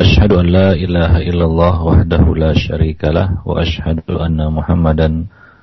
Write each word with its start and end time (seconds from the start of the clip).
أشهد 0.00 0.32
أن 0.32 0.46
لا 0.46 0.72
إله 0.74 1.12
إلا 1.30 1.44
الله 1.44 1.74
وحده 1.84 2.24
لا 2.34 2.52
شريك 2.54 3.04
له 3.04 3.28
وأشهد 3.46 4.02
أن 4.10 4.38
محمدا 4.52 5.08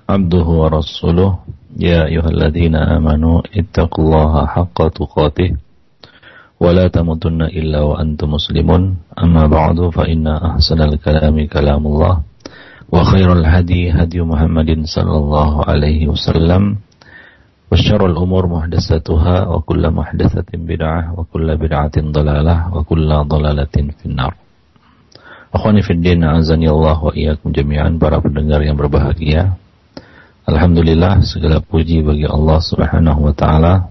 عبده 0.09 0.47
ورسوله 0.61 1.31
يا 1.79 2.05
أيها 2.05 2.29
الذين 2.29 2.75
آمنوا 2.75 3.41
اتقوا 3.59 4.03
الله 4.05 4.33
حق 4.45 4.77
تقاته 4.87 5.49
ولا 6.59 6.87
تموتن 6.87 7.41
إلا 7.41 7.79
وأنتم 7.81 8.27
مسلمون 8.31 8.81
أما 9.23 9.43
بعد 9.47 9.89
فإن 9.89 10.27
أحسن 10.27 10.79
الكلام 10.81 11.35
كلام 11.47 11.83
الله 11.87 12.15
وخير 12.91 13.33
الهدي 13.33 13.91
هدي 13.91 14.21
محمد 14.21 14.69
صلى 14.85 15.15
الله 15.17 15.51
عليه 15.65 16.07
وسلم 16.07 16.63
وشر 17.70 18.06
الأمور 18.06 18.46
محدثاتها 18.46 19.36
وكل 19.46 19.90
محدثة 19.90 20.50
بدعة 20.54 21.02
وكل 21.18 21.48
بدعة 21.56 21.96
ضلالة 21.98 22.56
وكل 22.74 23.10
ضلالة 23.26 23.76
في 23.98 24.06
النار 24.06 24.34
Akhwani 25.56 25.80
Fiddin, 25.80 26.20
azani 26.20 26.68
Allah 26.68 27.00
wa 27.00 27.16
iyyakum 27.16 27.48
jami'an 27.48 27.96
para 27.96 28.20
pendengar 28.20 28.60
yang 28.60 28.76
berbahagia. 28.76 29.56
Alhamdulillah 30.44 31.24
segala 31.24 31.64
puji 31.64 32.04
bagi 32.04 32.28
Allah 32.28 32.60
Subhanahu 32.60 33.30
wa 33.30 33.32
taala. 33.32 33.88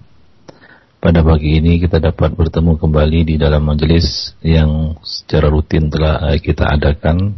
Pada 1.02 1.26
pagi 1.26 1.58
ini 1.58 1.82
kita 1.82 1.98
dapat 1.98 2.38
bertemu 2.38 2.78
kembali 2.78 3.20
di 3.34 3.36
dalam 3.42 3.66
majelis 3.66 4.38
yang 4.46 4.94
secara 5.02 5.50
rutin 5.50 5.90
telah 5.90 6.38
kita 6.38 6.70
adakan. 6.70 7.34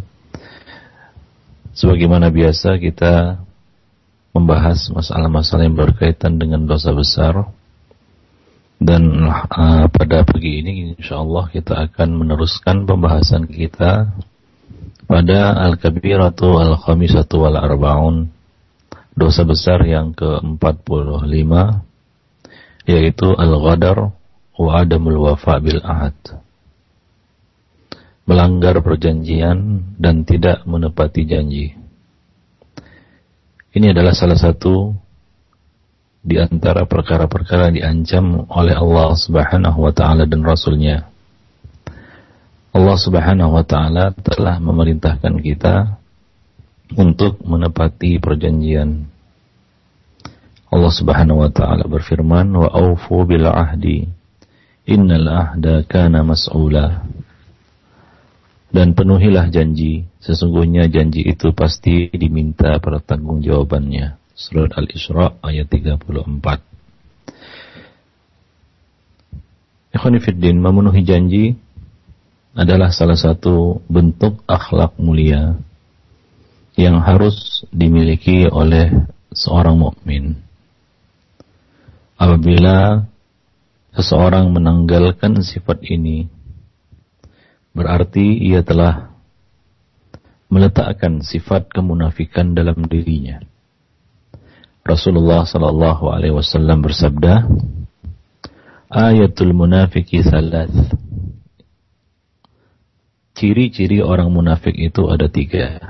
Sebagaimana 1.72 2.28
biasa 2.28 2.84
kita 2.84 3.40
membahas 4.33 4.89
masalah-masalah 4.89 5.69
yang 5.69 5.77
berkaitan 5.77 6.41
dengan 6.41 6.65
dosa 6.65 6.91
besar. 6.97 7.53
Dan 8.83 9.31
uh, 9.31 9.87
pada 9.95 10.27
pagi 10.27 10.59
ini 10.59 10.99
insya 10.99 11.23
Allah 11.23 11.47
kita 11.53 11.87
akan 11.87 12.19
meneruskan 12.19 12.83
pembahasan 12.83 13.47
kita 13.47 14.11
pada 15.07 15.55
Al-Kabiratu 15.71 16.59
Al-Khamisatu 16.59 17.47
Wal-Arba'un 17.47 18.27
dosa 19.15 19.47
besar 19.47 19.87
yang 19.87 20.11
ke-45 20.19 21.53
yaitu 22.91 23.29
Al-Ghadar 23.39 24.11
wa 24.59 24.71
Adamul 24.75 25.31
Wafa 25.31 25.63
bil 25.63 25.79
Ahad. 25.87 26.19
Melanggar 28.27 28.83
perjanjian 28.83 29.95
dan 29.95 30.27
tidak 30.27 30.67
menepati 30.67 31.23
janji 31.23 31.82
ini 33.73 33.87
adalah 33.89 34.13
salah 34.13 34.37
satu 34.37 34.93
di 36.23 36.37
antara 36.39 36.85
perkara-perkara 36.87 37.73
diancam 37.73 38.45
oleh 38.47 38.77
Allah 38.77 39.17
Subhanahu 39.17 39.79
wa 39.83 39.93
taala 39.97 40.29
dan 40.29 40.45
rasulnya. 40.45 41.09
Allah 42.73 42.97
Subhanahu 43.01 43.57
wa 43.57 43.65
taala 43.65 44.13
telah 44.13 44.61
memerintahkan 44.61 45.41
kita 45.41 45.99
untuk 47.01 47.41
menepati 47.43 48.21
perjanjian. 48.21 49.09
Allah 50.73 50.93
Subhanahu 50.93 51.45
wa 51.45 51.51
taala 51.53 51.85
berfirman, 51.89 52.53
"Wa 52.53 52.69
aufu 52.77 53.25
bil 53.25 53.49
ahdi. 53.49 54.09
Innal 54.85 55.29
ahda 55.29 55.85
kana 55.89 56.21
mas'ula." 56.21 57.09
Dan 58.73 58.97
penuhilah 58.97 59.53
janji, 59.53 60.09
sesungguhnya 60.25 60.89
janji 60.89 61.21
itu 61.29 61.53
pasti 61.53 62.09
diminta 62.09 62.81
pertanggungjawabannya. 62.81 64.17
Surat 64.33 64.73
Al-Isra 64.81 65.37
ayat 65.45 65.69
34. 65.69 66.09
Ikhwanifiddin, 69.93 70.57
memenuhi 70.57 71.05
janji 71.05 71.53
adalah 72.57 72.89
salah 72.89 73.21
satu 73.21 73.85
bentuk 73.93 74.41
akhlak 74.49 74.97
mulia 74.97 75.61
yang 76.81 77.05
harus 77.05 77.69
dimiliki 77.69 78.49
oleh 78.49 78.89
seorang 79.37 79.77
mukmin. 79.77 80.41
Apabila 82.17 83.05
seseorang 83.93 84.49
menanggalkan 84.49 85.45
sifat 85.45 85.85
ini, 85.85 86.25
berarti 87.73 88.37
ia 88.41 88.61
telah 88.61 89.13
meletakkan 90.53 91.25
sifat 91.25 91.73
kemunafikan 91.73 92.53
dalam 92.53 92.85
dirinya. 92.85 93.41
Rasulullah 94.85 95.49
sallallahu 95.49 96.13
alaihi 96.13 96.37
wasallam 96.37 96.85
bersabda, 96.85 97.49
"Ayatul 98.93 99.57
munafiki 99.57 100.21
salat." 100.21 100.69
Ciri-ciri 103.33 104.05
orang 104.05 104.29
munafik 104.29 104.77
itu 104.77 105.09
ada 105.09 105.33
tiga. 105.33 105.81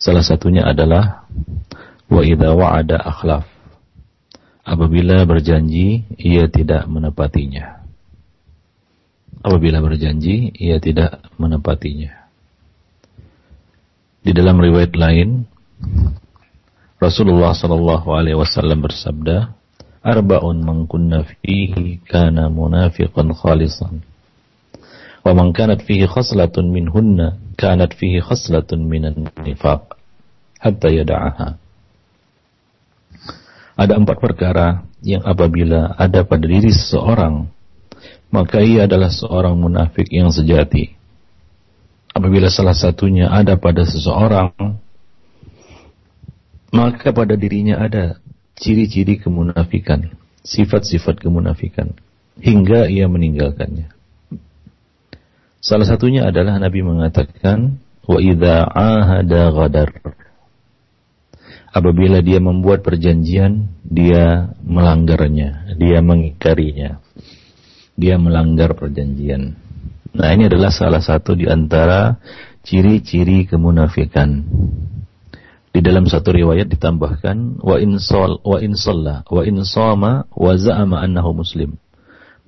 Salah 0.00 0.24
satunya 0.24 0.64
adalah 0.64 1.28
wa 2.08 2.24
idza 2.24 2.56
wa'ada 2.56 2.96
akhlaf. 2.96 3.44
Apabila 4.64 5.20
berjanji, 5.28 6.08
ia 6.16 6.48
tidak 6.48 6.88
menepatinya 6.88 7.77
apabila 9.42 9.78
berjanji 9.82 10.50
ia 10.54 10.82
tidak 10.82 11.22
menepatinya. 11.38 12.26
Di 14.22 14.34
dalam 14.34 14.58
riwayat 14.58 14.92
lain 14.98 15.46
Rasulullah 16.98 17.54
sallallahu 17.54 18.10
alaihi 18.10 18.34
wasallam 18.34 18.82
bersabda, 18.82 19.54
"Arba'un 20.02 20.66
man 20.66 20.90
kunna 20.90 21.22
fihi 21.22 22.02
kana 22.02 22.50
munafiqan 22.50 23.30
khalisan." 23.38 24.02
Wa 25.22 25.30
man 25.30 25.54
kanat 25.54 25.86
fihi 25.86 26.10
khaslatun 26.10 26.74
minhunna 26.74 27.38
kanat 27.54 27.94
fihi 27.94 28.18
khaslatun 28.18 28.90
minan 28.90 29.30
nifaq 29.38 29.94
hatta 30.58 30.88
yada'aha. 30.90 31.48
Ada 33.78 33.94
empat 33.94 34.18
perkara 34.18 34.82
yang 35.06 35.22
apabila 35.22 35.94
ada 35.94 36.26
pada 36.26 36.50
diri 36.50 36.74
seseorang 36.74 37.46
maka 38.28 38.60
ia 38.60 38.84
adalah 38.84 39.08
seorang 39.08 39.56
munafik 39.56 40.08
yang 40.12 40.28
sejati. 40.28 40.96
Apabila 42.12 42.52
salah 42.52 42.76
satunya 42.76 43.30
ada 43.30 43.56
pada 43.56 43.86
seseorang, 43.88 44.52
maka 46.74 47.08
pada 47.14 47.38
dirinya 47.38 47.80
ada 47.80 48.20
ciri-ciri 48.58 49.22
kemunafikan, 49.22 50.12
sifat-sifat 50.44 51.22
kemunafikan, 51.22 51.94
hingga 52.42 52.90
ia 52.90 53.06
meninggalkannya. 53.08 53.94
Salah 55.58 55.86
satunya 55.88 56.28
adalah 56.28 56.58
Nabi 56.60 56.84
mengatakan, 56.84 57.80
wa 58.04 58.18
idza 58.20 58.66
ahada 58.66 59.52
ghadar. 59.52 59.90
Apabila 61.68 62.24
dia 62.24 62.40
membuat 62.40 62.80
perjanjian, 62.80 63.68
dia 63.84 64.50
melanggarnya, 64.64 65.76
dia 65.76 66.00
mengikarinya 66.00 66.98
dia 67.98 68.14
melanggar 68.14 68.78
perjanjian. 68.78 69.58
Nah 70.14 70.28
ini 70.30 70.46
adalah 70.46 70.70
salah 70.70 71.02
satu 71.02 71.34
di 71.34 71.50
antara 71.50 72.22
ciri-ciri 72.62 73.44
kemunafikan. 73.50 74.46
Di 75.68 75.84
dalam 75.84 76.08
satu 76.08 76.32
riwayat 76.32 76.70
ditambahkan 76.72 77.60
wa 77.60 77.76
insol 77.76 78.40
wa 78.40 78.58
insalla 78.62 79.26
wa 79.28 79.42
insama 79.44 80.24
wa 80.32 80.52
za'ama 80.56 81.04
annahu 81.04 81.44
muslim. 81.44 81.76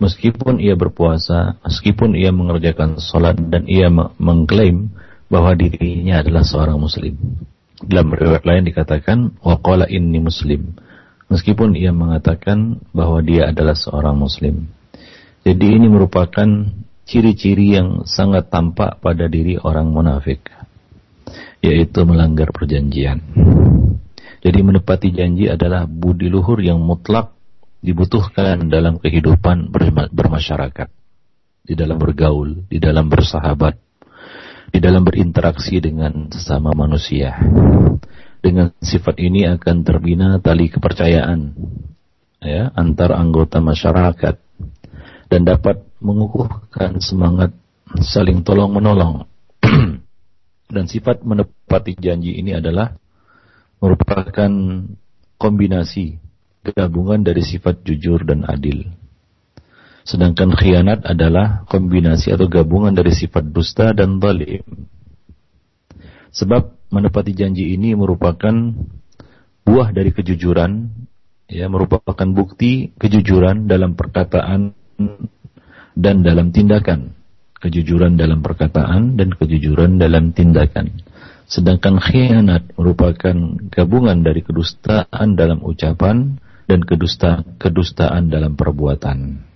Meskipun 0.01 0.65
ia 0.65 0.73
berpuasa, 0.81 1.61
meskipun 1.61 2.17
ia 2.17 2.33
mengerjakan 2.33 2.97
salat 2.97 3.37
dan 3.37 3.69
ia 3.69 3.93
mengklaim 4.17 4.97
bahwa 5.29 5.53
dirinya 5.53 6.25
adalah 6.25 6.41
seorang 6.41 6.81
muslim. 6.81 7.21
Dalam 7.85 8.09
riwayat 8.09 8.45
lain 8.49 8.65
dikatakan 8.65 9.37
wa 9.45 9.61
qala 9.61 9.85
inni 9.93 10.17
muslim. 10.19 10.73
Meskipun 11.29 11.77
ia 11.77 11.93
mengatakan 11.93 12.81
bahwa 12.91 13.21
dia 13.21 13.53
adalah 13.53 13.77
seorang 13.77 14.17
muslim. 14.17 14.73
Jadi 15.41 15.67
ini 15.73 15.89
merupakan 15.89 16.49
ciri-ciri 17.09 17.73
yang 17.75 18.05
sangat 18.05 18.53
tampak 18.53 19.01
pada 19.01 19.25
diri 19.25 19.57
orang 19.57 19.89
munafik, 19.89 20.53
yaitu 21.65 22.05
melanggar 22.05 22.53
perjanjian. 22.53 23.25
Jadi 24.41 24.61
menepati 24.61 25.09
janji 25.13 25.49
adalah 25.49 25.89
budi 25.89 26.29
luhur 26.29 26.61
yang 26.61 26.81
mutlak 26.81 27.33
dibutuhkan 27.81 28.69
dalam 28.69 29.01
kehidupan 29.01 29.73
bermasyarakat, 30.13 30.89
di 31.65 31.75
dalam 31.77 31.97
bergaul, 31.97 32.69
di 32.69 32.77
dalam 32.77 33.09
bersahabat, 33.09 33.81
di 34.73 34.79
dalam 34.81 35.05
berinteraksi 35.05 35.81
dengan 35.81 36.29
sesama 36.29 36.77
manusia. 36.77 37.37
Dengan 38.41 38.73
sifat 38.81 39.21
ini 39.21 39.45
akan 39.45 39.85
terbina 39.85 40.41
tali 40.41 40.73
kepercayaan 40.73 41.53
ya 42.41 42.73
antar 42.73 43.13
anggota 43.13 43.61
masyarakat 43.61 44.41
dan 45.31 45.47
dapat 45.47 45.87
mengukuhkan 46.03 46.99
semangat 46.99 47.55
saling 48.03 48.43
tolong 48.43 48.75
menolong. 48.75 49.31
dan 50.75 50.85
sifat 50.91 51.23
menepati 51.23 51.95
janji 51.95 52.35
ini 52.39 52.55
adalah 52.55 52.95
merupakan 53.79 54.51
kombinasi 55.39 56.19
gabungan 56.67 57.25
dari 57.25 57.41
sifat 57.41 57.87
jujur 57.87 58.27
dan 58.27 58.45
adil. 58.45 58.85
Sedangkan 60.05 60.53
khianat 60.53 61.07
adalah 61.07 61.65
kombinasi 61.71 62.35
atau 62.35 62.51
gabungan 62.51 62.93
dari 62.93 63.15
sifat 63.15 63.47
dusta 63.55 63.95
dan 63.95 64.19
zalim. 64.19 64.65
Sebab 66.31 66.91
menepati 66.91 67.35
janji 67.35 67.75
ini 67.75 67.95
merupakan 67.95 68.55
buah 69.67 69.89
dari 69.95 70.11
kejujuran, 70.15 70.91
ya 71.51 71.67
merupakan 71.67 72.29
bukti 72.31 72.95
kejujuran 72.99 73.67
dalam 73.67 73.99
perkataan 73.99 74.80
dan 75.97 76.23
dalam 76.25 76.51
tindakan. 76.51 77.17
Kejujuran 77.61 78.17
dalam 78.17 78.41
perkataan 78.41 79.21
dan 79.21 79.37
kejujuran 79.37 80.01
dalam 80.01 80.33
tindakan. 80.33 81.05
Sedangkan 81.45 82.01
khianat 82.01 82.73
merupakan 82.79 83.37
gabungan 83.69 84.25
dari 84.25 84.41
kedustaan 84.41 85.37
dalam 85.37 85.61
ucapan 85.61 86.41
dan 86.65 86.81
kedusta, 86.87 87.45
kedustaan 87.61 88.33
dalam 88.33 88.57
perbuatan. 88.57 89.51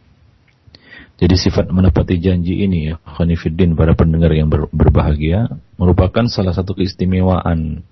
Jadi 1.15 1.35
sifat 1.39 1.71
menepati 1.71 2.21
janji 2.21 2.67
ini 2.67 2.91
ya, 2.93 3.01
Khonifuddin 3.01 3.79
para 3.79 3.95
pendengar 3.95 4.35
yang 4.35 4.51
ber, 4.51 4.67
berbahagia 4.69 5.49
merupakan 5.79 6.27
salah 6.27 6.53
satu 6.53 6.75
keistimewaan 6.75 7.87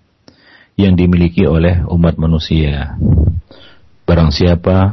yang 0.77 0.93
dimiliki 0.99 1.49
oleh 1.49 1.87
umat 1.89 2.19
manusia. 2.19 3.01
Barang 4.05 4.29
siapa 4.35 4.93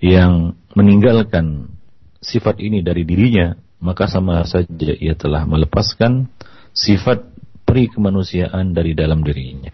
yang 0.00 0.57
meninggalkan 0.76 1.72
sifat 2.20 2.60
ini 2.60 2.84
dari 2.84 3.06
dirinya, 3.06 3.54
maka 3.78 4.10
sama 4.10 4.42
saja 4.44 4.92
ia 4.96 5.14
telah 5.14 5.46
melepaskan 5.46 6.28
sifat 6.74 7.24
peri 7.62 7.88
kemanusiaan 7.92 8.74
dari 8.74 8.96
dalam 8.96 9.22
dirinya. 9.22 9.72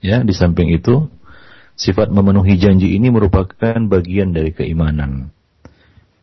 Ya, 0.00 0.24
di 0.24 0.32
samping 0.32 0.72
itu, 0.72 1.08
sifat 1.76 2.08
memenuhi 2.08 2.56
janji 2.56 2.96
ini 2.96 3.12
merupakan 3.12 3.76
bagian 3.84 4.32
dari 4.32 4.52
keimanan 4.56 5.32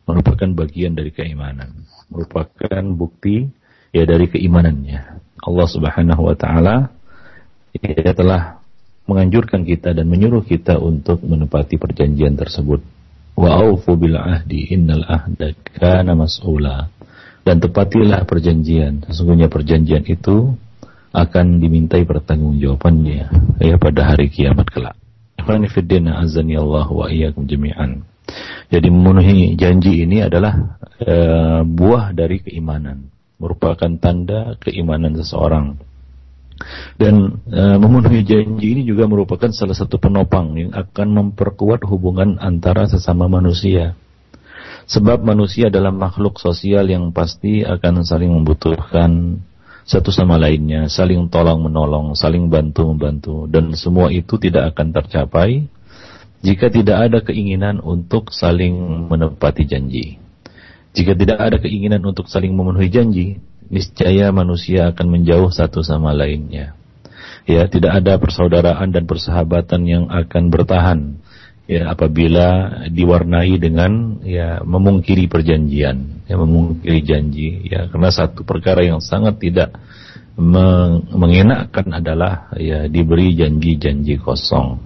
merupakan 0.08 0.48
bagian 0.64 0.96
dari 0.96 1.12
keimanan, 1.12 1.84
merupakan 2.08 2.82
bukti 2.96 3.52
ya 3.92 4.08
dari 4.08 4.32
keimanannya. 4.32 5.20
Allah 5.44 5.68
Subhanahu 5.68 6.32
wa 6.32 6.34
taala 6.34 6.88
ya 7.76 8.16
telah 8.16 8.64
menganjurkan 9.04 9.68
kita 9.68 9.92
dan 9.92 10.08
menyuruh 10.08 10.40
kita 10.40 10.80
untuk 10.80 11.20
menepati 11.20 11.76
perjanjian 11.76 12.40
tersebut. 12.40 12.80
Wa 13.38 13.62
aufu 13.62 13.94
bil 13.94 14.18
ahdi 14.18 14.74
innal 14.74 15.06
ahda 15.06 15.54
kana 15.78 16.18
mas'ula. 16.18 16.90
Dan 17.46 17.62
tepatilah 17.62 18.26
perjanjian. 18.26 19.06
Sesungguhnya 19.06 19.46
perjanjian 19.46 20.02
itu 20.10 20.58
akan 21.14 21.62
dimintai 21.62 22.04
pertanggungjawabannya 22.04 23.22
ya 23.62 23.76
pada 23.78 24.12
hari 24.12 24.28
kiamat 24.28 24.68
kelak. 24.68 24.96
Ikhwani 25.38 25.70
fiddin 25.70 26.10
azani 26.10 26.58
Allah 26.58 26.84
wa 26.90 27.06
iyyakum 27.08 27.48
jami'an. 27.48 28.04
Jadi 28.68 28.88
memenuhi 28.92 29.56
janji 29.56 30.04
ini 30.04 30.20
adalah 30.20 30.76
e, 31.00 31.14
buah 31.64 32.12
dari 32.12 32.44
keimanan, 32.44 33.08
merupakan 33.40 33.88
tanda 33.96 34.60
keimanan 34.60 35.16
seseorang. 35.16 35.80
Dan 36.98 37.38
e, 37.46 37.62
memenuhi 37.78 38.26
janji 38.26 38.66
ini 38.74 38.82
juga 38.82 39.06
merupakan 39.06 39.48
salah 39.54 39.74
satu 39.78 40.02
penopang 40.02 40.58
yang 40.58 40.70
akan 40.74 41.08
memperkuat 41.14 41.86
hubungan 41.86 42.36
antara 42.42 42.90
sesama 42.90 43.30
manusia. 43.30 43.94
Sebab 44.88 45.20
manusia 45.20 45.68
adalah 45.68 45.92
makhluk 45.92 46.40
sosial 46.40 46.88
yang 46.88 47.12
pasti 47.12 47.60
akan 47.60 48.02
saling 48.02 48.32
membutuhkan 48.32 49.38
satu 49.88 50.12
sama 50.12 50.36
lainnya, 50.36 50.88
saling 50.88 51.28
tolong 51.32 51.64
menolong, 51.64 52.12
saling 52.12 52.48
bantu 52.52 52.92
membantu, 52.92 53.48
dan 53.48 53.72
semua 53.72 54.12
itu 54.12 54.36
tidak 54.36 54.76
akan 54.76 54.92
tercapai 54.92 55.64
jika 56.44 56.68
tidak 56.68 56.98
ada 57.08 57.18
keinginan 57.24 57.80
untuk 57.80 58.30
saling 58.30 58.74
menepati 59.08 59.64
janji. 59.64 60.20
Jika 60.92 61.12
tidak 61.14 61.38
ada 61.40 61.56
keinginan 61.60 62.04
untuk 62.04 62.28
saling 62.28 62.52
memenuhi 62.52 62.88
janji, 62.88 63.40
niscaya 63.68 64.32
manusia 64.32 64.92
akan 64.92 65.06
menjauh 65.08 65.48
satu 65.52 65.84
sama 65.84 66.12
lainnya. 66.12 66.76
Ya, 67.48 67.64
tidak 67.64 68.04
ada 68.04 68.20
persaudaraan 68.20 68.92
dan 68.92 69.08
persahabatan 69.08 69.80
yang 69.88 70.04
akan 70.12 70.52
bertahan 70.52 71.00
ya 71.68 71.92
apabila 71.92 72.80
diwarnai 72.88 73.56
dengan 73.60 74.20
ya 74.24 74.60
memungkiri 74.64 75.28
perjanjian, 75.28 76.28
ya 76.28 76.36
memungkiri 76.36 77.00
janji 77.04 77.68
ya 77.68 77.88
karena 77.92 78.08
satu 78.12 78.44
perkara 78.44 78.84
yang 78.84 79.00
sangat 79.00 79.40
tidak 79.40 79.76
mengenakkan 81.12 81.88
adalah 81.92 82.52
ya 82.56 82.84
diberi 82.88 83.32
janji-janji 83.36 84.20
kosong. 84.20 84.80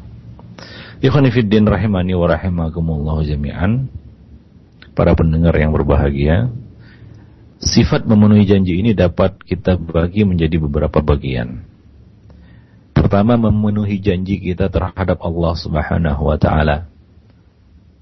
Ikhwanifiddin 1.03 1.67
rahimani 1.67 2.15
wa 2.15 2.31
rahimakumullah 2.31 3.27
jami'an 3.27 3.91
Para 4.93 5.17
pendengar 5.17 5.57
yang 5.57 5.73
berbahagia 5.73 6.53
Sifat 7.63 8.03
memenuhi 8.05 8.43
janji 8.43 8.83
ini 8.83 8.91
dapat 8.93 9.39
kita 9.47 9.79
bagi 9.79 10.27
menjadi 10.27 10.59
beberapa 10.59 10.99
bagian 10.99 11.63
Pertama 12.91 13.39
memenuhi 13.39 14.03
janji 14.03 14.43
kita 14.43 14.67
terhadap 14.67 15.23
Allah 15.23 15.55
subhanahu 15.55 16.23
wa 16.27 16.37
ta'ala 16.37 16.91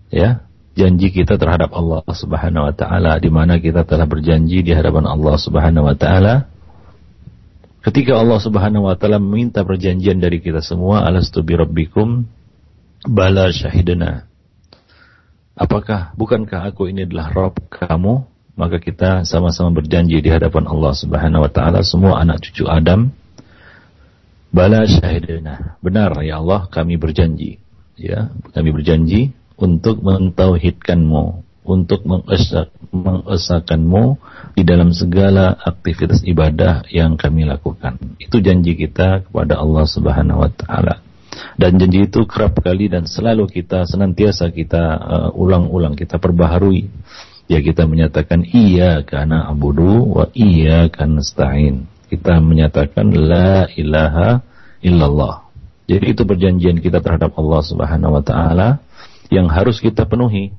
Ya 0.09 0.49
Janji 0.73 1.13
kita 1.13 1.37
terhadap 1.37 1.77
Allah 1.77 2.01
subhanahu 2.09 2.73
wa 2.73 2.75
ta'ala 2.75 3.21
di 3.21 3.29
mana 3.29 3.61
kita 3.61 3.85
telah 3.85 4.09
berjanji 4.09 4.65
di 4.65 4.73
hadapan 4.73 5.05
Allah 5.05 5.37
subhanahu 5.37 5.93
wa 5.93 5.97
ta'ala 5.99 6.49
Ketika 7.85 8.17
Allah 8.17 8.41
subhanahu 8.41 8.89
wa 8.89 8.97
ta'ala 8.97 9.21
meminta 9.21 9.61
perjanjian 9.61 10.21
dari 10.21 10.41
kita 10.41 10.65
semua 10.65 11.05
Alastu 11.05 11.45
bi 11.45 11.57
rabbikum 11.57 12.25
Bala 13.09 13.49
syahidana. 13.49 14.29
Apakah 15.57 16.13
bukankah 16.17 16.69
aku 16.69 16.93
ini 16.93 17.09
adalah 17.09 17.33
Rob 17.33 17.57
kamu? 17.73 18.29
Maka 18.61 18.77
kita 18.77 19.25
sama-sama 19.25 19.73
berjanji 19.73 20.21
di 20.21 20.29
hadapan 20.29 20.69
Allah 20.69 20.93
Subhanahu 20.93 21.49
wa 21.49 21.51
taala 21.51 21.81
semua 21.81 22.21
anak 22.21 22.45
cucu 22.45 22.69
Adam 22.69 23.09
Bala 24.51 24.83
syahidana. 24.83 25.79
Benar 25.79 26.11
ya 26.27 26.43
Allah 26.43 26.67
kami 26.67 26.99
berjanji. 26.99 27.63
Ya, 27.95 28.35
kami 28.51 28.75
berjanji 28.75 29.31
untuk 29.55 30.03
mentauhidkanmu, 30.03 31.47
untuk 31.63 32.03
mengesak, 32.03 32.75
mengesakanmu 32.91 34.19
di 34.59 34.63
dalam 34.67 34.91
segala 34.91 35.55
aktivitas 35.55 36.27
ibadah 36.27 36.83
yang 36.91 37.15
kami 37.15 37.47
lakukan. 37.47 38.01
Itu 38.19 38.43
janji 38.43 38.75
kita 38.75 39.31
kepada 39.31 39.61
Allah 39.63 39.87
Subhanahu 39.87 40.43
wa 40.43 40.51
taala. 40.51 40.99
Dan 41.55 41.79
janji 41.79 42.11
itu 42.11 42.27
kerap 42.27 42.59
kali 42.59 42.91
dan 42.91 43.07
selalu 43.07 43.47
kita 43.47 43.87
senantiasa 43.87 44.51
kita 44.51 44.83
uh, 44.99 45.31
ulang-ulang, 45.31 45.95
kita 45.95 46.19
perbaharui. 46.19 46.91
Ya 47.51 47.59
kita 47.59 47.83
menyatakan 47.91 48.47
iya 48.47 49.03
karena 49.03 49.51
abudu 49.51 50.07
wa 50.07 50.31
iya 50.39 50.87
karena 50.87 51.19
stain. 51.19 51.91
Kita 52.07 52.39
menyatakan 52.39 53.11
la 53.11 53.67
ilaha 53.75 54.47
illallah. 54.79 55.51
Jadi 55.91 56.15
itu 56.15 56.23
perjanjian 56.23 56.79
kita 56.79 57.03
terhadap 57.03 57.35
Allah 57.35 57.61
Subhanahu 57.67 58.15
wa 58.15 58.23
taala 58.23 58.79
yang 59.35 59.51
harus 59.51 59.83
kita 59.83 60.07
penuhi. 60.07 60.55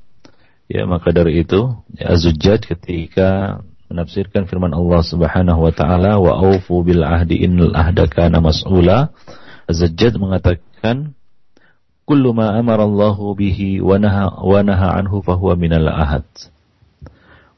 Ya 0.68 0.84
maka 0.84 1.16
dari 1.16 1.40
itu 1.40 1.72
ya, 1.96 2.12
Az-Zujjaj 2.12 2.68
ketika 2.68 3.60
menafsirkan 3.88 4.44
firman 4.44 4.76
Allah 4.76 5.00
Subhanahu 5.00 5.64
wa 5.64 5.72
taala 5.72 6.20
wa 6.20 6.44
aufu 6.44 6.84
bil 6.84 7.04
ahdi 7.04 7.40
innal 7.40 7.72
ahda 7.72 8.04
kana 8.08 8.40
mas'ula 8.40 9.12
Az-Zajjad 9.68 10.20
mengatakan 10.20 11.16
kullu 12.04 12.36
ma 12.36 12.52
amara 12.56 12.84
Allah 12.84 13.16
bihi 13.16 13.80
wa 13.80 13.96
naha 13.96 14.28
wa 14.44 14.60
naha 14.60 15.00
anhu 15.00 15.24
fahuwa 15.24 15.56
minal 15.56 15.88
ahad. 15.88 16.28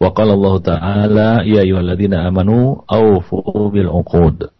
Wa 0.04 0.12
qala 0.12 0.36
Allah 0.36 0.56
Ta'ala 0.60 1.28
ya 1.48 1.64
ayyuhalladzina 1.64 2.28
amanu 2.28 2.84
awfu 2.84 3.40
bil 3.72 3.88
uqud. 3.88 4.52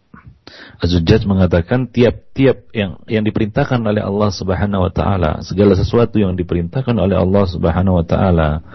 Az-Zujjaj 0.81 1.29
mengatakan 1.29 1.85
tiap-tiap 1.85 2.73
yang 2.73 2.97
yang 3.05 3.21
diperintahkan 3.21 3.77
oleh 3.85 4.01
Allah 4.01 4.29
Subhanahu 4.33 4.89
wa 4.89 4.91
taala, 4.93 5.41
segala 5.45 5.77
sesuatu 5.77 6.17
yang 6.17 6.33
diperintahkan 6.33 6.97
oleh 6.97 7.17
Allah 7.17 7.45
Subhanahu 7.45 8.01
wa 8.01 8.05
taala 8.05 8.65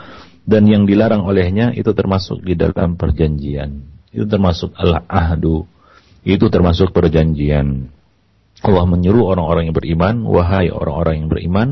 dan 0.47 0.67
yang 0.67 0.87
dilarang 0.87 1.27
olehnya 1.27 1.75
itu 1.75 1.91
termasuk 1.95 2.43
di 2.43 2.55
dalam 2.59 2.95
perjanjian. 2.99 3.87
Itu 4.11 4.27
termasuk 4.27 4.75
al-ahdu. 4.75 5.67
Itu 6.27 6.51
termasuk 6.51 6.91
perjanjian. 6.91 7.91
Allah 8.61 8.85
menyuruh 8.85 9.25
orang-orang 9.31 9.71
yang 9.71 9.77
beriman, 9.77 10.17
wahai 10.27 10.69
orang-orang 10.69 11.25
yang 11.25 11.29
beriman, 11.33 11.69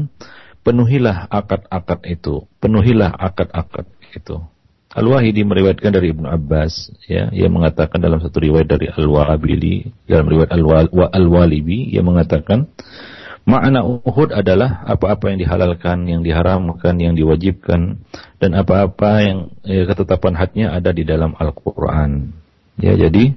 penuhilah 0.65 1.29
akad-akad 1.29 2.01
itu, 2.09 2.49
penuhilah 2.63 3.13
akad-akad 3.13 3.85
itu. 4.17 4.41
Al-Wahidi 4.89 5.45
meriwayatkan 5.45 5.93
dari 5.93 6.17
Ibnu 6.17 6.25
Abbas, 6.25 6.89
ya, 7.05 7.29
ia 7.29 7.49
mengatakan 7.53 8.01
dalam 8.01 8.25
satu 8.25 8.41
riwayat 8.41 8.73
dari 8.73 8.89
Al-Wabili, 8.89 9.85
dalam 10.09 10.33
riwayat 10.33 10.49
Al-Walibi, 11.13 11.93
ia 11.93 12.01
mengatakan, 12.01 12.73
makna 13.45 13.85
Uhud 13.85 14.33
adalah 14.33 14.81
apa-apa 14.89 15.29
yang 15.29 15.45
dihalalkan, 15.45 16.09
yang 16.09 16.25
diharamkan, 16.25 16.97
yang 16.97 17.13
diwajibkan, 17.13 18.01
dan 18.41 18.51
apa-apa 18.57 19.11
yang 19.21 19.39
ya, 19.61 19.85
ketetapan 19.85 20.33
hadnya 20.41 20.73
ada 20.73 20.97
di 20.97 21.05
dalam 21.05 21.37
Al-Quran. 21.37 22.33
Ya, 22.81 22.97
jadi 22.97 23.37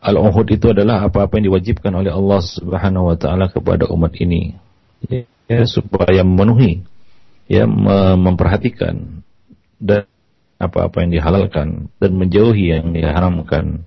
Al-Uhud 0.00 0.48
itu 0.56 0.72
adalah 0.72 1.04
apa-apa 1.04 1.36
yang 1.36 1.52
diwajibkan 1.52 1.92
oleh 1.92 2.16
Allah 2.16 2.40
Subhanahu 2.40 3.12
wa 3.12 3.16
taala 3.20 3.52
kepada 3.52 3.90
umat 3.92 4.14
ini 4.22 4.54
ya, 5.50 5.66
supaya 5.66 6.22
memenuhi 6.22 6.86
ya 7.50 7.66
memperhatikan 8.14 9.22
dan 9.82 10.06
apa-apa 10.56 11.04
yang 11.04 11.12
dihalalkan 11.12 11.92
dan 12.00 12.12
menjauhi 12.16 12.72
yang 12.72 12.92
diharamkan 12.96 13.84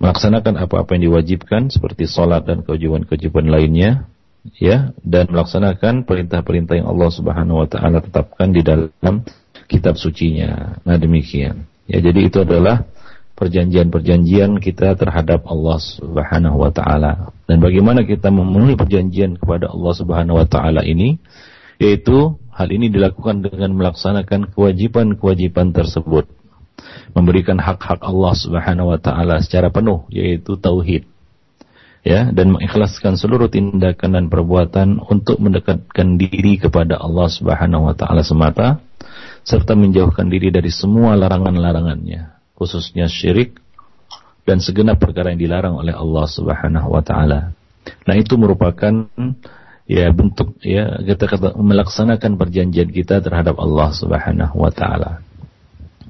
melaksanakan 0.00 0.56
apa-apa 0.56 0.96
yang 0.96 1.12
diwajibkan 1.12 1.68
seperti 1.68 2.08
sholat 2.08 2.48
dan 2.48 2.64
kewajiban-kewajiban 2.64 3.46
lainnya 3.52 4.08
ya 4.56 4.96
dan 5.04 5.28
melaksanakan 5.28 6.08
perintah-perintah 6.08 6.80
yang 6.80 6.88
Allah 6.88 7.10
Subhanahu 7.12 7.60
wa 7.60 7.68
taala 7.68 8.00
tetapkan 8.00 8.48
di 8.50 8.64
dalam 8.64 9.22
kitab 9.68 10.00
sucinya. 10.00 10.80
Nah, 10.82 10.96
demikian. 10.96 11.68
Ya, 11.84 12.00
jadi 12.00 12.26
itu 12.26 12.42
adalah 12.42 12.88
perjanjian-perjanjian 13.36 14.58
kita 14.58 14.96
terhadap 14.96 15.44
Allah 15.44 15.78
Subhanahu 15.78 16.56
wa 16.60 16.72
taala. 16.72 17.30
Dan 17.44 17.60
bagaimana 17.60 18.02
kita 18.02 18.32
memenuhi 18.32 18.80
perjanjian 18.80 19.36
kepada 19.36 19.68
Allah 19.68 19.92
Subhanahu 19.94 20.40
wa 20.40 20.46
taala 20.48 20.80
ini 20.82 21.20
yaitu 21.80 22.36
hal 22.60 22.68
ini 22.68 22.92
dilakukan 22.92 23.40
dengan 23.40 23.72
melaksanakan 23.72 24.52
kewajiban-kewajiban 24.52 25.72
tersebut. 25.72 26.28
Memberikan 27.16 27.56
hak-hak 27.56 28.04
Allah 28.04 28.32
Subhanahu 28.36 28.92
wa 28.92 29.00
taala 29.00 29.40
secara 29.40 29.72
penuh 29.72 30.04
yaitu 30.12 30.60
tauhid 30.60 31.08
ya 32.00 32.32
dan 32.32 32.56
mengikhlaskan 32.56 33.20
seluruh 33.20 33.52
tindakan 33.52 34.16
dan 34.16 34.24
perbuatan 34.32 35.00
untuk 35.04 35.36
mendekatkan 35.36 36.16
diri 36.16 36.56
kepada 36.56 36.96
Allah 36.96 37.28
Subhanahu 37.28 37.92
wa 37.92 37.94
taala 37.96 38.24
semata 38.24 38.80
serta 39.44 39.76
menjauhkan 39.76 40.32
diri 40.32 40.48
dari 40.48 40.72
semua 40.72 41.12
larangan-larangannya 41.20 42.40
khususnya 42.56 43.08
syirik 43.08 43.60
dan 44.48 44.60
segenap 44.60 44.96
perkara 44.96 45.32
yang 45.32 45.40
dilarang 45.40 45.76
oleh 45.76 45.92
Allah 45.92 46.26
Subhanahu 46.28 46.88
wa 46.88 47.04
taala. 47.04 47.52
Nah, 48.04 48.14
itu 48.16 48.36
merupakan 48.36 49.08
ya 49.90 50.06
bentuk 50.14 50.54
ya 50.62 51.02
kita 51.02 51.26
kata, 51.26 51.48
melaksanakan 51.58 52.38
perjanjian 52.38 52.94
kita 52.94 53.18
terhadap 53.18 53.58
Allah 53.58 53.90
Subhanahu 53.90 54.62
wa 54.62 54.70
taala. 54.70 55.26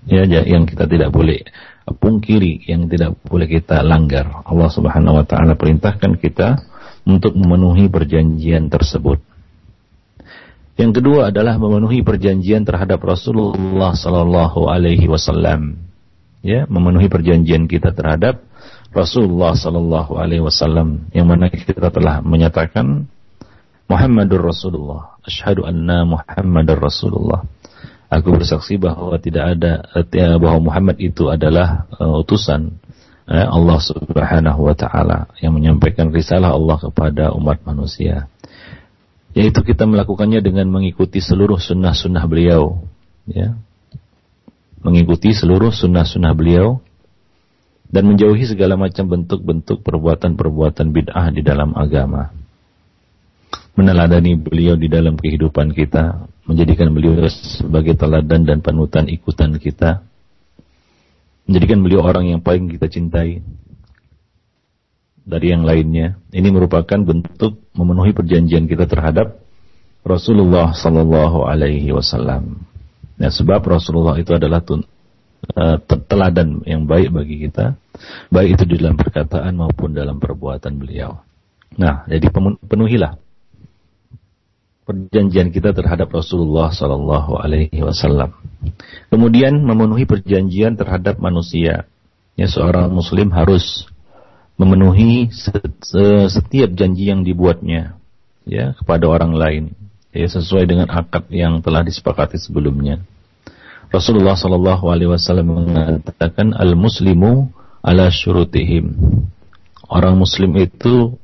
Ya, 0.09 0.27
yang 0.27 0.67
kita 0.69 0.85
tidak 0.91 1.13
boleh 1.13 1.45
pungkiri 1.87 2.69
yang 2.69 2.93
tidak 2.93 3.17
boleh 3.25 3.49
kita 3.49 3.81
langgar. 3.81 4.45
Allah 4.45 4.69
Subhanahu 4.69 5.23
wa 5.23 5.25
taala 5.25 5.57
perintahkan 5.57 6.21
kita 6.21 6.61
untuk 7.09 7.33
memenuhi 7.33 7.89
perjanjian 7.89 8.69
tersebut. 8.69 9.25
Yang 10.77 11.01
kedua 11.01 11.29
adalah 11.33 11.61
memenuhi 11.61 12.01
perjanjian 12.05 12.65
terhadap 12.65 13.01
Rasulullah 13.05 13.93
sallallahu 13.97 14.69
alaihi 14.69 15.09
wasallam. 15.09 15.77
Ya, 16.41 16.65
memenuhi 16.69 17.13
perjanjian 17.13 17.69
kita 17.69 17.93
terhadap 17.93 18.41
Rasulullah 18.91 19.53
sallallahu 19.53 20.17
alaihi 20.17 20.41
wasallam 20.41 21.13
yang 21.13 21.29
mana 21.29 21.53
kita 21.53 21.93
telah 21.93 22.25
menyatakan 22.25 23.13
Muhammadur 23.91 24.55
Rasulullah. 24.55 25.19
Asyhadu 25.27 25.67
anna 25.67 26.07
Muhammadar 26.07 26.79
Rasulullah. 26.79 27.43
Aku 28.07 28.31
bersaksi 28.31 28.79
bahwa 28.79 29.19
tidak 29.19 29.59
ada 29.59 29.83
eh, 29.99 30.39
bahwa 30.39 30.71
Muhammad 30.71 30.99
itu 31.03 31.27
adalah 31.27 31.91
uh, 31.99 32.23
utusan 32.23 32.79
uh, 33.27 33.47
Allah 33.51 33.79
Subhanahu 33.83 34.67
wa 34.67 34.75
taala 34.79 35.31
yang 35.43 35.55
menyampaikan 35.59 36.15
risalah 36.15 36.55
Allah 36.55 36.79
kepada 36.79 37.35
umat 37.35 37.67
manusia. 37.67 38.31
Yaitu 39.35 39.63
kita 39.63 39.87
melakukannya 39.87 40.43
dengan 40.43 40.71
mengikuti 40.71 41.23
seluruh 41.23 41.59
sunnah-sunnah 41.59 42.27
beliau, 42.27 42.83
ya. 43.31 43.55
Mengikuti 44.83 45.31
seluruh 45.31 45.71
sunnah-sunnah 45.71 46.35
beliau 46.35 46.83
dan 47.91 48.11
menjauhi 48.11 48.43
segala 48.43 48.75
macam 48.75 49.07
bentuk-bentuk 49.07 49.87
perbuatan-perbuatan 49.87 50.91
bid'ah 50.91 51.31
di 51.31 51.47
dalam 51.47 51.79
agama 51.79 52.40
meneladani 53.79 54.37
beliau 54.37 54.77
di 54.77 54.93
dalam 54.93 55.17
kehidupan 55.17 55.73
kita, 55.73 56.29
menjadikan 56.45 56.93
beliau 56.93 57.17
sebagai 57.31 57.97
teladan 57.97 58.45
dan 58.45 58.59
panutan 58.61 59.09
ikutan 59.09 59.57
kita, 59.57 60.05
menjadikan 61.49 61.81
beliau 61.81 62.05
orang 62.05 62.29
yang 62.29 62.41
paling 62.45 62.69
kita 62.69 62.91
cintai 62.93 63.41
dari 65.25 65.47
yang 65.55 65.65
lainnya. 65.65 66.19
Ini 66.35 66.49
merupakan 66.53 66.99
bentuk 67.01 67.63
memenuhi 67.73 68.13
perjanjian 68.13 68.67
kita 68.69 68.85
terhadap 68.85 69.41
Rasulullah 70.03 70.77
Sallallahu 70.77 71.47
Alaihi 71.47 71.95
Wasallam. 71.95 72.67
Ya, 73.21 73.29
sebab 73.29 73.61
Rasulullah 73.65 74.17
itu 74.17 74.33
adalah 74.33 74.65
tun, 74.65 74.85
uh, 75.57 75.77
teladan 76.09 76.65
yang 76.65 76.89
baik 76.89 77.13
bagi 77.13 77.37
kita, 77.49 77.77
baik 78.33 78.57
itu 78.57 78.65
di 78.65 78.75
dalam 78.81 78.97
perkataan 78.97 79.57
maupun 79.57 79.93
dalam 79.93 80.17
perbuatan 80.17 80.81
beliau. 80.81 81.21
Nah, 81.77 82.09
jadi 82.09 82.33
penuhilah 82.65 83.30
perjanjian 84.91 85.55
kita 85.55 85.71
terhadap 85.71 86.11
Rasulullah 86.11 86.75
Sallallahu 86.75 87.39
Alaihi 87.39 87.79
Wasallam. 87.79 88.35
Kemudian 89.07 89.63
memenuhi 89.63 90.03
perjanjian 90.03 90.75
terhadap 90.75 91.23
manusia. 91.23 91.87
Ya, 92.35 92.47
seorang 92.51 92.91
Muslim 92.91 93.31
harus 93.31 93.87
memenuhi 94.59 95.31
setiap 96.29 96.71
janji 96.75 97.09
yang 97.09 97.23
dibuatnya 97.23 97.97
ya 98.45 98.77
kepada 98.77 99.09
orang 99.09 99.33
lain 99.33 99.65
ya 100.11 100.27
sesuai 100.27 100.67
dengan 100.67 100.91
akad 100.91 101.31
yang 101.31 101.63
telah 101.63 101.87
disepakati 101.87 102.37
sebelumnya. 102.37 102.99
Rasulullah 103.95 104.35
Sallallahu 104.35 104.91
Alaihi 104.91 105.11
Wasallam 105.11 105.49
mengatakan 105.51 106.55
al 106.55 106.75
muslimu 106.75 107.51
ala 107.83 108.11
syurutihim. 108.11 108.95
Orang 109.91 110.23
Muslim 110.23 110.55
itu 110.55 111.19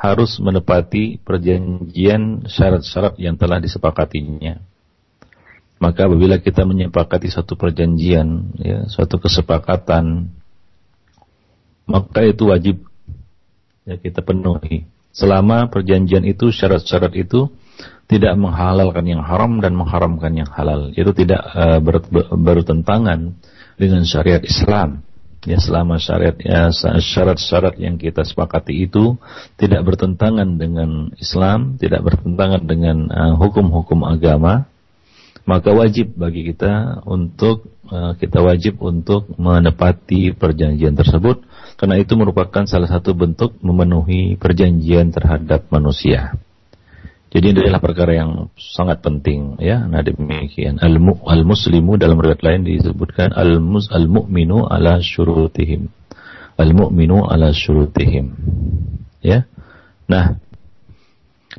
harus 0.00 0.40
menepati 0.40 1.20
perjanjian 1.20 2.48
syarat-syarat 2.48 3.20
yang 3.20 3.36
telah 3.36 3.60
disepakatinya. 3.60 4.56
Maka 5.76 6.08
apabila 6.08 6.40
kita 6.40 6.64
menyepakati 6.64 7.28
satu 7.28 7.56
perjanjian, 7.56 8.56
ya, 8.56 8.88
suatu 8.88 9.20
kesepakatan, 9.20 10.32
maka 11.84 12.20
itu 12.24 12.48
wajib 12.48 12.80
ya 13.84 14.00
kita 14.00 14.24
penuhi. 14.24 14.88
Selama 15.12 15.68
perjanjian 15.68 16.24
itu 16.24 16.48
syarat-syarat 16.48 17.12
itu 17.16 17.52
tidak 18.08 18.32
menghalalkan 18.40 19.04
yang 19.04 19.20
haram 19.20 19.60
dan 19.60 19.76
mengharamkan 19.76 20.32
yang 20.32 20.48
halal, 20.48 20.92
itu 20.96 21.12
tidak 21.12 21.44
uh, 21.52 21.76
ber, 21.80 22.00
ber, 22.08 22.24
bertentangan 22.40 23.36
dengan 23.76 24.02
syariat 24.08 24.40
Islam 24.44 25.04
ya 25.48 25.56
selama 25.56 25.96
syariat 25.96 26.36
ya 26.36 26.68
syarat-syarat 27.00 27.80
yang 27.80 27.96
kita 27.96 28.24
sepakati 28.28 28.84
itu 28.84 29.16
tidak 29.56 29.84
bertentangan 29.88 30.60
dengan 30.60 31.12
Islam, 31.16 31.80
tidak 31.80 32.04
bertentangan 32.04 32.64
dengan 32.68 33.08
uh, 33.08 33.34
hukum-hukum 33.40 34.04
uh, 34.04 34.12
agama, 34.12 34.68
maka 35.48 35.72
wajib 35.72 36.12
bagi 36.12 36.44
kita 36.52 37.00
untuk 37.08 37.72
uh, 37.88 38.12
kita 38.20 38.44
wajib 38.44 38.84
untuk 38.84 39.32
menepati 39.40 40.36
perjanjian 40.36 40.92
tersebut 40.92 41.40
karena 41.80 41.96
itu 41.96 42.12
merupakan 42.12 42.68
salah 42.68 42.92
satu 42.92 43.16
bentuk 43.16 43.56
memenuhi 43.64 44.36
perjanjian 44.36 45.08
terhadap 45.08 45.64
manusia. 45.72 46.36
Jadi 47.30 47.54
ini 47.54 47.58
adalah 47.62 47.78
perkara 47.78 48.12
yang 48.18 48.50
sangat 48.58 49.06
penting 49.06 49.54
ya. 49.62 49.86
Nah 49.86 50.02
demikian 50.02 50.82
al, 50.82 50.98
-mu, 50.98 51.22
al 51.30 51.46
muslimu 51.46 51.94
dalam 51.94 52.18
riwayat 52.18 52.42
lain 52.42 52.66
disebutkan 52.66 53.30
al 53.30 53.62
mus 53.62 53.86
al 53.94 54.10
mu'minu 54.10 54.66
ala 54.66 54.98
syurutihim. 54.98 55.94
Al 56.58 56.74
mu'minu 56.74 57.22
ala 57.22 57.54
syurutihim. 57.54 58.34
Ya. 59.22 59.46
Nah, 60.10 60.42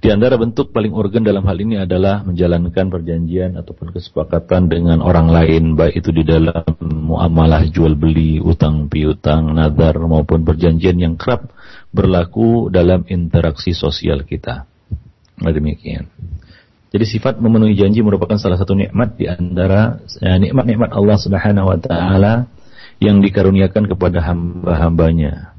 di 0.01 0.07
antara 0.11 0.35
bentuk 0.35 0.75
paling 0.75 0.91
organ 0.91 1.23
dalam 1.23 1.43
hal 1.47 1.55
ini 1.59 1.79
adalah 1.79 2.23
menjalankan 2.23 2.87
perjanjian 2.91 3.59
ataupun 3.59 3.91
kesepakatan 3.95 4.71
dengan 4.71 5.03
orang 5.03 5.31
lain 5.31 5.79
baik 5.79 5.99
itu 5.99 6.15
di 6.15 6.23
dalam 6.23 6.63
muamalah 6.83 7.67
jual 7.67 7.99
beli, 7.99 8.39
utang 8.39 8.87
piutang, 8.87 9.51
nazar 9.51 9.99
maupun 10.03 10.47
perjanjian 10.47 10.95
yang 10.95 11.15
kerap 11.19 11.51
berlaku 11.91 12.71
dalam 12.71 13.03
interaksi 13.11 13.75
sosial 13.75 14.23
kita. 14.23 14.70
Nah, 15.41 15.49
demikian. 15.49 16.05
Jadi 16.91 17.05
sifat 17.07 17.39
memenuhi 17.39 17.73
janji 17.73 18.03
merupakan 18.03 18.35
salah 18.35 18.59
satu 18.59 18.75
nikmat 18.75 19.15
di 19.15 19.25
antara 19.25 20.03
ya, 20.19 20.35
nikmat-nikmat 20.35 20.91
Allah 20.91 21.17
Subhanahu 21.17 21.71
wa 21.71 21.79
taala 21.79 22.51
yang 22.99 23.23
dikaruniakan 23.23 23.87
kepada 23.87 24.19
hamba-hambanya. 24.21 25.55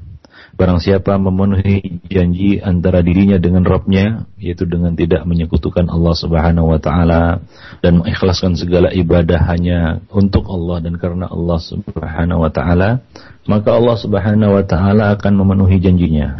Barang 0.53 0.77
siapa 0.77 1.17
memenuhi 1.17 2.05
janji 2.05 2.61
antara 2.61 3.01
dirinya 3.01 3.41
dengan 3.41 3.65
Rabbnya, 3.65 4.29
yaitu 4.37 4.69
dengan 4.69 4.93
tidak 4.93 5.25
menyekutukan 5.25 5.89
Allah 5.89 6.13
Subhanahu 6.13 6.69
wa 6.69 6.77
taala 6.77 7.41
dan 7.81 8.05
mengikhlaskan 8.05 8.53
segala 8.53 8.93
ibadah 8.93 9.41
hanya 9.49 10.05
untuk 10.13 10.45
Allah 10.45 10.85
dan 10.85 11.01
karena 11.01 11.25
Allah 11.25 11.57
Subhanahu 11.57 12.45
wa 12.45 12.53
taala, 12.53 13.01
maka 13.49 13.73
Allah 13.73 13.97
Subhanahu 13.97 14.53
wa 14.53 14.63
taala 14.69 15.17
akan 15.17 15.33
memenuhi 15.41 15.81
janjinya 15.81 16.37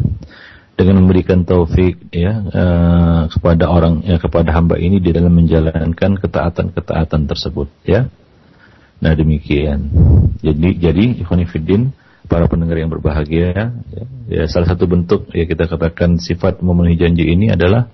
dengan 0.73 1.05
memberikan 1.05 1.45
taufik 1.45 2.01
ya 2.09 2.33
uh, 2.49 3.21
kepada 3.29 3.69
orang 3.69 4.01
ya 4.01 4.17
kepada 4.17 4.49
hamba 4.57 4.81
ini 4.81 4.97
di 4.97 5.13
dalam 5.13 5.33
menjalankan 5.37 6.17
ketaatan-ketaatan 6.17 7.29
tersebut 7.29 7.69
ya. 7.85 8.09
Nah 8.97 9.13
demikian. 9.13 9.93
Jadi 10.41 10.69
jadi 10.81 11.05
ikhwanifiddin 11.21 11.93
para 12.25 12.49
pendengar 12.49 12.79
yang 12.79 12.89
berbahagia 12.89 13.53
ya, 13.53 13.65
ya 14.31 14.43
salah 14.49 14.73
satu 14.73 14.89
bentuk 14.89 15.29
ya 15.35 15.45
kita 15.45 15.69
katakan 15.69 16.17
sifat 16.17 16.63
memenuhi 16.63 16.97
janji 16.97 17.27
ini 17.29 17.53
adalah 17.53 17.91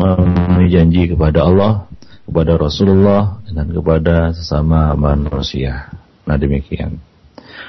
memenuhi 0.00 0.70
janji 0.72 1.02
kepada 1.12 1.44
Allah 1.44 1.90
kepada 2.24 2.56
Rasulullah 2.56 3.44
dan 3.52 3.68
kepada 3.68 4.32
sesama 4.32 4.96
manusia. 4.96 5.92
Nah 6.24 6.40
demikian. 6.40 6.96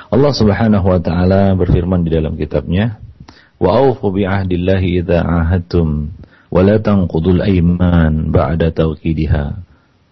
Allah 0.08 0.32
Subhanahu 0.32 0.88
wa 0.88 1.02
taala 1.04 1.52
berfirman 1.58 2.06
di 2.06 2.14
dalam 2.16 2.38
kitabnya, 2.38 3.03
"Wa 3.64 3.80
aufu 3.80 4.12
bi 4.12 4.28
ahdillahi 4.28 5.00
idza 5.00 5.24
ahadtum 5.24 6.12
wa 6.52 6.60
la 6.60 6.76
tanqudul 6.84 7.40
aiman 7.40 8.28
ba'da 8.28 8.76
tawkidiha." 8.76 9.46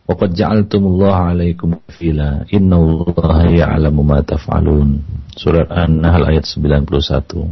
Wa 0.08 0.16
qad 0.16 0.32
ja'altumullaha 0.40 1.36
'alaikum 1.36 1.84
fila. 1.92 2.48
Innallaha 2.48 3.52
ya'lamu 3.52 4.08
ma 4.08 4.24
taf'alun. 4.24 5.04
Surat 5.36 5.68
An-Nahl 5.68 6.32
ayat 6.32 6.48
91. 6.48 7.52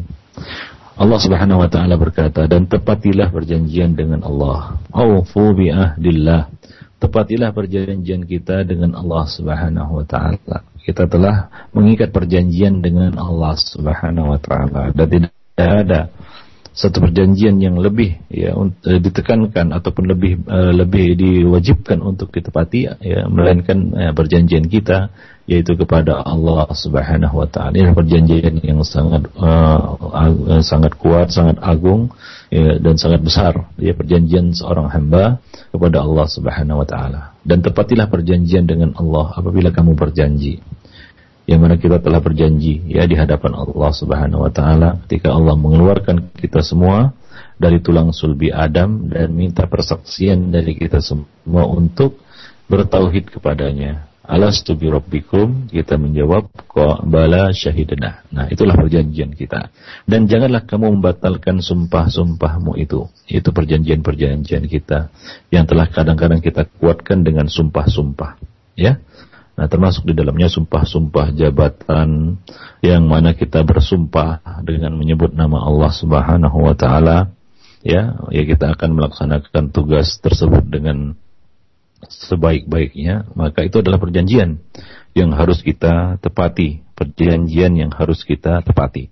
Allah 0.99 1.19
Subhanahu 1.19 1.63
wa 1.63 1.69
taala 1.71 1.95
berkata, 1.95 2.43
"Dan 2.47 2.67
tepatilah 2.67 3.31
perjanjian 3.31 3.95
dengan 3.95 4.19
Allah." 4.23 4.75
Aufu 4.91 5.55
bi 5.55 5.71
ahdillah. 5.71 6.51
Tepatilah 6.99 7.55
perjanjian 7.55 8.27
kita 8.27 8.67
dengan 8.67 8.91
Allah 8.99 9.23
Subhanahu 9.23 10.03
wa 10.03 10.05
taala. 10.07 10.67
Kita 10.83 11.07
telah 11.07 11.47
mengikat 11.71 12.11
perjanjian 12.11 12.83
dengan 12.83 13.15
Allah 13.15 13.55
Subhanahu 13.55 14.35
wa 14.35 14.39
taala 14.43 14.91
dan 14.91 15.07
tidak 15.07 15.38
ada 15.63 16.01
satu 16.79 17.03
perjanjian 17.03 17.59
yang 17.59 17.75
lebih 17.75 18.21
ya 18.31 18.55
uh, 18.55 18.71
ditekankan 19.03 19.75
ataupun 19.75 20.05
lebih 20.07 20.39
uh, 20.47 20.71
lebih 20.71 21.17
diwajibkan 21.17 21.99
untuk 21.99 22.31
ditepati 22.31 22.87
ya 23.03 23.27
melainkan 23.27 23.91
uh, 23.91 24.13
perjanjian 24.15 24.63
kita 24.69 25.11
yaitu 25.49 25.73
kepada 25.73 26.21
Allah 26.21 26.69
Subhanahu 26.77 27.41
wa 27.41 27.49
taala. 27.49 27.73
Ini 27.73 27.97
perjanjian 27.97 28.61
yang 28.61 28.85
sangat 28.85 29.33
sangat 30.61 30.93
kuat, 30.93 31.33
sangat 31.33 31.57
agung 31.57 32.13
ya, 32.53 32.77
dan 32.77 33.01
sangat 33.01 33.25
besar 33.25 33.65
ya 33.81 33.97
perjanjian 33.97 34.53
seorang 34.53 34.93
hamba 34.93 35.41
kepada 35.73 36.05
Allah 36.05 36.29
Subhanahu 36.29 36.85
wa 36.85 36.87
taala. 36.87 37.33
Dan 37.41 37.65
tepatilah 37.65 38.13
perjanjian 38.13 38.69
dengan 38.69 38.93
Allah 38.93 39.33
apabila 39.41 39.73
kamu 39.73 39.97
berjanji 39.97 40.61
yang 41.49 41.65
mana 41.65 41.81
kita 41.81 41.97
telah 41.97 42.21
berjanji 42.21 42.85
ya 42.85 43.09
di 43.09 43.17
hadapan 43.17 43.57
Allah 43.57 43.89
Subhanahu 43.89 44.45
wa 44.45 44.53
taala 44.53 45.01
ketika 45.09 45.33
Allah 45.33 45.57
mengeluarkan 45.57 46.29
kita 46.37 46.61
semua 46.61 47.17
dari 47.57 47.81
tulang 47.81 48.13
sulbi 48.13 48.53
Adam 48.53 49.09
dan 49.09 49.33
minta 49.33 49.65
persaksian 49.65 50.53
dari 50.53 50.77
kita 50.77 51.01
semua 51.01 51.65
untuk 51.65 52.21
bertauhid 52.69 53.33
kepadanya. 53.33 54.05
Alastu 54.29 54.77
bi 54.77 54.85
rabbikum? 54.85 55.73
Kita 55.73 55.97
menjawab, 55.97 56.53
bala 57.09 57.49
syahidana. 57.49 58.21
Nah, 58.29 58.45
itulah 58.45 58.77
perjanjian 58.77 59.33
kita. 59.33 59.73
Dan 60.05 60.29
janganlah 60.29 60.69
kamu 60.69 61.01
membatalkan 61.01 61.65
sumpah-sumpahmu 61.65 62.77
itu. 62.77 63.09
Itu 63.25 63.49
perjanjian-perjanjian 63.49 64.69
kita 64.69 65.09
yang 65.49 65.65
telah 65.65 65.89
kadang-kadang 65.89 66.45
kita 66.45 66.69
kuatkan 66.77 67.25
dengan 67.25 67.49
sumpah-sumpah. 67.49 68.37
Ya. 68.77 69.01
Nah, 69.59 69.67
termasuk 69.67 70.07
di 70.07 70.15
dalamnya 70.15 70.47
sumpah-sumpah 70.47 71.35
jabatan 71.35 72.39
yang 72.79 73.03
mana 73.11 73.35
kita 73.35 73.59
bersumpah 73.67 74.39
dengan 74.63 74.95
menyebut 74.95 75.35
nama 75.35 75.59
Allah 75.59 75.91
Subhanahu 75.91 76.63
wa 76.63 76.71
taala, 76.79 77.35
ya, 77.83 78.15
ya 78.31 78.43
kita 78.47 78.71
akan 78.71 78.95
melaksanakan 78.95 79.75
tugas 79.75 80.15
tersebut 80.23 80.63
dengan 80.63 81.19
sebaik-baiknya, 82.07 83.35
maka 83.35 83.67
itu 83.67 83.83
adalah 83.83 83.99
perjanjian 83.99 84.63
yang 85.11 85.35
harus 85.35 85.59
kita 85.59 86.15
tepati, 86.23 86.79
perjanjian 86.95 87.75
yang 87.75 87.91
harus 87.91 88.23
kita 88.23 88.63
tepati. 88.63 89.11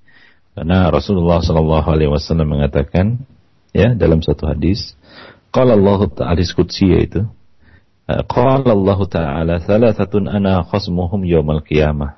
Karena 0.56 0.88
Rasulullah 0.88 1.44
sallallahu 1.44 1.92
alaihi 1.92 2.08
wasallam 2.08 2.56
mengatakan 2.56 3.28
ya 3.76 3.92
dalam 4.00 4.24
satu 4.24 4.48
hadis, 4.48 4.96
qala 5.52 5.76
Allah 5.76 6.08
Ta'ala 6.08 6.40
qudsi 6.40 6.96
yaitu 6.96 7.28
Qala 8.08 8.72
Allah 8.72 9.00
Ta'ala 9.12 9.56
Thalathatun 9.60 10.32
ana 10.32 10.64
khasmuhum 10.64 11.28
yawmal 11.28 11.60
qiyamah. 11.60 12.16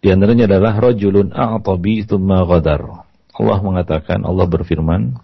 Di 0.00 0.08
antaranya 0.08 0.48
adalah 0.48 0.80
Rajulun 0.80 1.28
a'tabi 1.30 2.08
thumma 2.08 2.48
ghadar. 2.48 3.04
Allah 3.36 3.58
mengatakan, 3.60 4.24
Allah 4.24 4.48
berfirman 4.48 5.20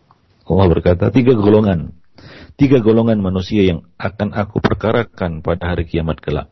Allah 0.48 0.66
berkata, 0.68 1.12
tiga 1.12 1.36
golongan 1.36 1.92
Tiga 2.58 2.82
golongan 2.82 3.22
manusia 3.22 3.62
yang 3.62 3.86
akan 3.96 4.34
aku 4.34 4.58
perkarakan 4.58 5.46
pada 5.46 5.72
hari 5.72 5.86
kiamat 5.86 6.18
kelak. 6.18 6.50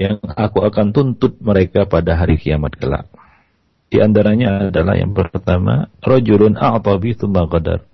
Yang 0.00 0.24
aku 0.24 0.64
akan 0.64 0.96
tuntut 0.96 1.38
mereka 1.44 1.84
pada 1.84 2.16
hari 2.16 2.40
kiamat 2.40 2.72
kelak. 2.80 3.12
Di 3.92 4.00
antaranya 4.00 4.72
adalah 4.72 4.96
yang 4.96 5.12
pertama 5.12 5.92
Rajulun 6.00 6.56
a'tabi 6.56 7.14
thumma 7.20 7.44
ghadar. 7.46 7.84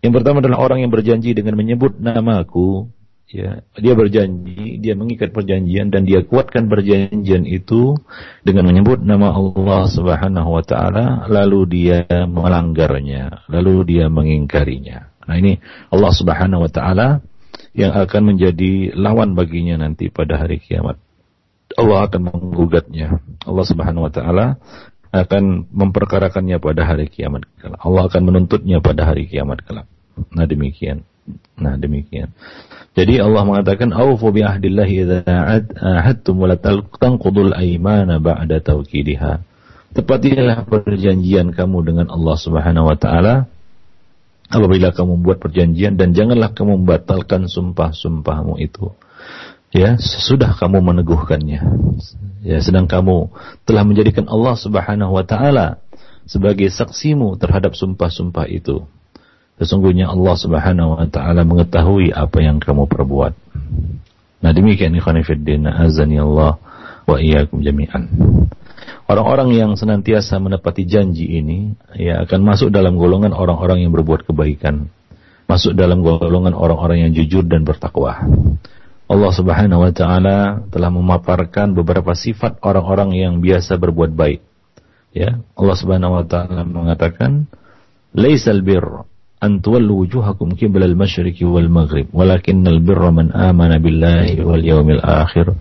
Yang 0.00 0.12
pertama 0.16 0.40
adalah 0.40 0.58
orang 0.64 0.80
yang 0.80 0.90
berjanji 0.90 1.36
dengan 1.36 1.60
menyebut 1.60 2.00
namaku 2.00 2.88
ya 3.26 3.66
dia 3.74 3.94
berjanji 3.98 4.78
dia 4.78 4.94
mengikat 4.94 5.34
perjanjian 5.34 5.90
dan 5.90 6.06
dia 6.06 6.22
kuatkan 6.22 6.70
perjanjian 6.70 7.42
itu 7.42 7.98
dengan 8.46 8.70
menyebut 8.70 9.02
nama 9.02 9.34
Allah 9.34 9.82
Subhanahu 9.90 10.50
wa 10.54 10.62
taala 10.62 11.26
lalu 11.26 11.66
dia 11.66 12.06
melanggarnya 12.08 13.46
lalu 13.50 13.82
dia 13.86 14.06
mengingkarinya. 14.06 15.10
Nah 15.26 15.36
ini 15.42 15.58
Allah 15.90 16.12
Subhanahu 16.14 16.64
wa 16.66 16.70
taala 16.70 17.08
yang 17.74 17.92
akan 17.92 18.34
menjadi 18.34 18.94
lawan 18.94 19.34
baginya 19.34 19.82
nanti 19.82 20.08
pada 20.08 20.38
hari 20.38 20.62
kiamat. 20.62 20.96
Allah 21.76 22.08
akan 22.08 22.30
menggugatnya. 22.30 23.20
Allah 23.42 23.64
Subhanahu 23.66 24.06
wa 24.06 24.12
taala 24.14 24.46
akan 25.10 25.66
memperkarakannya 25.72 26.60
pada 26.60 26.82
hari 26.84 27.08
kiamat 27.08 27.48
Allah 27.80 28.10
akan 28.10 28.22
menuntutnya 28.26 28.84
pada 28.84 29.08
hari 29.08 29.26
kiamat 29.26 29.64
kelak. 29.64 29.88
Nah 30.32 30.44
demikian 30.44 31.08
nah 31.56 31.74
demikian 31.78 32.30
jadi 32.96 33.20
Allah 33.20 33.44
mengatakan 33.44 33.92
aufu 33.92 34.32
bi 34.32 34.40
ahdillahi 34.40 35.04
idza 35.04 35.20
ahadtum 35.76 36.40
wa 36.40 36.56
tanqudul 36.96 37.52
aymana 37.52 38.16
ba'da 38.16 38.64
tawkidiha. 38.64 39.44
Tepatilah 39.92 40.64
perjanjian 40.64 41.52
kamu 41.52 41.84
dengan 41.84 42.06
Allah 42.08 42.36
Subhanahu 42.40 42.88
wa 42.88 42.96
taala 42.96 43.52
apabila 44.48 44.96
kamu 44.96 45.20
membuat 45.20 45.44
perjanjian 45.44 46.00
dan 46.00 46.16
janganlah 46.16 46.56
kamu 46.56 46.80
membatalkan 46.80 47.52
sumpah-sumpahmu 47.52 48.56
itu. 48.64 48.96
Ya, 49.76 50.00
sesudah 50.00 50.56
kamu 50.56 50.80
meneguhkannya. 50.80 51.60
Ya, 52.48 52.58
sedang 52.64 52.88
kamu 52.88 53.28
telah 53.68 53.84
menjadikan 53.84 54.24
Allah 54.24 54.56
Subhanahu 54.56 55.12
wa 55.12 55.24
taala 55.28 55.84
sebagai 56.24 56.72
saksimu 56.72 57.36
terhadap 57.36 57.76
sumpah-sumpah 57.76 58.48
itu. 58.48 58.88
Sesungguhnya 59.56 60.12
Allah 60.12 60.36
Subhanahu 60.36 61.00
wa 61.00 61.06
taala 61.08 61.40
mengetahui 61.48 62.12
apa 62.12 62.44
yang 62.44 62.60
kamu 62.60 62.84
perbuat. 62.92 63.32
Nah, 64.44 64.50
demikian 64.52 64.92
ikhwan 64.92 65.24
fillah 65.24 65.72
azani 65.80 66.20
Allah 66.20 66.60
wa 67.08 67.16
iyyakum 67.16 67.64
jami'an. 67.64 68.04
Orang-orang 69.08 69.56
yang 69.56 69.70
senantiasa 69.78 70.36
menepati 70.42 70.84
janji 70.84 71.40
ini 71.40 71.72
ya 71.96 72.26
akan 72.26 72.40
masuk 72.42 72.68
dalam 72.68 73.00
golongan 73.00 73.32
orang-orang 73.32 73.86
yang 73.86 73.96
berbuat 73.96 74.28
kebaikan. 74.28 74.92
Masuk 75.46 75.78
dalam 75.78 76.02
golongan 76.02 76.52
orang-orang 76.52 77.08
yang 77.08 77.12
jujur 77.14 77.46
dan 77.46 77.62
bertakwa. 77.62 78.28
Allah 79.06 79.32
Subhanahu 79.32 79.86
wa 79.86 79.92
taala 79.94 80.66
telah 80.68 80.90
memaparkan 80.90 81.72
beberapa 81.72 82.12
sifat 82.12 82.58
orang-orang 82.60 83.14
yang 83.14 83.38
biasa 83.38 83.78
berbuat 83.78 84.12
baik. 84.12 84.42
Ya, 85.14 85.40
Allah 85.54 85.76
Subhanahu 85.78 86.12
wa 86.18 86.24
taala 86.26 86.66
mengatakan, 86.66 87.46
"Laisal 88.10 88.60
birr 88.66 89.06
أن 89.44 89.60
تولوا 89.62 90.00
وجوهكم 90.00 90.48
قبل 90.50 90.82
المشرق 90.82 91.34
والمغرب 91.42 92.06
ولكن 92.12 92.66
البر 92.66 93.10
من 93.10 93.32
آمن 93.32 93.78
بالله 93.78 94.44
واليوم 94.46 94.90
الآخر 94.90 95.54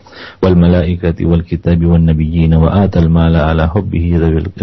والملائكة 0.43 1.25
والكتاب 1.25 1.85
والنبيين 1.85 2.53
وآتى 2.53 2.99
المال 2.99 3.35
على 3.35 3.67
حبه 3.69 4.05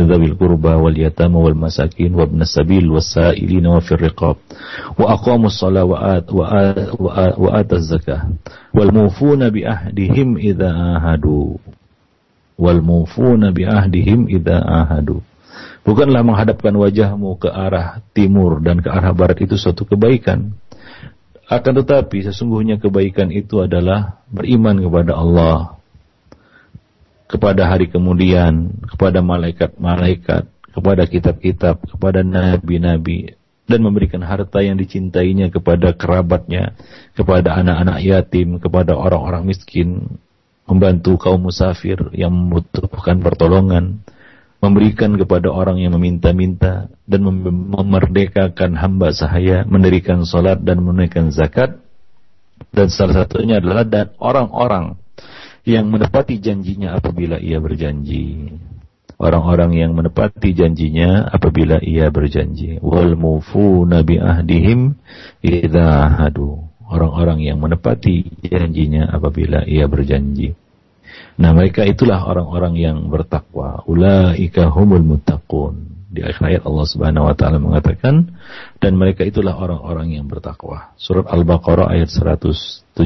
ذوي 0.01 0.25
القربى 0.27 0.69
واليتامى 0.69 1.37
والمساكين 1.37 2.15
وابن 2.15 2.41
السبيل 2.43 2.91
والسائلين 2.91 3.67
وفي 3.67 3.93
الرقاب 3.93 4.37
وأقاموا 4.99 5.47
الصلاة 5.47 5.85
وآت 5.85 6.33
وآت 6.33 7.01
وآت 7.01 7.39
وآت 7.39 7.73
الزكاة 7.73 8.23
والموفون 8.75 9.51
بأهدهم 9.51 10.37
إذا 10.37 10.71
آهدوا 10.97 11.57
والموفون 12.59 13.51
بأهدهم 13.51 14.27
إذا 14.27 14.57
آهدوا. 14.69 15.21
Bukanlah 15.83 16.23
menghadapkan 16.23 16.71
wajahmu 16.75 17.43
ke 17.43 17.49
arah 17.51 18.01
timur 18.15 18.63
dan 18.63 18.79
ke 18.79 18.89
arah 18.89 19.11
barat 19.11 19.43
itu 19.43 19.59
suatu 19.59 19.83
kebaikan. 19.83 20.55
Akan 21.51 21.75
tetapi 21.77 22.23
sesungguhnya 22.25 22.79
kebaikan 22.79 23.29
itu 23.29 23.61
adalah 23.61 24.23
beriman 24.31 24.79
kepada 24.79 25.13
Allah, 25.19 25.77
kepada 27.29 27.69
hari 27.69 27.93
kemudian, 27.93 28.73
kepada 28.89 29.21
malaikat-malaikat, 29.21 30.49
kepada 30.73 31.03
kitab-kitab, 31.05 31.83
kepada 31.85 32.25
nabi-nabi, 32.25 33.37
dan 33.69 33.81
memberikan 33.85 34.21
harta 34.25 34.61
yang 34.65 34.81
dicintainya 34.81 35.53
kepada 35.53 35.93
kerabatnya, 35.93 36.77
kepada 37.13 37.57
anak-anak 37.57 37.99
yatim, 38.01 38.57
kepada 38.57 38.97
orang-orang 38.97 39.49
miskin, 39.49 40.19
membantu 40.65 41.21
kaum 41.21 41.49
musafir 41.49 41.99
yang 42.17 42.33
membutuhkan 42.33 43.21
pertolongan, 43.21 44.05
memberikan 44.63 45.19
kepada 45.19 45.51
orang 45.51 45.83
yang 45.83 45.99
meminta-minta 45.99 46.87
dan 47.03 47.21
memerdekakan 47.27 48.79
hamba 48.79 49.11
sahaya, 49.11 49.67
mendirikan 49.67 50.23
salat 50.23 50.63
dan 50.63 50.79
menunaikan 50.81 51.35
zakat, 51.35 51.83
Dan 52.71 52.89
salah 52.89 53.27
satunya 53.27 53.59
adalah 53.59 53.83
dan 53.83 54.15
orang-orang 54.23 54.95
yang 55.67 55.91
menepati 55.91 56.39
janjinya 56.39 56.95
apabila 56.95 57.43
ia 57.43 57.59
berjanji. 57.59 58.55
Orang-orang 59.19 59.77
yang 59.79 59.93
menepati 59.99 60.51
janjinya 60.55 61.27
apabila 61.27 61.83
ia 61.83 62.11
berjanji. 62.15 62.79
Wal 62.83 63.19
mufuna 63.19 64.07
bi 64.07 64.19
ahdihim 64.19 64.95
idza 65.43 66.23
hadu. 66.23 66.71
Orang-orang 66.87 67.43
yang 67.43 67.59
menepati 67.59 68.47
janjinya 68.47 69.11
apabila 69.11 69.67
ia 69.67 69.91
berjanji. 69.91 70.55
Nah, 71.41 71.51
mereka 71.57 71.87
itulah 71.87 72.21
orang-orang 72.29 72.77
yang 72.77 72.99
bertakwa. 73.09 73.81
Ulaika 73.89 74.69
humul 74.69 75.05
muttaqun. 75.05 75.93
Di 76.13 76.21
akhir 76.21 76.45
ayat 76.45 76.63
Allah 76.69 76.85
Subhanahu 76.85 77.25
wa 77.25 77.33
taala 77.33 77.57
mengatakan 77.57 78.37
dan 78.77 79.01
mereka 79.01 79.25
itulah 79.25 79.57
orang-orang 79.57 80.21
yang 80.21 80.29
bertakwa. 80.29 80.93
Surat 81.01 81.25
Al-Baqarah 81.25 81.89
ayat 81.89 82.13
177. 82.13 83.01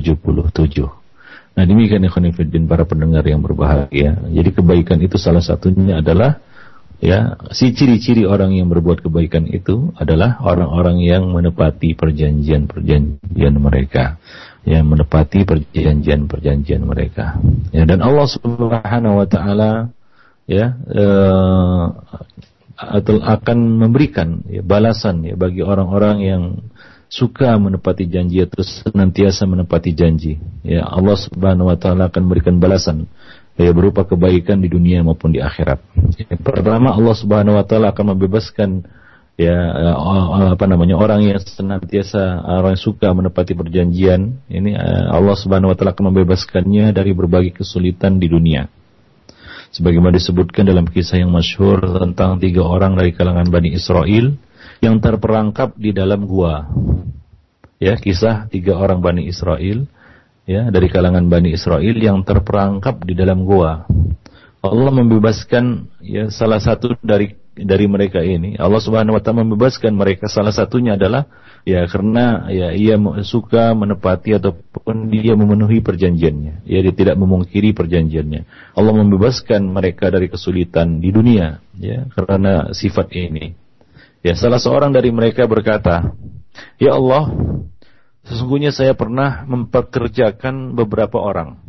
Nah 1.56 1.64
demikian 1.64 2.02
ikhwanifiddin 2.02 2.66
para 2.66 2.82
pendengar 2.82 3.22
yang 3.22 3.46
berbahagia. 3.46 4.18
Jadi 4.26 4.50
kebaikan 4.50 4.98
itu 4.98 5.22
salah 5.22 5.38
satunya 5.38 6.02
adalah 6.02 6.42
ya 6.98 7.38
si 7.54 7.70
ciri-ciri 7.70 8.26
orang 8.26 8.58
yang 8.58 8.66
berbuat 8.66 9.06
kebaikan 9.06 9.46
itu 9.54 9.94
adalah 9.96 10.42
orang-orang 10.42 10.98
yang 11.00 11.30
menepati 11.30 11.94
perjanjian-perjanjian 11.94 13.54
mereka 13.56 14.18
yang 14.66 14.90
menepati 14.90 15.46
perjanjian-perjanjian 15.46 16.82
mereka 16.82 17.38
ya 17.70 17.86
dan 17.86 18.02
Allah 18.02 18.26
Subhanahu 18.26 19.22
wa 19.22 19.26
taala 19.30 19.94
ya 20.50 20.74
eh, 20.90 21.84
akan 23.06 23.58
memberikan 23.80 24.44
ya, 24.46 24.60
balasan 24.60 25.24
ya 25.24 25.34
bagi 25.38 25.64
orang-orang 25.64 26.16
yang 26.20 26.42
suka 27.06 27.56
menepati 27.56 28.04
janji 28.10 28.42
atau 28.42 28.60
senantiasa 28.60 29.46
menepati 29.46 29.94
janji. 29.96 30.36
Ya 30.66 30.84
Allah 30.84 31.16
Subhanahu 31.16 31.70
wa 31.72 31.78
taala 31.78 32.12
akan 32.12 32.20
memberikan 32.28 32.60
balasan 32.60 33.08
ya 33.56 33.72
berupa 33.72 34.04
kebaikan 34.04 34.60
di 34.60 34.68
dunia 34.68 35.00
maupun 35.00 35.32
di 35.32 35.40
akhirat. 35.40 35.80
Ya, 36.20 36.36
pertama 36.36 36.92
Allah 36.92 37.16
Subhanahu 37.16 37.56
wa 37.56 37.64
taala 37.64 37.94
akan 37.94 38.16
membebaskan 38.16 38.84
ya 39.36 39.56
apa 40.56 40.64
namanya 40.64 40.96
orang 40.96 41.28
yang 41.28 41.36
senantiasa 41.36 42.40
orang 42.40 42.72
yang 42.72 42.82
suka 42.82 43.12
menepati 43.12 43.52
perjanjian 43.52 44.40
ini 44.48 44.72
eh, 44.72 45.06
Allah 45.12 45.36
Subhanahu 45.36 45.72
wa 45.72 45.76
taala 45.76 45.92
akan 45.92 46.08
membebaskannya 46.08 46.88
dari 46.96 47.12
berbagai 47.12 47.60
kesulitan 47.60 48.16
di 48.16 48.32
dunia 48.32 48.72
sebagaimana 49.76 50.16
disebutkan 50.16 50.64
dalam 50.64 50.88
kisah 50.88 51.20
yang 51.20 51.28
masyhur 51.28 51.84
tentang 52.00 52.40
tiga 52.40 52.64
orang 52.64 52.96
dari 52.96 53.12
kalangan 53.12 53.48
Bani 53.52 53.76
Israel 53.76 54.32
yang 54.80 55.00
terperangkap 55.00 55.76
di 55.76 55.92
dalam 55.92 56.24
gua. 56.24 56.68
Ya, 57.76 57.96
kisah 57.96 58.48
tiga 58.48 58.80
orang 58.80 59.04
Bani 59.04 59.28
Israel 59.28 59.84
ya 60.48 60.72
dari 60.72 60.88
kalangan 60.88 61.28
Bani 61.28 61.52
Israel 61.52 61.96
yang 61.96 62.24
terperangkap 62.24 63.04
di 63.04 63.12
dalam 63.12 63.44
gua. 63.44 63.84
Allah 64.64 64.90
membebaskan 64.90 65.92
ya 66.02 66.32
salah 66.32 66.58
satu 66.58 66.96
dari 67.04 67.36
dari 67.56 67.88
mereka 67.88 68.20
ini. 68.20 68.60
Allah 68.60 68.78
Subhanahu 68.78 69.16
wa 69.16 69.22
taala 69.24 69.42
membebaskan 69.42 69.96
mereka. 69.96 70.28
Salah 70.28 70.52
satunya 70.52 71.00
adalah 71.00 71.24
ya 71.64 71.88
karena 71.88 72.46
ya 72.52 72.68
ia 72.76 73.00
suka 73.24 73.72
menepati 73.72 74.36
ataupun 74.36 75.08
dia 75.08 75.32
memenuhi 75.32 75.80
perjanjiannya. 75.80 76.68
Ya 76.68 76.78
dia 76.84 76.94
tidak 76.94 77.16
memungkiri 77.16 77.72
perjanjiannya. 77.72 78.44
Allah 78.76 78.94
membebaskan 78.94 79.64
mereka 79.72 80.12
dari 80.12 80.28
kesulitan 80.28 81.00
di 81.00 81.08
dunia 81.10 81.64
ya 81.80 82.04
karena 82.12 82.70
sifat 82.76 83.10
ini. 83.16 83.56
Ya 84.20 84.36
salah 84.36 84.60
seorang 84.60 84.92
dari 84.92 85.08
mereka 85.08 85.48
berkata 85.48 86.12
ya 86.76 86.92
Allah 86.94 87.32
sesungguhnya 88.28 88.70
saya 88.70 88.92
pernah 88.92 89.48
memperkerjakan 89.48 90.76
beberapa 90.76 91.16
orang 91.22 91.65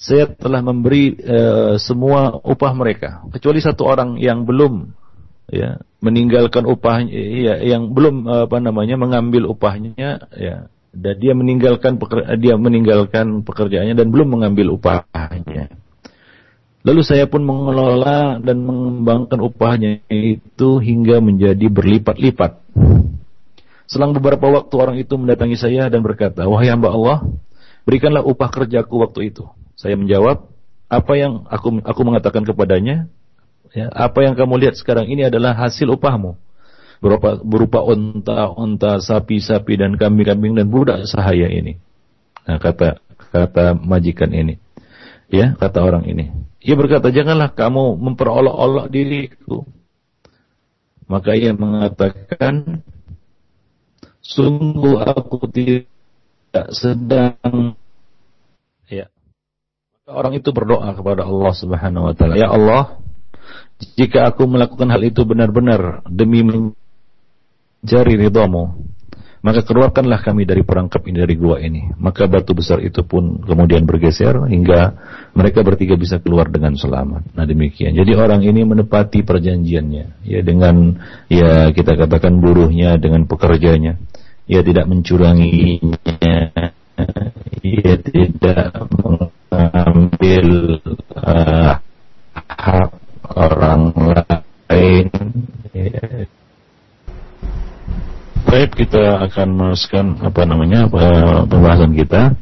saya 0.00 0.32
telah 0.32 0.64
memberi 0.64 1.12
uh, 1.20 1.76
semua 1.76 2.32
upah 2.40 2.72
mereka. 2.72 3.20
Kecuali 3.36 3.60
satu 3.60 3.84
orang 3.84 4.16
yang 4.16 4.48
belum 4.48 4.96
ya 5.52 5.76
meninggalkan 6.00 6.64
upahnya 6.64 7.12
ya 7.12 7.54
yang 7.60 7.92
belum 7.92 8.24
apa 8.48 8.56
namanya 8.64 8.96
mengambil 8.96 9.52
upahnya 9.52 10.24
ya. 10.32 10.72
Dan 10.90 11.14
dia 11.22 11.36
meninggalkan 11.36 12.00
dia 12.40 12.56
meninggalkan 12.56 13.44
pekerjaannya 13.44 13.94
dan 13.94 14.08
belum 14.08 14.40
mengambil 14.40 14.74
upahnya. 14.74 15.70
Lalu 16.80 17.02
saya 17.04 17.28
pun 17.28 17.44
mengelola 17.44 18.40
dan 18.40 18.64
mengembangkan 18.64 19.36
upahnya 19.38 20.00
itu 20.08 20.80
hingga 20.80 21.20
menjadi 21.20 21.68
berlipat-lipat. 21.68 22.56
Selang 23.84 24.16
beberapa 24.16 24.48
waktu 24.48 24.74
orang 24.80 24.96
itu 24.96 25.12
mendatangi 25.20 25.60
saya 25.60 25.92
dan 25.92 26.00
berkata 26.00 26.48
wahai 26.48 26.72
hamba 26.72 26.88
Allah 26.88 27.18
berikanlah 27.84 28.24
upah 28.24 28.48
kerjaku 28.48 28.96
waktu 29.02 29.34
itu 29.34 29.44
saya 29.80 29.96
menjawab 29.96 30.52
apa 30.92 31.12
yang 31.16 31.48
aku 31.48 31.80
aku 31.80 32.00
mengatakan 32.04 32.44
kepadanya 32.44 33.08
Ya, 33.70 33.86
apa 33.94 34.26
yang 34.26 34.34
kamu 34.34 34.66
lihat 34.66 34.74
sekarang 34.74 35.06
ini 35.06 35.30
adalah 35.30 35.54
hasil 35.54 35.86
upahmu. 35.94 36.34
Berupa, 37.00 37.38
berupa 37.40 37.80
unta-unta, 37.86 39.00
sapi-sapi 39.00 39.78
dan 39.80 39.96
kambing-kambing 39.96 40.58
dan 40.58 40.68
budak 40.68 41.06
sahaya 41.08 41.48
ini. 41.48 41.80
Nah, 42.44 42.60
kata 42.60 43.00
kata 43.30 43.78
majikan 43.78 44.28
ini. 44.34 44.58
Ya, 45.30 45.54
kata 45.54 45.80
orang 45.80 46.04
ini. 46.10 46.34
Ia 46.60 46.74
berkata, 46.76 47.08
janganlah 47.14 47.54
kamu 47.54 47.96
memperolok-olok 47.96 48.86
diriku. 48.90 49.64
Maka 51.06 51.38
ia 51.38 51.54
mengatakan, 51.54 52.82
sungguh 54.20 54.98
aku 54.98 55.46
tidak 55.48 56.68
sedang 56.74 57.78
orang 60.10 60.36
itu 60.36 60.50
berdoa 60.50 60.90
kepada 60.92 61.24
Allah 61.24 61.52
Subhanahu 61.54 62.10
wa 62.10 62.14
taala, 62.14 62.34
"Ya 62.36 62.50
Allah, 62.50 62.98
jika 63.96 64.28
aku 64.28 64.44
melakukan 64.44 64.90
hal 64.92 65.00
itu 65.06 65.24
benar-benar 65.24 66.04
demi 66.10 66.44
mencari 66.44 68.14
ridhamu, 68.20 68.90
maka 69.40 69.64
keluarkanlah 69.64 70.20
kami 70.20 70.44
dari 70.44 70.60
perangkap 70.60 71.00
ini 71.08 71.24
dari 71.24 71.32
gua 71.40 71.56
ini. 71.64 71.96
Maka 71.96 72.28
batu 72.28 72.52
besar 72.52 72.84
itu 72.84 73.00
pun 73.08 73.40
kemudian 73.40 73.88
bergeser 73.88 74.36
hingga 74.52 75.00
mereka 75.32 75.64
bertiga 75.64 75.96
bisa 75.96 76.20
keluar 76.20 76.52
dengan 76.52 76.76
selamat. 76.76 77.32
Nah 77.32 77.48
demikian. 77.48 77.96
Jadi 77.96 78.12
orang 78.12 78.44
ini 78.44 78.68
menepati 78.68 79.24
perjanjiannya, 79.24 80.28
ya 80.28 80.40
dengan 80.44 81.00
ya 81.32 81.72
kita 81.72 81.96
katakan 81.96 82.36
buruhnya 82.36 83.00
dengan 83.00 83.24
pekerjanya. 83.24 83.96
Ia 84.50 84.60
tidak 84.66 84.90
mencuranginya, 84.90 85.94
ia 87.62 87.94
tidak 88.02 88.74
mengambil 89.60 90.46
uh, 91.20 91.74
hak 92.32 92.90
orang 93.36 93.80
lain. 94.70 95.06
Baik, 98.48 98.70
kita 98.74 99.30
akan 99.30 99.48
meneruskan 99.54 100.06
apa 100.24 100.42
namanya 100.48 100.88
pembahasan 101.46 101.92
kita. 101.94 102.34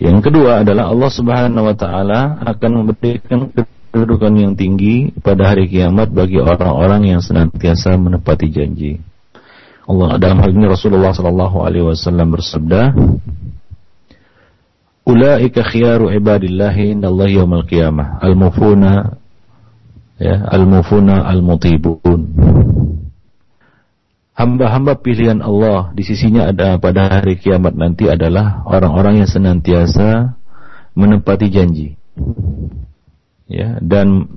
Yang 0.00 0.32
kedua 0.32 0.64
adalah 0.64 0.88
Allah 0.88 1.10
Subhanahu 1.12 1.68
wa 1.70 1.76
taala 1.76 2.40
akan 2.40 2.70
memberikan 2.82 3.52
kedudukan 3.92 4.32
yang 4.32 4.52
tinggi 4.56 5.12
pada 5.20 5.52
hari 5.52 5.68
kiamat 5.68 6.08
bagi 6.10 6.40
orang-orang 6.40 7.14
yang 7.14 7.20
senantiasa 7.20 7.94
menepati 8.00 8.48
janji. 8.48 8.98
Allah 9.90 10.16
dalam 10.22 10.38
hal 10.38 10.54
ini 10.54 10.70
Rasulullah 10.70 11.10
sallallahu 11.10 11.66
alaihi 11.66 11.82
wasallam 11.82 12.30
bersabda, 12.30 12.94
"Ulaika 15.10 15.66
khiyaru 15.66 16.14
ibadillahi 16.14 16.94
indallahi 16.94 17.42
yaumil 17.42 17.66
qiyamah, 17.66 18.22
al-mufuna 18.22 19.18
ya 20.22 20.46
al-mufuna 20.46 21.26
al-mutibun. 21.26 22.30
Hamba-hamba 24.38 25.02
pilihan 25.02 25.42
Allah 25.42 25.90
di 25.92 26.06
sisinya 26.06 26.46
ada 26.46 26.78
pada 26.78 27.10
hari 27.10 27.36
kiamat 27.36 27.74
nanti 27.74 28.06
adalah 28.06 28.62
orang-orang 28.64 29.20
yang 29.20 29.28
senantiasa 29.28 30.38
menepati 30.94 31.46
janji. 31.50 31.98
Ya 33.50 33.82
dan 33.82 34.30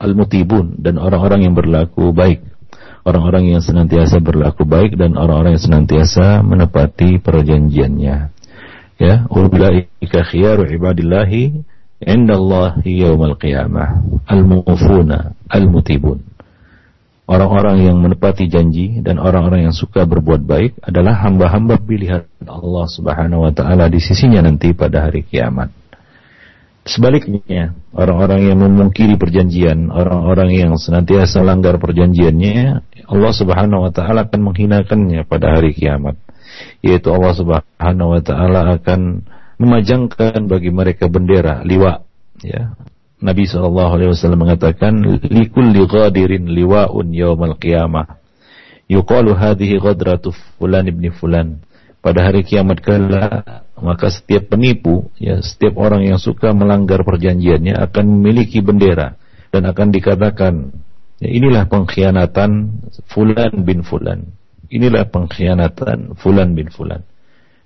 al-mutibun 0.00 0.80
dan 0.80 0.96
orang-orang 0.96 1.44
yang 1.44 1.54
berlaku 1.54 2.16
baik. 2.16 2.48
Orang-orang 3.04 3.52
yang 3.52 3.62
senantiasa 3.62 4.24
berlaku 4.24 4.64
baik 4.64 4.96
dan 4.96 5.20
orang-orang 5.20 5.56
yang 5.56 5.64
senantiasa 5.68 6.40
menepati 6.40 7.20
perjanjiannya 7.20 8.39
ya 9.00 9.24
ulaika 9.32 10.20
khiyaru 10.28 10.68
ibadillahi 10.76 11.64
indallahi 12.04 13.00
yaumal 13.00 13.34
qiyamah 13.40 14.04
al-mufuna 14.28 15.32
al-mutibun 15.48 16.20
orang-orang 17.30 17.86
yang 17.86 17.96
menepati 18.02 18.50
janji 18.50 18.98
dan 19.06 19.22
orang-orang 19.22 19.70
yang 19.70 19.74
suka 19.74 20.02
berbuat 20.02 20.42
baik 20.42 20.82
adalah 20.82 21.16
hamba-hamba 21.22 21.78
pilihan 21.78 22.26
Allah 22.42 22.86
Subhanahu 22.90 23.46
wa 23.46 23.52
taala 23.54 23.86
di 23.86 24.02
sisinya 24.02 24.42
nanti 24.42 24.74
pada 24.74 25.06
hari 25.06 25.22
kiamat. 25.22 25.70
Sebaliknya, 26.80 27.76
orang-orang 27.94 28.50
yang 28.50 28.58
memungkiri 28.58 29.14
perjanjian, 29.14 29.94
orang-orang 29.94 30.50
yang 30.50 30.72
senantiasa 30.74 31.44
langgar 31.46 31.78
perjanjiannya, 31.78 32.82
Allah 33.06 33.32
Subhanahu 33.36 33.86
wa 33.86 33.92
taala 33.94 34.26
akan 34.26 34.50
menghinakannya 34.50 35.22
pada 35.22 35.54
hari 35.54 35.70
kiamat. 35.70 36.18
Yaitu 36.80 37.12
Allah 37.12 37.32
Subhanahu 37.36 38.14
wa 38.16 38.20
taala 38.24 38.60
akan 38.80 39.26
memajangkan 39.60 40.48
bagi 40.48 40.72
mereka 40.72 41.06
bendera 41.12 41.60
liwa 41.66 42.04
ya. 42.40 42.72
Nabi 43.20 43.44
SAW 43.44 44.16
mengatakan 44.32 45.20
likulli 45.20 45.84
ghadirin 45.84 46.48
liwa'un 46.48 47.12
yaumal 47.12 47.60
qiyamah. 47.60 48.16
Yuqalu 48.88 49.36
hadhihi 49.36 49.76
ghadratu 49.76 50.32
fulan 50.56 50.88
ibni 50.88 51.12
fulan. 51.12 51.60
Pada 52.00 52.24
hari 52.24 52.48
kiamat 52.48 52.80
kala 52.80 53.60
maka 53.76 54.08
setiap 54.08 54.56
penipu, 54.56 55.12
ya 55.20 55.44
setiap 55.44 55.76
orang 55.76 56.08
yang 56.08 56.16
suka 56.16 56.56
melanggar 56.56 57.04
perjanjiannya 57.04 57.76
akan 57.76 58.04
memiliki 58.08 58.64
bendera 58.64 59.20
dan 59.52 59.68
akan 59.68 59.92
dikatakan 59.92 60.72
ya, 61.20 61.28
inilah 61.28 61.68
pengkhianatan 61.68 62.80
fulan 63.12 63.52
bin 63.68 63.84
fulan. 63.84 64.32
Inilah 64.70 65.10
pengkhianatan 65.10 66.14
fulan 66.18 66.54
bin 66.54 66.70
fulan. 66.70 67.02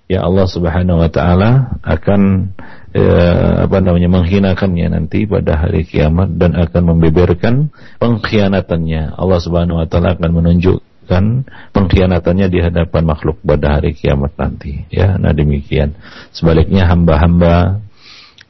Ya 0.05 0.21
Allah 0.21 0.45
Subhanahu 0.45 1.01
wa 1.01 1.09
taala 1.09 1.81
akan 1.81 2.53
eh, 2.93 3.53
apa 3.65 3.77
namanya 3.81 4.09
menghinakannya 4.09 4.93
nanti 4.93 5.25
pada 5.25 5.57
hari 5.57 5.85
kiamat 5.85 6.37
dan 6.37 6.53
akan 6.53 6.93
membeberkan 6.93 7.73
pengkhianatannya. 7.97 9.17
Allah 9.17 9.39
Subhanahu 9.41 9.81
wa 9.81 9.87
taala 9.89 10.13
akan 10.13 10.29
menunjuk 10.29 10.81
melakukan 11.05 11.45
pengkhianatannya 11.69 12.47
di 12.49 12.59
hadapan 12.65 13.03
makhluk 13.05 13.37
pada 13.45 13.77
hari 13.77 13.93
kiamat 13.93 14.33
nanti. 14.41 14.89
Ya, 14.89 15.21
nah 15.21 15.31
demikian. 15.31 15.93
Sebaliknya 16.33 16.89
hamba-hamba 16.89 17.85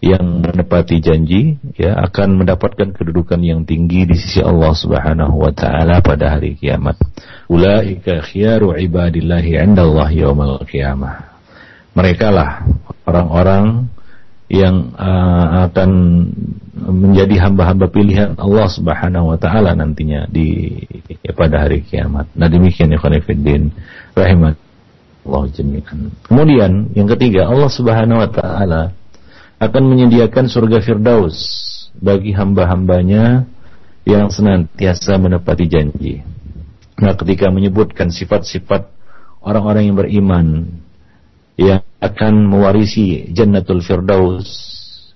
yang 0.04 0.44
menepati 0.44 1.00
janji 1.00 1.58
ya 1.80 1.96
akan 2.04 2.44
mendapatkan 2.44 2.92
kedudukan 2.92 3.40
yang 3.40 3.64
tinggi 3.64 4.04
di 4.04 4.16
sisi 4.20 4.44
Allah 4.44 4.76
Subhanahu 4.76 5.40
wa 5.40 5.52
taala 5.56 6.04
pada 6.04 6.36
hari 6.36 6.60
kiamat. 6.60 7.00
Ulaika 7.48 8.22
khiyaru 8.22 8.76
ibadillahi 8.76 9.56
'indallahi 9.56 10.22
yaumil 10.22 10.62
qiyamah. 10.68 11.36
Mereka 11.96 12.28
lah 12.28 12.68
orang-orang 13.08 13.88
yang 14.52 14.94
uh, 14.94 15.66
akan 15.72 15.90
menjadi 16.76 17.50
hamba-hamba 17.50 17.90
pilihan 17.90 18.38
Allah 18.38 18.68
Subhanahu 18.70 19.34
wa 19.34 19.38
taala 19.42 19.74
nantinya 19.74 20.30
di 20.30 20.76
ya, 21.24 21.34
pada 21.34 21.66
hari 21.66 21.82
kiamat. 21.82 22.30
Nah 22.38 22.46
demikian 22.46 22.94
ya 22.94 23.00
khonifuddin 23.02 23.74
rahimat 24.14 24.60
Allah 25.26 25.44
jami'an. 25.50 26.14
Kemudian 26.30 26.94
yang 26.94 27.10
ketiga 27.18 27.50
Allah 27.50 27.72
Subhanahu 27.74 28.22
wa 28.22 28.30
taala 28.30 28.94
akan 29.60 29.84
menyediakan 29.88 30.52
surga 30.52 30.84
Firdaus 30.84 31.38
bagi 31.96 32.36
hamba-hambanya 32.36 33.48
yang 34.04 34.28
senantiasa 34.28 35.16
menepati 35.18 35.66
janji. 35.66 36.22
Nah 37.00 37.16
ketika 37.16 37.52
menyebutkan 37.52 38.12
sifat-sifat 38.12 38.88
orang-orang 39.44 39.92
yang 39.92 39.98
beriman 39.98 40.48
yang 41.56 41.82
akan 42.04 42.52
mewarisi 42.52 43.32
Jannatul 43.32 43.80
Firdaus 43.80 44.48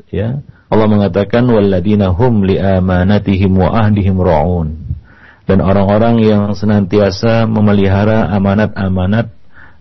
ya 0.07 0.39
Allah 0.71 0.87
mengatakan 0.87 1.43
walladzina 1.43 2.15
hum 2.15 2.47
li 2.47 2.55
amanatihim 2.55 3.51
wa 3.59 3.75
ahdihim 3.75 4.15
raun 4.15 4.95
dan 5.43 5.59
orang-orang 5.59 6.21
yang 6.23 6.43
senantiasa 6.55 7.43
memelihara 7.49 8.31
amanat-amanat 8.31 9.33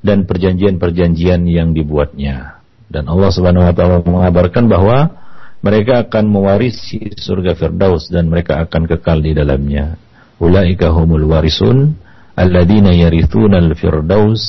dan 0.02 0.26
perjanjian-perjanjian 0.26 1.46
yang 1.46 1.76
dibuatnya 1.76 2.57
dan 2.88 3.04
Allah 3.08 3.30
Subhanahu 3.32 3.68
wa 3.68 3.74
taala 3.76 4.00
mengabarkan 4.04 4.64
bahwa 4.68 5.12
mereka 5.60 6.06
akan 6.06 6.24
mewarisi 6.30 7.12
surga 7.18 7.58
Firdaus 7.58 8.08
dan 8.08 8.30
mereka 8.32 8.62
akan 8.64 8.88
kekal 8.88 9.20
di 9.20 9.34
dalamnya 9.34 9.98
ulaika 10.38 10.94
humul 10.94 11.26
warisun 11.26 11.98
alladzina 12.38 12.94
al-firdaus 12.94 14.42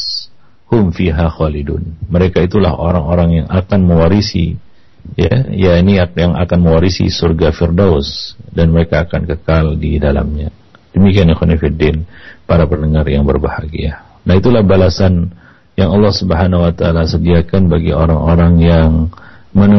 hum 0.69 0.93
fiha 0.93 1.27
khalidun. 1.33 1.97
Mereka 2.07 2.45
itulah 2.45 2.77
orang-orang 2.77 3.43
yang 3.43 3.47
akan 3.49 3.89
mewarisi 3.89 4.53
ya, 5.17 5.49
ya 5.49 5.81
ini 5.81 5.97
yang 5.97 6.37
akan 6.37 6.59
mewarisi 6.61 7.09
surga 7.09 7.49
Firdaus 7.49 8.37
dan 8.53 8.69
mereka 8.69 9.09
akan 9.09 9.25
kekal 9.25 9.73
di 9.81 9.97
dalamnya. 9.97 10.53
Demikian 10.93 11.33
ikhwan 11.33 11.57
para 12.45 12.65
pendengar 12.69 13.05
yang 13.09 13.25
berbahagia. 13.25 14.05
Nah, 14.25 14.37
itulah 14.37 14.65
balasan 14.65 15.33
yang 15.79 15.95
Allah 15.95 16.11
Subhanahu 16.11 16.67
wa 16.67 16.73
taala 16.75 17.07
sediakan 17.07 17.71
bagi 17.71 17.95
orang-orang 17.95 18.53
yang 18.59 18.91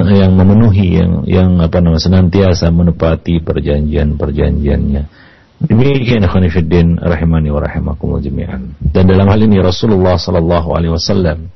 yang 0.08 0.32
memenuhi 0.34 0.98
yang 0.98 1.12
yang 1.28 1.50
apa 1.60 1.78
namanya 1.78 2.02
senantiasa 2.02 2.72
menepati 2.72 3.44
perjanjian-perjanjiannya 3.44 5.20
Demikian 5.60 6.24
khonifuddin 6.24 6.96
rahimani 6.96 7.52
wa 7.52 7.60
rahimakumullah 7.60 8.24
jami'an. 8.24 8.72
Dan 8.80 9.12
dalam 9.12 9.28
hal 9.28 9.44
ini 9.44 9.60
Rasulullah 9.60 10.16
sallallahu 10.16 10.72
alaihi 10.72 10.96
wasallam 10.96 11.52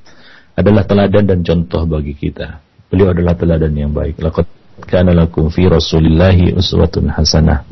adalah 0.60 0.84
teladan 0.84 1.24
dan 1.24 1.40
contoh 1.40 1.88
bagi 1.88 2.12
kita. 2.12 2.60
Beliau 2.92 3.16
adalah 3.16 3.32
teladan 3.32 3.72
yang 3.72 3.96
baik. 3.96 4.20
Laqad 4.20 4.44
kana 4.84 5.16
lakum 5.16 5.48
fi 5.48 5.64
Rasulillahi 5.72 6.52
uswatun 6.52 7.16
hasanah. 7.16 7.64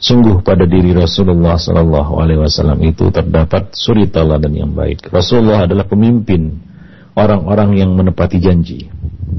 Sungguh 0.00 0.40
pada 0.40 0.64
diri 0.64 0.96
Rasulullah 0.96 1.60
sallallahu 1.60 2.24
alaihi 2.24 2.40
wasallam 2.40 2.80
itu 2.88 3.12
terdapat 3.12 3.76
suri 3.76 4.08
teladan 4.08 4.56
yang 4.56 4.72
baik. 4.72 5.12
Rasulullah 5.12 5.68
adalah 5.68 5.84
pemimpin 5.84 6.56
orang-orang 7.12 7.76
yang 7.76 7.92
menepati 7.92 8.40
janji. 8.40 8.88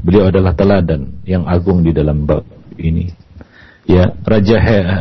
Beliau 0.06 0.30
adalah 0.30 0.54
teladan 0.54 1.18
yang 1.26 1.50
agung 1.50 1.82
di 1.82 1.90
dalam 1.90 2.22
bab 2.22 2.46
ini 2.78 3.10
ya 3.82 4.14
raja 4.22 4.58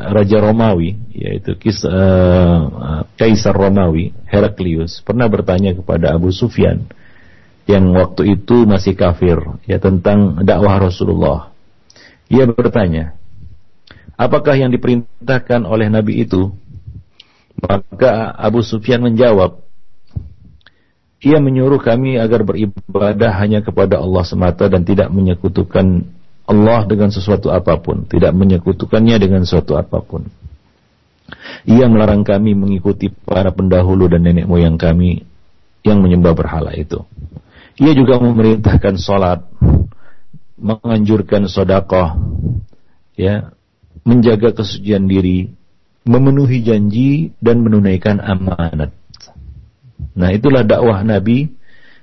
raja 0.09 0.37
Romawi 0.41 0.97
yaitu 1.13 1.53
kis, 1.57 1.85
uh, 1.85 3.05
kaisar 3.13 3.53
Romawi 3.53 4.13
Heraklius 4.25 5.05
pernah 5.05 5.29
bertanya 5.29 5.77
kepada 5.77 6.17
Abu 6.17 6.33
Sufyan 6.33 6.89
yang 7.69 7.93
waktu 7.93 8.41
itu 8.41 8.65
masih 8.65 8.97
kafir 8.97 9.37
ya 9.69 9.77
tentang 9.77 10.41
dakwah 10.41 10.81
Rasulullah. 10.81 11.53
Ia 12.31 12.47
bertanya, 12.47 13.20
apakah 14.21 14.53
yang 14.53 14.69
diperintahkan 14.69 15.65
oleh 15.65 15.89
Nabi 15.89 16.21
itu? 16.21 16.53
Maka 17.61 18.37
Abu 18.37 18.61
Sufyan 18.61 19.01
menjawab, 19.01 19.61
ia 21.21 21.37
menyuruh 21.37 21.77
kami 21.77 22.17
agar 22.17 22.41
beribadah 22.41 23.33
hanya 23.37 23.61
kepada 23.61 24.01
Allah 24.01 24.25
semata 24.25 24.65
dan 24.65 24.81
tidak 24.81 25.13
menyekutukan 25.13 26.05
Allah 26.49 26.81
dengan 26.89 27.13
sesuatu 27.13 27.53
apa 27.53 27.77
pun, 27.77 28.09
tidak 28.09 28.33
menyekutukannya 28.33 29.17
dengan 29.21 29.45
sesuatu 29.45 29.77
apa 29.77 30.01
pun. 30.01 30.25
Ia 31.69 31.85
melarang 31.85 32.25
kami 32.25 32.57
mengikuti 32.57 33.13
para 33.13 33.53
pendahulu 33.53 34.09
dan 34.09 34.25
nenek 34.25 34.49
moyang 34.49 34.75
kami 34.75 35.23
yang 35.85 36.01
menyembah 36.01 36.33
berhala 36.33 36.73
itu. 36.73 37.05
Ia 37.77 37.93
juga 37.93 38.17
memerintahkan 38.17 38.97
sholat, 38.97 39.45
menganjurkan 40.57 41.45
sodakoh, 41.47 42.17
ya, 43.15 43.53
menjaga 44.01 44.53
kesucian 44.55 45.05
diri, 45.05 45.51
memenuhi 46.05 46.65
janji 46.65 47.33
dan 47.37 47.61
menunaikan 47.61 48.17
amanat. 48.17 48.93
Nah 50.17 50.29
itulah 50.33 50.65
dakwah 50.65 51.05
Nabi 51.05 51.53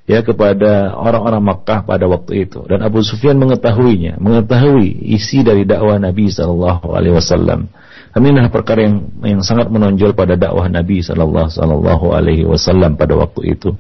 ya 0.09 0.25
kepada 0.25 0.97
orang-orang 0.97 1.43
Makkah 1.45 1.85
pada 1.85 2.09
waktu 2.09 2.49
itu. 2.49 2.65
Dan 2.65 2.81
Abu 2.81 3.05
Sufyan 3.05 3.37
mengetahuinya 3.37 4.17
mengetahui 4.17 5.13
isi 5.13 5.45
dari 5.45 5.69
dakwah 5.69 6.01
Nabi 6.01 6.33
Shallallahu 6.33 6.89
Alaihi 6.97 7.15
Wasallam. 7.15 7.69
Ini 8.19 8.35
adalah 8.35 8.51
perkara 8.51 8.83
yang 8.83 8.97
yang 9.23 9.43
sangat 9.45 9.71
menonjol 9.71 10.17
pada 10.17 10.35
dakwah 10.35 10.67
Nabi 10.67 11.05
Shallallahu 11.05 12.17
Alaihi 12.17 12.49
Wasallam 12.49 12.97
pada 12.97 13.15
waktu 13.15 13.55
itu. 13.55 13.77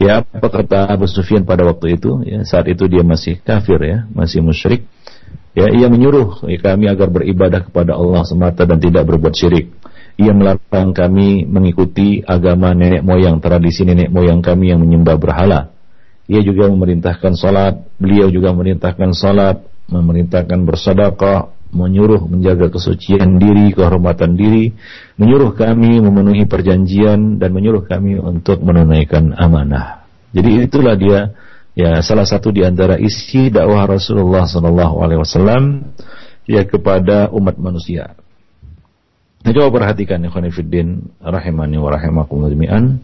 Ya 0.00 0.24
apa 0.24 0.48
kata 0.48 0.88
Abu 0.88 1.08
Sufyan 1.08 1.44
pada 1.48 1.64
waktu 1.64 1.96
itu? 1.96 2.20
Ya 2.28 2.44
saat 2.44 2.68
itu 2.68 2.84
dia 2.86 3.04
masih 3.04 3.40
kafir 3.40 3.80
ya 3.80 4.04
masih 4.12 4.44
musyrik 4.44 4.84
ya 5.54 5.66
ia 5.70 5.86
menyuruh 5.90 6.46
kami 6.46 6.86
agar 6.86 7.08
beribadah 7.10 7.66
kepada 7.66 7.98
Allah 7.98 8.22
semata 8.22 8.62
dan 8.66 8.78
tidak 8.78 9.06
berbuat 9.06 9.34
syirik 9.34 9.80
ia 10.20 10.36
melarang 10.36 10.92
kami 10.92 11.48
mengikuti 11.48 12.20
agama 12.20 12.76
nenek 12.76 13.00
moyang, 13.00 13.40
tradisi 13.40 13.88
nenek 13.88 14.12
moyang 14.12 14.44
kami 14.44 14.68
yang 14.68 14.84
menyembah 14.84 15.16
berhala. 15.16 15.72
Ia 16.28 16.44
juga 16.44 16.68
memerintahkan 16.68 17.32
salat, 17.40 17.88
beliau 17.96 18.28
juga 18.28 18.52
memerintahkan 18.52 19.16
salat, 19.16 19.64
memerintahkan 19.88 20.68
bersedekah, 20.68 21.56
menyuruh 21.72 22.28
menjaga 22.28 22.68
kesucian 22.68 23.40
diri, 23.40 23.72
kehormatan 23.72 24.36
diri, 24.36 24.76
menyuruh 25.16 25.56
kami 25.56 26.04
memenuhi 26.04 26.44
perjanjian 26.44 27.40
dan 27.40 27.50
menyuruh 27.56 27.88
kami 27.88 28.20
untuk 28.20 28.60
menunaikan 28.60 29.32
amanah. 29.32 30.04
Jadi 30.36 30.68
itulah 30.68 31.00
dia 31.00 31.32
ya 31.80 32.04
salah 32.04 32.28
satu 32.28 32.52
di 32.52 32.60
antara 32.60 33.00
isi 33.00 33.48
dakwah 33.48 33.88
Rasulullah 33.88 34.44
sallallahu 34.44 35.00
alaihi 35.00 35.20
wasallam 35.24 35.88
ya 36.44 36.66
kepada 36.68 37.32
umat 37.32 37.56
manusia. 37.56 38.18
Nah, 39.40 39.56
coba 39.56 39.80
perhatikan 39.80 40.20
ikhwanifiddin 40.20 41.16
rahimani 41.24 41.80
wa 41.80 41.88
rahimakumullah 41.88 42.52
jami'an. 42.52 43.00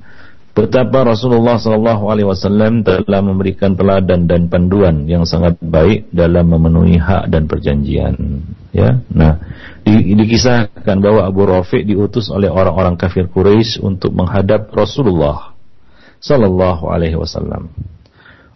betapa 0.57 1.05
Rasulullah 1.05 1.61
Shallallahu 1.61 2.09
Alaihi 2.09 2.33
Wasallam 2.33 2.81
telah 2.81 3.21
memberikan 3.21 3.77
teladan 3.77 4.25
dan 4.25 4.49
panduan 4.49 5.05
yang 5.05 5.29
sangat 5.29 5.61
baik 5.61 6.09
dalam 6.17 6.49
memenuhi 6.49 6.97
hak 6.97 7.29
dan 7.29 7.45
perjanjian. 7.45 8.41
Ya, 8.73 9.05
nah 9.12 9.37
di, 9.85 10.17
dikisahkan 10.17 10.97
bahwa 11.01 11.29
Abu 11.29 11.45
Rafiq 11.45 11.85
diutus 11.85 12.33
oleh 12.33 12.49
orang-orang 12.49 12.97
kafir 12.97 13.29
Quraisy 13.29 13.85
untuk 13.85 14.17
menghadap 14.17 14.73
Rasulullah 14.73 15.53
Shallallahu 16.25 16.89
Alaihi 16.89 17.21
Wasallam. 17.21 17.69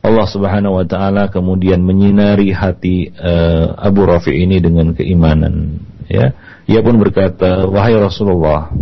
Allah 0.01 0.27
Subhanahu 0.27 0.81
Wa 0.81 0.87
Taala 0.89 1.29
kemudian 1.29 1.85
menyinari 1.85 2.57
hati 2.57 3.13
uh, 3.13 3.77
Abu 3.77 4.09
Rafiq 4.09 4.33
ini 4.33 4.57
dengan 4.59 4.97
keimanan. 4.97 5.85
Ya, 6.11 6.35
ia 6.67 6.81
pun 6.83 6.99
berkata, 6.99 7.71
wahai 7.71 7.95
Rasulullah, 7.95 8.73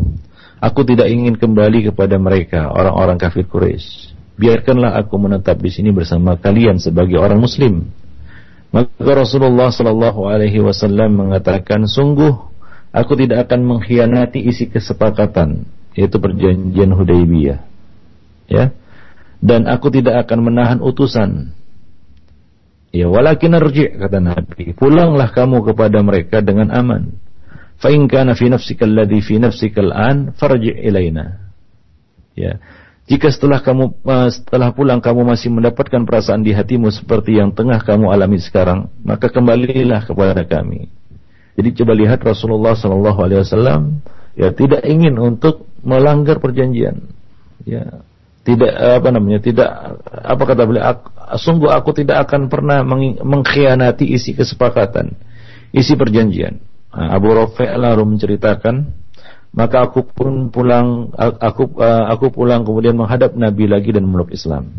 Aku 0.59 0.83
tidak 0.83 1.07
ingin 1.07 1.38
kembali 1.38 1.90
kepada 1.90 2.18
mereka, 2.18 2.74
orang-orang 2.74 3.14
kafir 3.14 3.46
Quraisy. 3.46 4.11
Biarkanlah 4.38 4.98
aku 4.98 5.14
menetap 5.18 5.62
di 5.62 5.70
sini 5.70 5.94
bersama 5.94 6.35
kalian 6.35 6.83
sebagai 6.83 7.18
orang 7.18 7.38
muslim. 7.38 7.90
Maka 8.74 9.12
Rasulullah 9.14 9.70
sallallahu 9.70 10.26
alaihi 10.26 10.59
wasallam 10.59 11.14
mengatakan, 11.14 11.87
"Sungguh 11.87 12.35
aku 12.90 13.12
tidak 13.18 13.46
akan 13.46 13.70
mengkhianati 13.70 14.42
isi 14.42 14.66
kesepakatan, 14.66 15.66
yaitu 15.94 16.18
perjanjian 16.18 16.90
Hudaybiyah." 16.90 17.59
Ya. 18.50 18.74
Dan 19.38 19.70
aku 19.70 19.94
tidak 19.94 20.27
akan 20.27 20.51
menahan 20.51 20.79
utusan. 20.83 21.55
Ya, 22.90 23.07
walakin 23.07 23.55
arji' 23.55 24.01
kata 24.01 24.18
Nabi, 24.18 24.72
pulanglah 24.72 25.29
kamu 25.31 25.61
kepada 25.72 26.01
mereka 26.01 26.40
dengan 26.40 26.72
aman. 26.72 27.20
Fa 27.79 27.92
in 27.94 28.11
kana 28.11 28.35
fi 28.35 28.51
nafsika 28.51 28.88
alladhi 28.88 29.22
fi 29.22 29.38
nafsika 29.38 29.85
al'an 29.85 30.35
farji' 30.35 30.74
ilaina. 30.74 31.53
Ya. 32.35 32.59
Jika 33.09 33.33
setelah 33.33 33.64
kamu 33.64 34.05
uh, 34.05 34.29
setelah 34.29 34.74
pulang 34.77 35.01
kamu 35.01 35.24
masih 35.24 35.48
mendapatkan 35.48 36.05
perasaan 36.05 36.44
di 36.44 36.53
hatimu 36.53 36.92
seperti 36.92 37.40
yang 37.40 37.57
tengah 37.57 37.81
kamu 37.81 38.12
alami 38.12 38.37
sekarang 38.37 38.92
maka 39.01 39.33
kembalilah 39.33 40.05
kepada 40.05 40.44
kami. 40.44 40.92
Jadi 41.57 41.68
coba 41.72 41.96
lihat 41.96 42.20
Rasulullah 42.20 42.77
sallallahu 42.77 43.18
alaihi 43.24 43.40
wasallam 43.40 44.05
ya 44.37 44.53
tidak 44.53 44.85
ingin 44.85 45.16
untuk 45.16 45.64
melanggar 45.81 46.37
perjanjian. 46.37 47.09
Ya 47.64 48.05
tidak 48.48 48.72
apa 48.72 49.08
namanya 49.12 49.44
tidak 49.44 49.68
apa 50.08 50.42
kata 50.48 50.64
beliau 50.64 51.04
sungguh 51.37 51.68
aku 51.68 51.92
tidak 51.92 52.24
akan 52.24 52.48
pernah 52.48 52.80
mengkhianati 53.20 54.08
isi 54.08 54.32
kesepakatan 54.32 55.12
isi 55.76 55.92
perjanjian 56.00 56.64
Nah, 56.88 57.14
Abu 57.14 57.37
Rafi' 57.37 57.68
lalu 57.76 58.16
menceritakan, 58.16 58.90
maka 59.52 59.84
aku 59.84 60.08
pun 60.08 60.48
pulang, 60.48 61.12
aku 61.16 61.76
aku 61.84 62.26
pulang 62.32 62.64
kemudian 62.64 62.96
menghadap 62.96 63.37
Nabi 63.37 63.68
lagi 63.68 63.92
dan 63.92 64.08
meluk 64.08 64.32
Islam. 64.32 64.72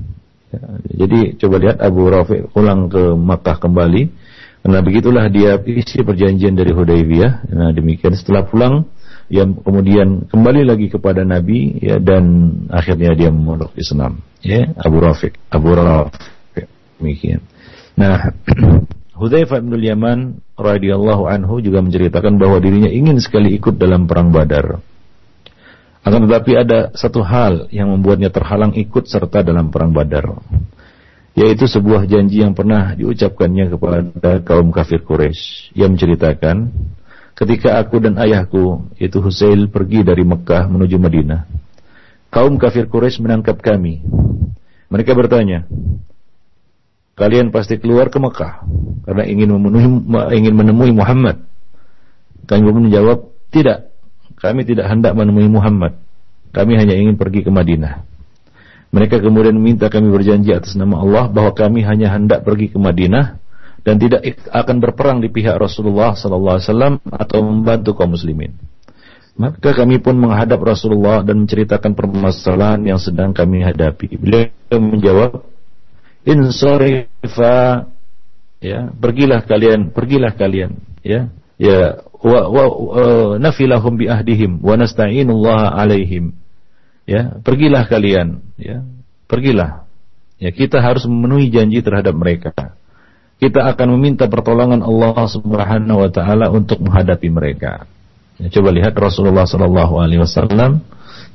Ya, 0.50 0.62
jadi 1.06 1.38
coba 1.38 1.56
lihat 1.62 1.78
Abu 1.80 2.10
Rafi' 2.10 2.50
pulang 2.50 2.90
ke 2.90 3.14
Makkah 3.14 3.62
kembali. 3.62 4.28
Nah 4.60 4.84
begitulah 4.84 5.32
dia 5.32 5.56
isi 5.64 6.04
perjanjian 6.04 6.58
dari 6.58 6.74
Hudaybiyah. 6.74 7.32
Nah 7.54 7.70
demikian 7.72 8.18
setelah 8.18 8.44
pulang, 8.44 8.90
yang 9.30 9.62
kemudian 9.62 10.26
kembali 10.28 10.66
lagi 10.66 10.90
kepada 10.90 11.22
Nabi 11.22 11.78
ya 11.80 12.02
dan 12.02 12.54
akhirnya 12.74 13.14
dia 13.14 13.30
memeluk 13.30 13.72
Islam. 13.78 14.26
Ya 14.42 14.74
Abu 14.82 14.98
Rafiq, 15.00 15.38
Abu 15.54 15.78
Rafiq 15.78 16.66
demikian. 16.98 17.46
Nah 17.94 18.34
Hudzaifah 19.20 19.60
bin 19.62 19.78
Yaman 19.78 20.20
radhiyallahu 20.56 21.28
anhu 21.28 21.60
juga 21.60 21.84
menceritakan 21.84 22.40
bahwa 22.40 22.58
dirinya 22.64 22.88
ingin 22.88 23.20
sekali 23.20 23.52
ikut 23.56 23.76
dalam 23.76 24.08
perang 24.08 24.32
Badar. 24.32 24.80
Akan 26.08 26.24
tetapi 26.24 26.56
ada 26.56 26.96
satu 26.96 27.20
hal 27.20 27.68
yang 27.76 27.92
membuatnya 27.92 28.32
terhalang 28.32 28.72
ikut 28.72 29.12
serta 29.12 29.44
dalam 29.44 29.68
perang 29.68 29.92
Badar, 29.92 30.40
yaitu 31.36 31.68
sebuah 31.68 32.08
janji 32.08 32.40
yang 32.40 32.56
pernah 32.56 32.96
diucapkannya 32.96 33.76
kepada 33.76 34.40
kaum 34.40 34.72
kafir 34.72 35.04
Quraisy. 35.04 35.76
Ia 35.76 35.92
menceritakan, 35.92 36.72
ketika 37.40 37.80
aku 37.80 38.04
dan 38.04 38.20
ayahku, 38.20 38.92
yaitu 39.00 39.24
Husail 39.24 39.72
pergi 39.72 40.04
dari 40.04 40.28
Mekah 40.28 40.68
menuju 40.68 41.00
Madinah, 41.00 41.48
kaum 42.28 42.60
kafir 42.60 42.92
Quraisy 42.92 43.24
menangkap 43.24 43.64
kami. 43.64 44.04
Mereka 44.92 45.16
bertanya, 45.16 45.64
kalian 47.16 47.56
pasti 47.56 47.80
keluar 47.80 48.12
ke 48.12 48.20
Mekah 48.20 48.68
karena 49.08 49.24
ingin 49.24 49.56
memenuhi 49.56 49.88
ingin 50.36 50.54
menemui 50.54 50.92
Muhammad. 50.92 51.48
Kami 52.44 52.66
pun 52.66 52.84
menjawab, 52.90 53.30
tidak. 53.54 53.94
Kami 54.40 54.66
tidak 54.66 54.90
hendak 54.90 55.14
menemui 55.14 55.48
Muhammad. 55.48 55.96
Kami 56.50 56.76
hanya 56.76 56.98
ingin 56.98 57.16
pergi 57.16 57.46
ke 57.46 57.52
Madinah. 57.54 58.04
Mereka 58.90 59.22
kemudian 59.22 59.54
meminta 59.54 59.86
kami 59.86 60.10
berjanji 60.10 60.50
atas 60.50 60.74
nama 60.74 60.98
Allah 60.98 61.30
bahwa 61.30 61.54
kami 61.54 61.86
hanya 61.86 62.10
hendak 62.10 62.42
pergi 62.42 62.74
ke 62.74 62.82
Madinah 62.82 63.38
dan 63.90 63.98
tidak 63.98 64.22
akan 64.54 64.78
berperang 64.86 65.18
di 65.18 65.34
pihak 65.34 65.58
Rasulullah 65.58 66.14
sallallahu 66.14 66.62
alaihi 66.62 66.68
wasallam 66.70 66.94
atau 67.10 67.42
membantu 67.42 67.98
kaum 67.98 68.14
muslimin. 68.14 68.54
Maka 69.34 69.74
kami 69.74 69.98
pun 69.98 70.14
menghadap 70.14 70.62
Rasulullah 70.62 71.26
dan 71.26 71.42
menceritakan 71.42 71.98
permasalahan 71.98 72.86
yang 72.86 73.02
sedang 73.02 73.34
kami 73.34 73.66
hadapi. 73.66 74.14
Beliau 74.22 74.78
menjawab, 74.78 75.42
insarifa 76.22 77.90
ya 78.62 78.94
pergilah 78.94 79.42
kalian 79.42 79.90
pergilah 79.90 80.38
kalian 80.38 80.78
ya. 81.02 81.34
Ya 81.58 82.06
wa, 82.22 82.46
wa 82.46 82.64
nafilahum 83.42 83.98
bi 83.98 84.06
ahdihim 84.06 84.62
wa 84.62 84.78
nasta'inullah 84.78 85.82
alaihim 85.82 86.38
ya. 87.10 87.42
Pergilah 87.42 87.90
kalian 87.90 88.46
ya. 88.54 88.86
Pergilah. 89.26 89.90
Ya 90.38 90.54
kita 90.54 90.78
harus 90.78 91.10
memenuhi 91.10 91.50
janji 91.50 91.82
terhadap 91.82 92.14
mereka 92.14 92.78
kita 93.40 93.66
akan 93.72 93.96
meminta 93.96 94.28
pertolongan 94.28 94.84
Allah 94.84 95.16
Subhanahu 95.26 96.04
wa 96.04 96.10
taala 96.12 96.52
untuk 96.52 96.84
menghadapi 96.84 97.32
mereka 97.32 97.88
ya, 98.38 98.52
coba 98.52 98.70
lihat 98.76 98.94
Rasulullah 99.00 99.48
sallallahu 99.48 100.00
alaihi 100.00 100.22
wasallam 100.22 100.84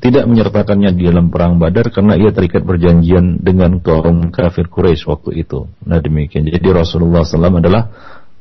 tidak 0.04 0.28
menyertakannya 0.28 0.92
di 1.00 1.08
dalam 1.08 1.32
perang 1.32 1.56
Badar 1.56 1.88
karena 1.88 2.20
ia 2.20 2.28
terikat 2.28 2.60
perjanjian 2.60 3.40
dengan 3.40 3.80
kaum 3.80 4.28
kafir 4.28 4.68
Quraisy 4.68 5.08
waktu 5.08 5.40
itu. 5.40 5.64
Nah 5.88 5.96
demikian. 5.96 6.44
Jadi 6.44 6.68
Rasulullah 6.68 7.24
SAW 7.24 7.64
adalah 7.64 7.88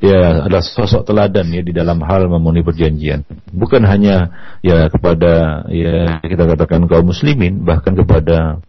ya 0.03 0.43
adalah 0.43 0.59
sosok 0.59 1.07
teladan 1.07 1.47
ya 1.55 1.63
di 1.63 1.71
dalam 1.71 2.03
hal 2.03 2.27
memenuhi 2.27 2.67
perjanjian. 2.67 3.23
Bukan 3.47 3.87
hanya 3.87 4.35
ya 4.59 4.91
kepada 4.91 5.63
ya 5.71 6.19
kita 6.19 6.43
katakan 6.51 6.83
kaum 6.91 7.07
muslimin, 7.07 7.63
bahkan 7.63 7.95
kepada 7.95 8.59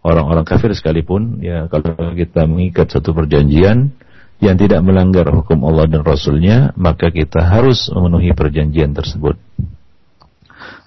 orang-orang 0.00 0.48
kafir 0.48 0.72
sekalipun 0.72 1.44
ya 1.44 1.68
kalau 1.68 1.92
kita 2.16 2.48
mengikat 2.48 2.88
satu 2.88 3.12
perjanjian 3.12 3.92
yang 4.38 4.54
tidak 4.54 4.80
melanggar 4.86 5.26
hukum 5.30 5.66
Allah 5.66 5.90
dan 5.90 6.06
Rasulnya 6.06 6.70
maka 6.78 7.10
kita 7.10 7.42
harus 7.42 7.90
memenuhi 7.90 8.30
perjanjian 8.34 8.94
tersebut. 8.94 9.34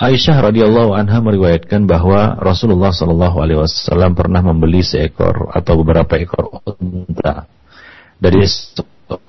Aisyah 0.01 0.49
radhiyallahu 0.49 0.97
anha 0.97 1.21
meriwayatkan 1.21 1.85
bahwa 1.85 2.33
Rasulullah 2.41 2.89
Shallallahu 2.89 3.37
alaihi 3.37 3.61
wasallam 3.61 4.17
pernah 4.17 4.41
membeli 4.41 4.81
seekor 4.81 5.53
atau 5.53 5.77
beberapa 5.77 6.17
ekor 6.17 6.57
unta 6.81 7.45
dari 8.17 8.41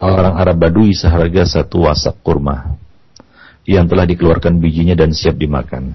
orang 0.00 0.34
Arab 0.40 0.56
Badui 0.64 0.96
seharga 0.96 1.44
satu 1.44 1.84
wasak 1.84 2.24
kurma 2.24 2.80
yang 3.68 3.84
telah 3.84 4.08
dikeluarkan 4.08 4.64
bijinya 4.64 4.96
dan 4.96 5.12
siap 5.12 5.36
dimakan. 5.36 5.92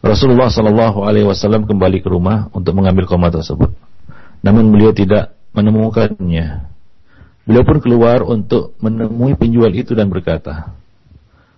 Rasulullah 0.00 0.48
Shallallahu 0.48 1.04
alaihi 1.04 1.24
wasallam 1.24 1.68
kembali 1.68 2.00
ke 2.00 2.08
rumah 2.08 2.48
untuk 2.52 2.72
mengambil 2.76 3.04
kurma 3.04 3.28
tersebut. 3.28 3.72
Namun 4.40 4.72
beliau 4.72 4.96
tidak 4.96 5.36
menemukannya. 5.52 6.64
Beliau 7.50 7.66
pun 7.66 7.82
keluar 7.82 8.22
untuk 8.22 8.78
menemui 8.78 9.34
penjual 9.34 9.74
itu 9.74 9.98
dan 9.98 10.06
berkata, 10.06 10.70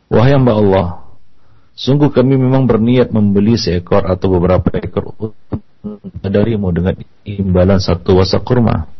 "Wahai 0.08 0.32
hamba 0.32 0.56
Allah, 0.56 1.02
Sungguh 1.72 2.12
kami 2.12 2.36
memang 2.36 2.68
berniat 2.68 3.08
membeli 3.16 3.56
seekor 3.56 4.04
atau 4.04 4.28
beberapa 4.28 4.68
ekor 4.76 5.16
unta 5.82 6.28
darimu 6.28 6.68
dengan 6.68 6.94
imbalan 7.24 7.80
satu 7.80 8.20
wasak 8.20 8.44
kurma. 8.44 8.92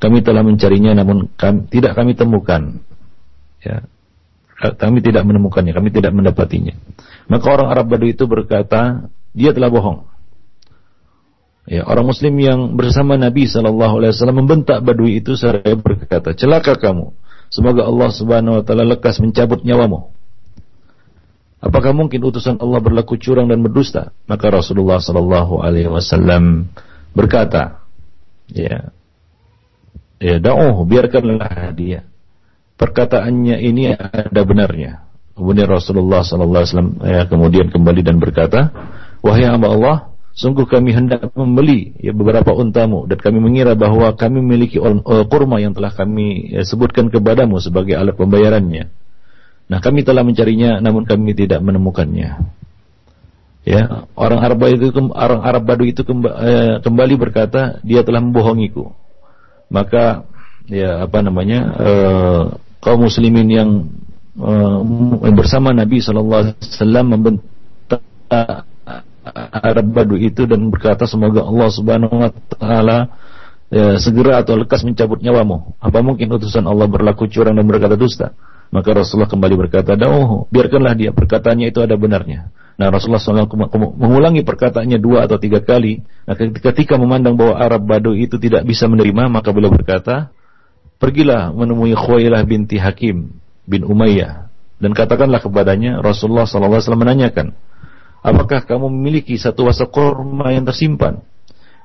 Kami 0.00 0.20
telah 0.20 0.44
mencarinya 0.44 0.92
namun 0.96 1.32
kami, 1.36 1.68
tidak 1.72 1.96
kami 1.96 2.12
temukan. 2.16 2.80
Ya. 3.64 3.84
Kami 4.60 5.00
tidak 5.00 5.24
menemukannya, 5.24 5.72
kami 5.72 5.88
tidak 5.88 6.12
mendapatinya. 6.12 6.76
Maka 7.32 7.46
orang 7.48 7.72
Arab 7.72 7.88
Badui 7.88 8.12
itu 8.12 8.28
berkata, 8.28 9.08
dia 9.32 9.56
telah 9.56 9.72
bohong. 9.72 10.04
Ya, 11.68 11.84
orang 11.84 12.08
Muslim 12.08 12.34
yang 12.40 12.60
bersama 12.78 13.20
Nabi 13.20 13.44
Shallallahu 13.44 14.00
Alaihi 14.00 14.12
Wasallam 14.16 14.38
membentak 14.44 14.80
Badui 14.80 15.20
itu 15.20 15.36
seraya 15.36 15.76
berkata, 15.76 16.32
celaka 16.32 16.80
kamu. 16.80 17.12
Semoga 17.52 17.84
Allah 17.84 18.08
Subhanahu 18.14 18.60
Wa 18.60 18.64
Taala 18.64 18.84
lekas 18.88 19.20
mencabut 19.20 19.60
nyawamu. 19.66 20.08
Apakah 21.60 21.92
mungkin 21.92 22.24
utusan 22.24 22.56
Allah 22.56 22.80
berlaku 22.80 23.20
curang 23.20 23.52
dan 23.52 23.60
berdusta? 23.60 24.16
Maka 24.24 24.48
Rasulullah 24.48 24.96
sallallahu 24.96 25.60
alaihi 25.60 25.92
wasallam 25.92 26.72
berkata, 27.12 27.84
ya. 28.48 28.88
Ya, 30.20 30.36
da'uh, 30.40 30.84
biarkanlah 30.88 31.76
dia. 31.76 32.08
Perkataannya 32.80 33.60
ini 33.60 33.92
ada 33.92 34.40
benarnya. 34.40 35.04
Kemudian 35.36 35.68
Rasulullah 35.68 36.24
sallallahu 36.24 36.64
alaihi 36.64 36.72
wasallam 36.72 36.92
ya, 37.04 37.22
kemudian 37.28 37.66
kembali 37.72 38.00
dan 38.04 38.16
berkata, 38.20 38.72
"Wahai 39.20 39.48
hamba 39.48 39.68
Allah, 39.72 39.96
Sungguh 40.30 40.62
kami 40.64 40.94
hendak 40.94 41.26
membeli 41.34 41.92
ya, 41.98 42.14
beberapa 42.14 42.54
untamu 42.54 43.04
dan 43.10 43.18
kami 43.18 43.42
mengira 43.42 43.74
bahwa 43.74 44.14
kami 44.14 44.38
memiliki 44.38 44.78
uh, 44.78 45.26
kurma 45.26 45.58
yang 45.58 45.74
telah 45.74 45.90
kami 45.90 46.54
ya, 46.54 46.62
sebutkan 46.62 47.10
kepadamu 47.10 47.58
sebagai 47.58 47.98
alat 47.98 48.14
pembayarannya. 48.14 48.88
Nah, 49.70 49.78
kami 49.82 50.06
telah 50.06 50.22
mencarinya 50.22 50.78
namun 50.78 51.06
kami 51.06 51.34
tidak 51.34 51.62
menemukannya. 51.62 52.46
Ya, 53.60 54.08
orang 54.16 54.40
Arab 54.40 54.64
itu 54.72 54.88
orang 55.12 55.44
Arab 55.44 55.62
Badu 55.68 55.84
itu 55.84 56.00
eh, 56.06 56.80
kembali 56.80 57.14
berkata, 57.20 57.78
dia 57.84 58.00
telah 58.00 58.24
membohongiku. 58.24 58.90
Maka 59.68 60.26
ya 60.66 61.04
apa 61.06 61.22
namanya? 61.22 61.60
Uh, 61.78 62.42
kaum 62.80 63.04
muslimin 63.06 63.48
yang 63.52 63.70
uh, 64.40 64.80
bersama 65.36 65.70
Nabi 65.76 66.00
wasallam 66.00 67.06
membentak 67.14 68.64
Arab 69.52 69.92
Badu 69.92 70.16
itu 70.16 70.48
dan 70.48 70.72
berkata 70.72 71.04
semoga 71.04 71.44
Allah 71.44 71.68
Subhanahu 71.68 72.14
wa 72.14 72.30
taala 72.56 72.98
ya, 73.68 74.00
segera 74.00 74.40
atau 74.40 74.56
lekas 74.56 74.82
mencabut 74.82 75.20
nyawamu. 75.20 75.76
Apa 75.76 76.00
mungkin 76.00 76.32
utusan 76.32 76.64
Allah 76.64 76.88
berlaku 76.88 77.28
curang 77.28 77.56
dan 77.56 77.68
berkata 77.68 78.00
dusta? 78.00 78.32
Maka 78.70 78.94
Rasulullah 78.94 79.26
kembali 79.26 79.54
berkata, 79.66 79.98
"Dauhu, 79.98 80.46
biarkanlah 80.48 80.94
dia 80.94 81.10
perkataannya 81.10 81.74
itu 81.74 81.82
ada 81.82 81.98
benarnya." 81.98 82.54
Nah, 82.80 82.88
Rasulullah 82.88 83.20
SAW 83.20 83.44
mengulangi 83.98 84.40
perkataannya 84.40 84.96
dua 84.96 85.28
atau 85.28 85.36
tiga 85.36 85.60
kali. 85.60 86.00
Nah, 86.24 86.32
ketika 86.38 86.96
memandang 86.96 87.36
bahwa 87.36 87.60
Arab 87.60 87.84
Badu 87.84 88.16
itu 88.16 88.40
tidak 88.40 88.64
bisa 88.64 88.88
menerima, 88.88 89.28
maka 89.28 89.52
beliau 89.52 89.68
berkata, 89.68 90.32
"Pergilah 90.96 91.52
menemui 91.52 91.92
Khuwailah 91.92 92.40
binti 92.48 92.80
Hakim 92.80 93.36
bin 93.68 93.84
Umayyah 93.84 94.48
dan 94.80 94.96
katakanlah 94.96 95.44
kepadanya 95.44 96.00
Rasulullah 96.00 96.48
SAW 96.48 96.96
menanyakan, 96.96 97.52
Apakah 98.20 98.68
kamu 98.68 98.92
memiliki 98.92 99.40
satu 99.40 99.68
wasa 99.68 99.88
korma 99.88 100.52
yang 100.52 100.68
tersimpan? 100.68 101.24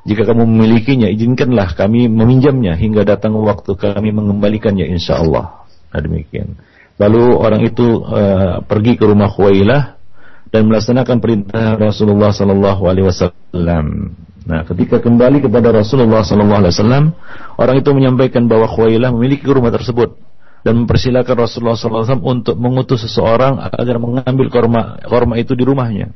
Jika 0.06 0.28
kamu 0.28 0.46
memilikinya, 0.46 1.10
izinkanlah 1.10 1.74
kami 1.74 2.06
meminjamnya 2.06 2.78
hingga 2.78 3.08
datang 3.08 3.34
waktu 3.42 3.74
kami 3.74 4.14
mengembalikannya 4.14 4.86
insya 4.86 5.18
Allah. 5.24 5.66
Nah 5.90 6.00
demikian. 6.04 6.60
Lalu 7.02 7.24
orang 7.36 7.62
itu 7.66 8.06
uh, 8.06 8.62
pergi 8.64 8.96
ke 8.96 9.04
rumah 9.04 9.28
Khuwailah 9.32 9.98
dan 10.54 10.70
melaksanakan 10.70 11.18
perintah 11.20 11.76
Rasulullah 11.76 12.32
Sallallahu 12.32 12.84
Alaihi 12.88 13.08
Wasallam. 13.10 14.14
Nah, 14.46 14.62
ketika 14.62 15.02
kembali 15.02 15.42
kepada 15.42 15.74
Rasulullah 15.74 16.22
Sallallahu 16.22 16.62
Alaihi 16.64 16.74
Wasallam, 16.78 17.06
orang 17.58 17.76
itu 17.82 17.90
menyampaikan 17.92 18.46
bahwa 18.46 18.70
Khuwailah 18.70 19.10
memiliki 19.10 19.44
rumah 19.50 19.74
tersebut 19.74 20.16
dan 20.66 20.82
mempersilahkan 20.82 21.38
Rasulullah 21.38 21.78
SAW 21.78 22.26
untuk 22.26 22.58
mengutus 22.58 23.06
seseorang 23.06 23.62
agar 23.70 24.02
mengambil 24.02 24.50
korma 24.50 24.98
korma 25.06 25.38
itu 25.38 25.54
di 25.54 25.62
rumahnya. 25.62 26.10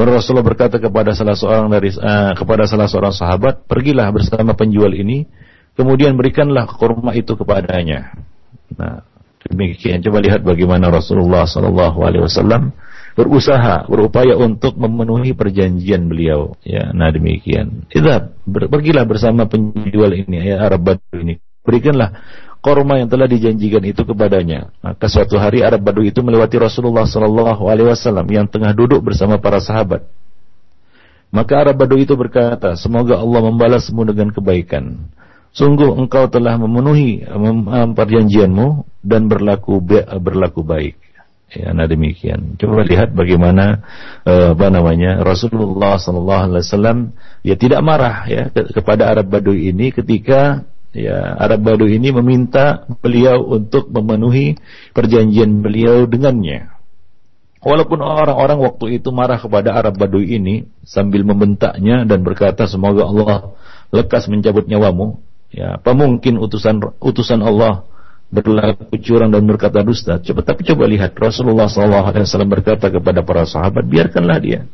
Maka 0.00 0.16
Rasulullah 0.16 0.48
berkata 0.48 0.80
kepada 0.80 1.12
salah 1.12 1.36
seorang 1.36 1.68
dari 1.68 1.92
uh, 1.92 2.32
kepada 2.32 2.64
salah 2.64 2.88
seorang 2.88 3.12
sahabat, 3.12 3.68
pergilah 3.68 4.08
bersama 4.16 4.56
penjual 4.56 4.88
ini, 4.96 5.28
kemudian 5.76 6.16
berikanlah 6.16 6.64
kurma 6.72 7.12
itu 7.12 7.36
kepadanya. 7.36 8.16
Nah, 8.80 9.04
demikian. 9.44 10.00
Coba 10.00 10.24
lihat 10.24 10.40
bagaimana 10.40 10.88
Rasulullah 10.88 11.44
Wasallam 11.44 12.72
berusaha, 13.12 13.84
berupaya 13.92 14.40
untuk 14.40 14.80
memenuhi 14.80 15.36
perjanjian 15.36 16.08
beliau. 16.08 16.56
Ya, 16.64 16.96
nah 16.96 17.12
demikian. 17.12 17.84
Kita 17.92 18.32
pergilah 18.48 19.04
bersama 19.04 19.44
penjual 19.52 20.16
ini, 20.16 20.48
ya 20.48 20.64
Arab 20.64 20.96
ini. 21.12 21.36
Berikanlah 21.60 22.16
korma 22.60 23.00
yang 23.00 23.08
telah 23.08 23.26
dijanjikan 23.26 23.82
itu 23.84 24.04
kepadanya. 24.04 24.72
Maka 24.84 25.08
suatu 25.08 25.40
hari 25.40 25.64
Arab 25.64 25.80
Badu 25.84 26.04
itu 26.04 26.20
melewati 26.20 26.60
Rasulullah 26.60 27.08
Sallallahu 27.08 27.66
Alaihi 27.66 27.88
Wasallam 27.88 28.28
yang 28.28 28.46
tengah 28.46 28.76
duduk 28.76 29.00
bersama 29.00 29.40
para 29.40 29.58
sahabat. 29.60 30.04
Maka 31.32 31.52
Arab 31.66 31.80
Badu 31.80 31.96
itu 31.96 32.12
berkata, 32.14 32.76
semoga 32.76 33.18
Allah 33.18 33.40
membalasmu 33.48 34.02
dengan 34.04 34.28
kebaikan. 34.30 35.08
Sungguh 35.50 35.98
engkau 35.98 36.30
telah 36.30 36.54
memenuhi 36.54 37.26
perjanjianmu 37.98 38.86
dan 39.02 39.26
berlaku 39.26 39.82
berlaku 40.22 40.62
baik. 40.62 40.94
Ya, 41.50 41.74
nah 41.74 41.90
demikian. 41.90 42.54
Coba 42.62 42.86
lihat 42.86 43.10
bagaimana 43.10 43.82
uh, 44.22 44.54
apa 44.54 44.70
namanya 44.70 45.18
Rasulullah 45.26 45.98
Sallallahu 45.98 46.42
Alaihi 46.46 46.62
Wasallam 46.62 46.98
ya 47.42 47.58
tidak 47.58 47.82
marah 47.82 48.22
ya 48.30 48.54
kepada 48.54 49.10
Arab 49.10 49.34
Badu 49.34 49.50
ini 49.50 49.90
ketika 49.90 50.62
ya 50.90 51.38
Arab 51.38 51.62
Badu 51.66 51.86
ini 51.86 52.10
meminta 52.10 52.86
beliau 53.02 53.46
untuk 53.46 53.90
memenuhi 53.90 54.58
perjanjian 54.94 55.62
beliau 55.62 56.06
dengannya. 56.06 56.74
Walaupun 57.60 58.00
orang-orang 58.00 58.56
waktu 58.64 59.02
itu 59.02 59.12
marah 59.12 59.36
kepada 59.36 59.76
Arab 59.76 60.00
Badu 60.00 60.24
ini 60.24 60.64
sambil 60.80 61.28
membentaknya 61.28 62.08
dan 62.08 62.24
berkata 62.24 62.64
semoga 62.64 63.04
Allah 63.04 63.52
lekas 63.92 64.32
mencabut 64.32 64.64
nyawamu. 64.64 65.20
Ya, 65.50 65.76
apa 65.76 65.92
mungkin 65.92 66.38
utusan 66.40 66.80
utusan 67.02 67.42
Allah 67.42 67.84
berlaku 68.32 68.96
curang 69.02 69.34
dan 69.34 69.44
berkata 69.44 69.84
dusta? 69.84 70.22
Coba 70.22 70.40
tapi 70.40 70.64
coba 70.64 70.88
lihat 70.88 71.12
Rasulullah 71.18 71.68
SAW 71.68 72.46
berkata 72.48 72.88
kepada 72.88 73.20
para 73.26 73.44
sahabat, 73.44 73.84
biarkanlah 73.84 74.38
dia 74.40 74.64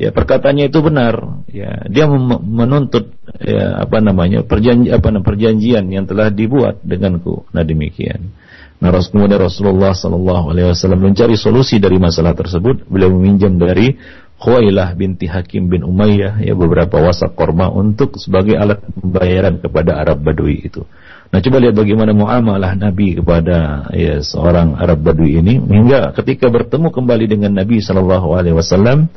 ya 0.00 0.10
perkataannya 0.10 0.70
itu 0.70 0.78
benar. 0.82 1.44
Ya 1.50 1.86
dia 1.86 2.06
menuntut 2.08 3.14
ya 3.38 3.82
apa 3.82 3.98
namanya 4.02 4.42
perjanji 4.42 4.90
apa 4.90 5.10
perjanjian 5.22 5.86
yang 5.90 6.04
telah 6.04 6.30
dibuat 6.30 6.82
denganku. 6.82 7.46
Nah 7.54 7.62
demikian. 7.62 8.34
Nah 8.82 8.90
kemudian 8.90 9.40
Rasulullah 9.40 9.94
Sallallahu 9.94 10.52
Alaihi 10.52 10.68
Wasallam 10.74 11.08
mencari 11.08 11.38
solusi 11.38 11.78
dari 11.78 11.96
masalah 11.96 12.34
tersebut. 12.34 12.84
Beliau 12.90 13.14
meminjam 13.14 13.54
dari 13.54 13.96
Khuailah 14.34 14.98
binti 14.98 15.30
Hakim 15.30 15.70
bin 15.70 15.86
Umayyah 15.86 16.42
ya 16.42 16.52
beberapa 16.58 16.98
wasak 17.00 17.38
korma 17.38 17.70
untuk 17.70 18.18
sebagai 18.18 18.58
alat 18.58 18.82
pembayaran 18.98 19.62
kepada 19.62 19.96
Arab 19.96 20.26
Badui 20.26 20.68
itu. 20.68 20.82
Nah 21.30 21.38
coba 21.40 21.56
lihat 21.62 21.74
bagaimana 21.78 22.12
muamalah 22.12 22.76
Nabi 22.76 23.18
kepada 23.18 23.88
ya 23.94 24.20
seorang 24.20 24.74
Arab 24.76 25.06
Badui 25.06 25.38
ini. 25.38 25.62
Hingga 25.62 26.12
ketika 26.18 26.50
bertemu 26.50 26.92
kembali 26.92 27.24
dengan 27.30 27.56
Nabi 27.56 27.78
Sallallahu 27.78 28.36
Alaihi 28.36 28.58
Wasallam 28.58 29.08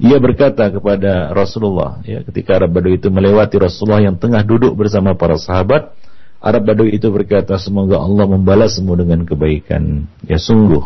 ia 0.00 0.16
berkata 0.16 0.72
kepada 0.72 1.28
Rasulullah, 1.36 2.00
ya, 2.08 2.24
ketika 2.24 2.56
Arab 2.56 2.72
Badu 2.72 2.88
itu 2.96 3.12
melewati 3.12 3.60
Rasulullah 3.60 4.00
yang 4.00 4.16
tengah 4.16 4.40
duduk 4.40 4.72
bersama 4.72 5.12
para 5.12 5.36
sahabat, 5.36 5.92
Arab 6.40 6.64
Badu 6.64 6.88
itu 6.88 7.04
berkata, 7.12 7.60
semoga 7.60 8.00
Allah 8.00 8.24
membalasmu 8.24 8.88
dengan 8.96 9.28
kebaikan. 9.28 10.08
Ya 10.24 10.40
sungguh, 10.40 10.80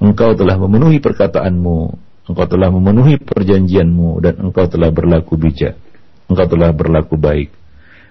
engkau 0.00 0.32
telah 0.32 0.56
memenuhi 0.56 1.04
perkataanmu, 1.04 1.78
engkau 2.32 2.46
telah 2.48 2.72
memenuhi 2.72 3.20
perjanjianmu, 3.20 4.24
dan 4.24 4.40
engkau 4.40 4.64
telah 4.72 4.88
berlaku 4.88 5.36
bijak. 5.36 5.76
Engkau 6.32 6.48
telah 6.48 6.72
berlaku 6.72 7.20
baik. 7.20 7.52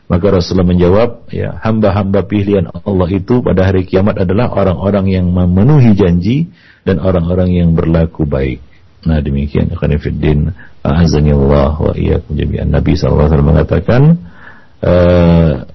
Maka 0.05 0.29
Rasulullah 0.29 0.69
menjawab, 0.69 1.33
ya 1.33 1.57
hamba-hamba 1.65 2.21
pilihan 2.29 2.69
Allah 2.69 3.09
itu 3.09 3.41
pada 3.41 3.65
hari 3.65 3.89
kiamat 3.89 4.21
adalah 4.21 4.53
orang-orang 4.53 5.09
yang 5.09 5.25
memenuhi 5.33 5.97
janji 5.97 6.53
dan 6.85 7.01
orang-orang 7.01 7.49
yang 7.49 7.73
berlaku 7.73 8.29
baik. 8.29 8.61
Nah 9.05 9.21
demikian 9.21 9.69
ikhwan 9.69 9.95
fiddin. 10.01 10.51
Azani 10.85 11.33
Allah 11.33 11.73
wa 11.77 11.93
iyyakum 11.93 12.37
jami'an. 12.37 12.69
Nabi 12.69 12.93
wasallam 12.97 13.49
mengatakan 13.49 14.01
uh, 14.85 15.65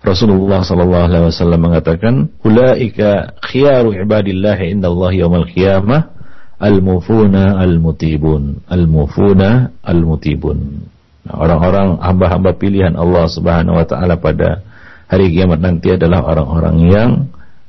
Rasulullah 0.00 0.64
sallallahu 0.64 1.06
alaihi 1.12 1.28
wasallam 1.28 1.60
mengatakan 1.60 2.14
ulaika 2.40 3.36
khiyaru 3.44 4.00
ibadillah 4.00 4.56
indallahi 4.56 5.20
yaumil 5.20 5.44
qiyamah 5.44 6.08
al-mufuna 6.56 7.60
al-mutibun. 7.60 8.64
Al-mufuna 8.64 9.76
al-mutibun. 9.84 10.88
Nah, 11.24 11.36
orang-orang 11.36 12.00
hamba-hamba 12.00 12.56
pilihan 12.56 12.96
Allah 12.96 13.28
Subhanahu 13.28 13.76
wa 13.76 13.84
taala 13.84 14.16
pada 14.16 14.64
hari 15.04 15.36
kiamat 15.36 15.60
nanti 15.60 15.92
adalah 15.92 16.24
orang-orang 16.24 16.76
yang 16.88 17.10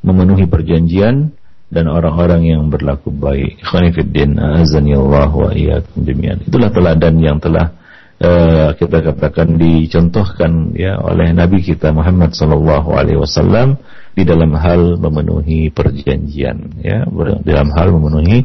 memenuhi 0.01 0.49
perjanjian 0.49 1.33
dan 1.71 1.85
orang-orang 1.87 2.43
yang 2.43 2.67
berlaku 2.67 3.09
baik. 3.15 3.63
Khonifuddin 3.63 4.35
azani 4.37 4.91
Allah 4.91 5.31
wa 5.31 5.49
iyyakum 5.55 6.03
jami'an. 6.03 6.43
Itulah 6.43 6.69
teladan 6.73 7.15
yang 7.23 7.39
telah 7.39 7.71
uh, 8.19 8.75
kita 8.75 8.99
katakan 8.99 9.55
dicontohkan 9.55 10.75
ya 10.75 10.99
oleh 10.99 11.31
Nabi 11.31 11.63
kita 11.63 11.95
Muhammad 11.95 12.35
sallallahu 12.35 12.91
alaihi 12.91 13.17
wasallam 13.23 13.79
di 14.11 14.27
dalam 14.27 14.51
hal 14.59 14.99
memenuhi 14.99 15.71
perjanjian 15.71 16.83
ya 16.83 17.07
dalam 17.47 17.71
hal 17.71 17.95
memenuhi 17.95 18.43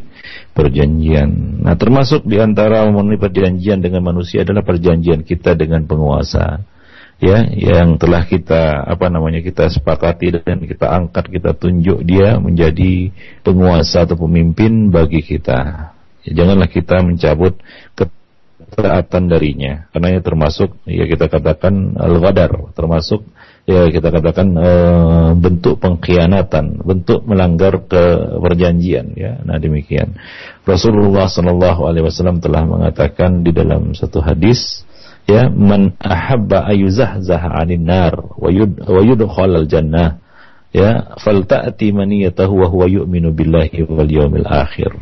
perjanjian. 0.55 1.59
Nah, 1.67 1.75
termasuk 1.75 2.23
di 2.23 2.39
antara 2.39 2.87
memenuhi 2.87 3.19
perjanjian 3.19 3.83
dengan 3.83 4.07
manusia 4.07 4.47
adalah 4.47 4.63
perjanjian 4.63 5.27
kita 5.27 5.59
dengan 5.59 5.83
penguasa 5.83 6.63
ya 7.17 7.49
yang 7.49 7.97
telah 7.97 8.25
kita 8.29 8.85
apa 8.85 9.09
namanya 9.09 9.41
kita 9.41 9.73
sepakati 9.73 10.37
dan 10.37 10.61
kita 10.63 10.85
angkat 10.85 11.25
kita 11.33 11.57
tunjuk 11.57 12.05
dia 12.05 12.37
menjadi 12.37 13.09
penguasa 13.41 14.05
atau 14.05 14.17
pemimpin 14.21 14.93
bagi 14.93 15.25
kita 15.25 15.91
ya, 16.25 16.31
janganlah 16.43 16.69
kita 16.69 17.01
mencabut 17.01 17.57
ketaatan 17.97 19.29
darinya 19.33 19.89
karena 19.89 20.17
ini 20.17 20.21
termasuk 20.21 20.77
ya 20.85 21.09
kita 21.09 21.25
katakan 21.25 21.97
al-ghadar 21.97 22.53
termasuk 22.77 23.25
ya 23.67 23.91
kita 23.91 24.09
katakan 24.09 24.47
e, 24.55 24.71
bentuk 25.35 25.83
pengkhianatan, 25.83 26.87
bentuk 26.87 27.27
melanggar 27.27 27.83
ke 27.83 28.03
perjanjian 28.39 29.11
ya. 29.19 29.43
Nah 29.43 29.59
demikian. 29.59 30.15
Rasulullah 30.63 31.27
Shallallahu 31.27 31.83
alaihi 31.83 32.07
wasallam 32.07 32.39
telah 32.39 32.63
mengatakan 32.63 33.43
di 33.43 33.51
dalam 33.51 33.91
satu 33.91 34.23
hadis 34.23 34.86
ya 35.27 35.51
man 35.51 35.91
ahabba 35.99 36.71
ayuzahzaha 36.71 37.59
'anil 37.59 37.83
nar 37.83 38.13
wa 38.39 38.47
yudkhal 39.03 39.51
al 39.59 39.67
jannah 39.67 40.17
ya 40.71 41.15
falta'ti 41.19 41.91
maniyatahu 41.91 42.63
wa 42.63 42.67
huwa 42.71 42.87
yu'minu 42.87 43.35
billahi 43.35 43.83
wal 43.87 44.07
yawmil 44.07 44.47
akhir 44.47 44.95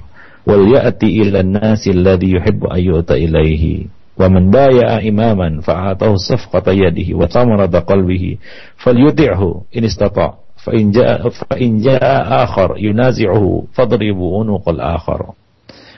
wal 0.45 0.65
ya'ti 0.65 1.25
ila 1.25 1.41
an-nasi 1.45 1.93
alladhi 1.93 2.33
yuhibbu 2.37 2.69
ayyuta 2.73 3.17
ilaihi 3.17 3.89
wa 4.15 4.29
man 4.31 4.49
baya'a 4.49 5.03
imaman 5.05 5.61
fa'atahu 5.61 6.17
safqata 6.17 6.73
yadihi 6.73 7.13
wa 7.13 7.27
tamarada 7.29 7.83
qalbihi 7.85 8.39
falyuti'hu 8.81 9.69
in 9.75 9.83
istata' 9.85 10.41
fa 10.65 10.71
in 10.73 10.89
ja'a 10.95 11.29
fa 11.29 11.53
in 11.61 11.83
ja'a 11.83 12.45
akhar 12.49 12.79
yunazi'uhu 12.81 13.69
fadribu 13.77 14.41
unuqal 14.41 14.81
akhar 14.81 15.37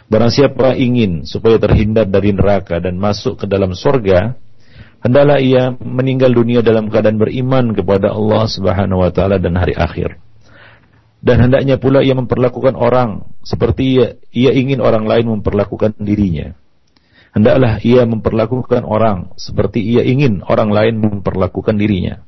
Barang 0.08 0.32
siapa 0.32 0.72
ingin 0.80 1.28
supaya 1.28 1.60
terhindar 1.60 2.08
dari 2.08 2.32
neraka 2.32 2.80
dan 2.80 2.96
masuk 2.96 3.44
ke 3.44 3.46
dalam 3.46 3.76
surga, 3.76 4.40
hendaklah 5.04 5.44
ia 5.44 5.76
meninggal 5.84 6.32
dunia 6.32 6.64
dalam 6.64 6.88
keadaan 6.88 7.20
beriman 7.20 7.76
kepada 7.76 8.16
Allah 8.16 8.48
Subhanahu 8.48 9.04
wa 9.04 9.12
taala 9.12 9.36
dan 9.36 9.60
hari 9.60 9.76
akhir. 9.76 10.16
Dan 11.20 11.44
hendaknya 11.44 11.76
pula 11.76 12.08
ia 12.08 12.16
memperlakukan 12.16 12.80
orang 12.80 13.28
seperti 13.44 14.00
ia, 14.00 14.08
ia 14.32 14.52
ingin 14.56 14.80
orang 14.80 15.04
lain 15.04 15.28
memperlakukan 15.28 16.00
dirinya. 16.00 16.56
Hendaklah 17.36 17.84
ia 17.84 18.08
memperlakukan 18.08 18.88
orang 18.88 19.36
seperti 19.36 19.84
ia 19.84 20.08
ingin 20.08 20.40
orang 20.48 20.72
lain 20.72 21.04
memperlakukan 21.04 21.76
dirinya. 21.76 22.24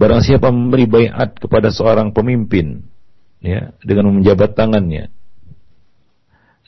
Barang 0.00 0.24
siapa 0.24 0.48
memberi 0.48 0.88
bayat 0.88 1.36
kepada 1.36 1.68
seorang 1.68 2.16
pemimpin 2.16 2.88
ya 3.44 3.76
dengan 3.84 4.16
menjabat 4.16 4.56
tangannya 4.56 5.12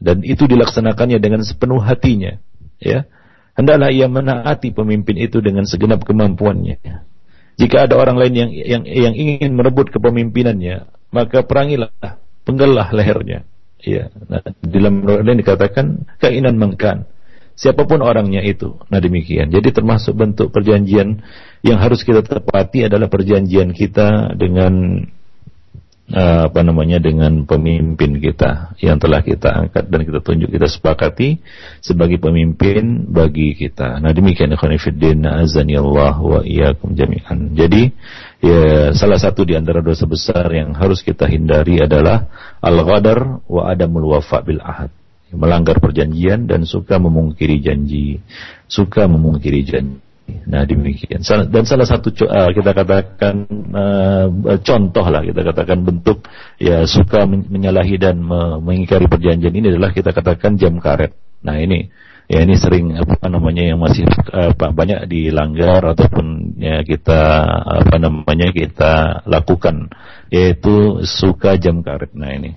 dan 0.03 0.23
itu 0.27 0.47
dilaksanakannya 0.51 1.19
dengan 1.23 1.43
sepenuh 1.47 1.83
hatinya 1.83 2.39
ya. 2.83 3.07
Hendaklah 3.55 3.95
ia 3.95 4.11
menaati 4.11 4.75
pemimpin 4.75 5.15
itu 5.15 5.39
dengan 5.39 5.63
segenap 5.63 6.03
kemampuannya. 6.03 7.07
Jika 7.55 7.87
ada 7.87 7.95
orang 7.95 8.19
lain 8.19 8.35
yang 8.35 8.51
yang 8.51 8.83
yang 8.83 9.15
ingin 9.15 9.55
merebut 9.55 9.95
kepemimpinannya 9.95 10.91
maka 11.15 11.47
perangilah 11.47 11.95
penggalah 12.43 12.91
lehernya 12.91 13.47
ya. 13.79 14.11
Nah, 14.27 14.43
dalam 14.65 15.07
lain 15.07 15.39
dikatakan 15.39 16.09
kainan 16.19 16.59
mengkan. 16.59 17.07
Siapa 17.55 17.87
pun 17.87 18.03
orangnya 18.03 18.43
itu. 18.43 18.83
Nah 18.91 18.99
demikian. 18.99 19.47
Jadi 19.55 19.71
termasuk 19.71 20.19
bentuk 20.19 20.51
perjanjian 20.51 21.23
yang 21.63 21.79
harus 21.79 22.03
kita 22.03 22.27
tepati 22.27 22.91
adalah 22.91 23.07
perjanjian 23.07 23.71
kita 23.71 24.35
dengan 24.35 25.07
apa 26.05 26.61
namanya 26.61 27.01
dengan 27.01 27.49
pemimpin 27.49 28.21
kita 28.21 28.77
yang 28.85 29.01
telah 29.01 29.25
kita 29.25 29.49
angkat 29.49 29.89
dan 29.89 30.05
kita 30.05 30.21
tunjuk 30.21 30.53
kita 30.53 30.69
sepakati 30.69 31.41
sebagai 31.81 32.21
pemimpin 32.21 33.09
bagi 33.09 33.57
kita. 33.57 34.05
Nah 34.05 34.13
demikian 34.13 34.53
ikhwan 34.53 34.77
fillah 34.77 35.41
azani 35.41 35.81
Allah 35.81 36.21
wa 36.21 36.45
iyyakum 36.45 36.93
jami'an. 36.93 37.57
Jadi 37.57 37.89
ya 38.45 38.93
salah 38.93 39.17
satu 39.17 39.49
di 39.49 39.57
antara 39.57 39.81
dosa 39.81 40.05
besar 40.05 40.45
yang 40.53 40.77
harus 40.77 41.01
kita 41.01 41.25
hindari 41.25 41.81
adalah 41.81 42.29
al-ghadar 42.61 43.41
wa 43.49 43.73
adamul 43.73 44.13
wafa 44.13 44.45
bil 44.45 44.61
ahad. 44.61 44.93
Melanggar 45.35 45.81
perjanjian 45.81 46.47
dan 46.47 46.69
suka 46.69 47.01
memungkiri 47.01 47.59
janji, 47.65 48.21
suka 48.69 49.09
memungkiri 49.09 49.67
janji. 49.67 49.99
Nah 50.25 50.64
demikian. 50.64 51.20
Dan 51.25 51.64
salah 51.68 51.89
satu 51.89 52.12
uh, 52.25 52.51
kita 52.53 52.72
katakan 52.72 53.45
uh, 53.72 54.27
contoh 54.61 55.05
lah 55.09 55.20
kita 55.25 55.41
katakan 55.45 55.85
bentuk 55.85 56.25
ya 56.57 56.89
suka 56.89 57.29
menyalahi 57.29 57.97
dan 58.01 58.20
mengingkari 58.61 59.09
perjanjian 59.09 59.53
ini 59.53 59.72
adalah 59.72 59.93
kita 59.93 60.16
katakan 60.16 60.57
jam 60.57 60.81
karet. 60.81 61.12
Nah 61.45 61.61
ini 61.61 61.93
ya 62.25 62.41
ini 62.41 62.57
sering 62.57 62.97
apa 62.97 63.29
namanya 63.29 63.68
yang 63.68 63.81
masih 63.81 64.09
uh, 64.33 64.53
banyak 64.57 65.05
dilanggar 65.09 65.93
ataupun 65.93 66.57
ya 66.57 66.81
kita 66.81 67.20
apa 67.85 67.97
namanya 68.01 68.49
kita 68.49 69.25
lakukan 69.29 69.93
yaitu 70.33 71.05
suka 71.05 71.61
jam 71.61 71.85
karet. 71.85 72.16
Nah 72.16 72.33
ini 72.33 72.57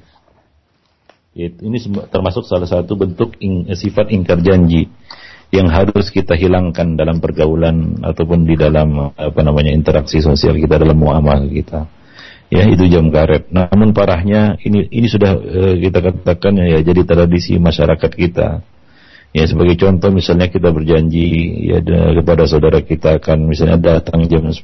ini 1.38 1.78
termasuk 2.10 2.48
salah 2.50 2.66
satu 2.66 2.98
bentuk 2.98 3.38
sifat 3.76 4.10
ingkar 4.10 4.42
janji 4.42 4.90
yang 5.48 5.72
harus 5.72 6.12
kita 6.12 6.36
hilangkan 6.36 7.00
dalam 7.00 7.24
pergaulan 7.24 8.04
ataupun 8.04 8.44
di 8.44 8.60
dalam 8.60 9.16
apa 9.16 9.40
namanya 9.44 9.72
interaksi 9.72 10.20
sosial 10.20 10.60
kita 10.60 10.76
dalam 10.80 11.00
muamalah 11.00 11.48
kita. 11.48 11.88
Ya, 12.48 12.64
itu 12.64 12.88
jam 12.88 13.12
karet. 13.12 13.52
Namun 13.52 13.92
parahnya 13.92 14.56
ini 14.64 14.88
ini 14.88 15.08
sudah 15.12 15.36
uh, 15.36 15.76
kita 15.76 16.00
katakan 16.00 16.56
ya 16.64 16.80
jadi 16.80 17.04
tradisi 17.04 17.60
masyarakat 17.60 18.12
kita. 18.12 18.64
Ya 19.36 19.44
sebagai 19.44 19.76
contoh 19.76 20.08
misalnya 20.16 20.48
kita 20.48 20.72
berjanji 20.72 21.28
ya 21.68 21.84
kepada 21.84 22.48
saudara 22.48 22.80
kita 22.80 23.20
akan 23.20 23.52
misalnya 23.52 24.00
datang 24.00 24.24
jam 24.32 24.48
10 24.48 24.56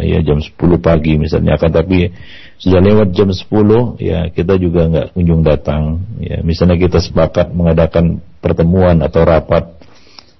ya 0.00 0.24
jam 0.24 0.40
10 0.40 0.56
pagi 0.80 1.20
misalnya. 1.20 1.60
Akan 1.60 1.68
tapi 1.68 2.08
sudah 2.56 2.80
lewat 2.80 3.12
jam 3.12 3.28
10 3.28 4.00
ya 4.00 4.32
kita 4.32 4.56
juga 4.56 4.88
nggak 4.88 5.06
kunjung 5.12 5.44
datang. 5.44 6.06
Ya 6.22 6.40
misalnya 6.40 6.80
kita 6.80 7.02
sepakat 7.04 7.52
mengadakan 7.52 8.24
pertemuan 8.40 9.04
atau 9.04 9.26
rapat 9.26 9.76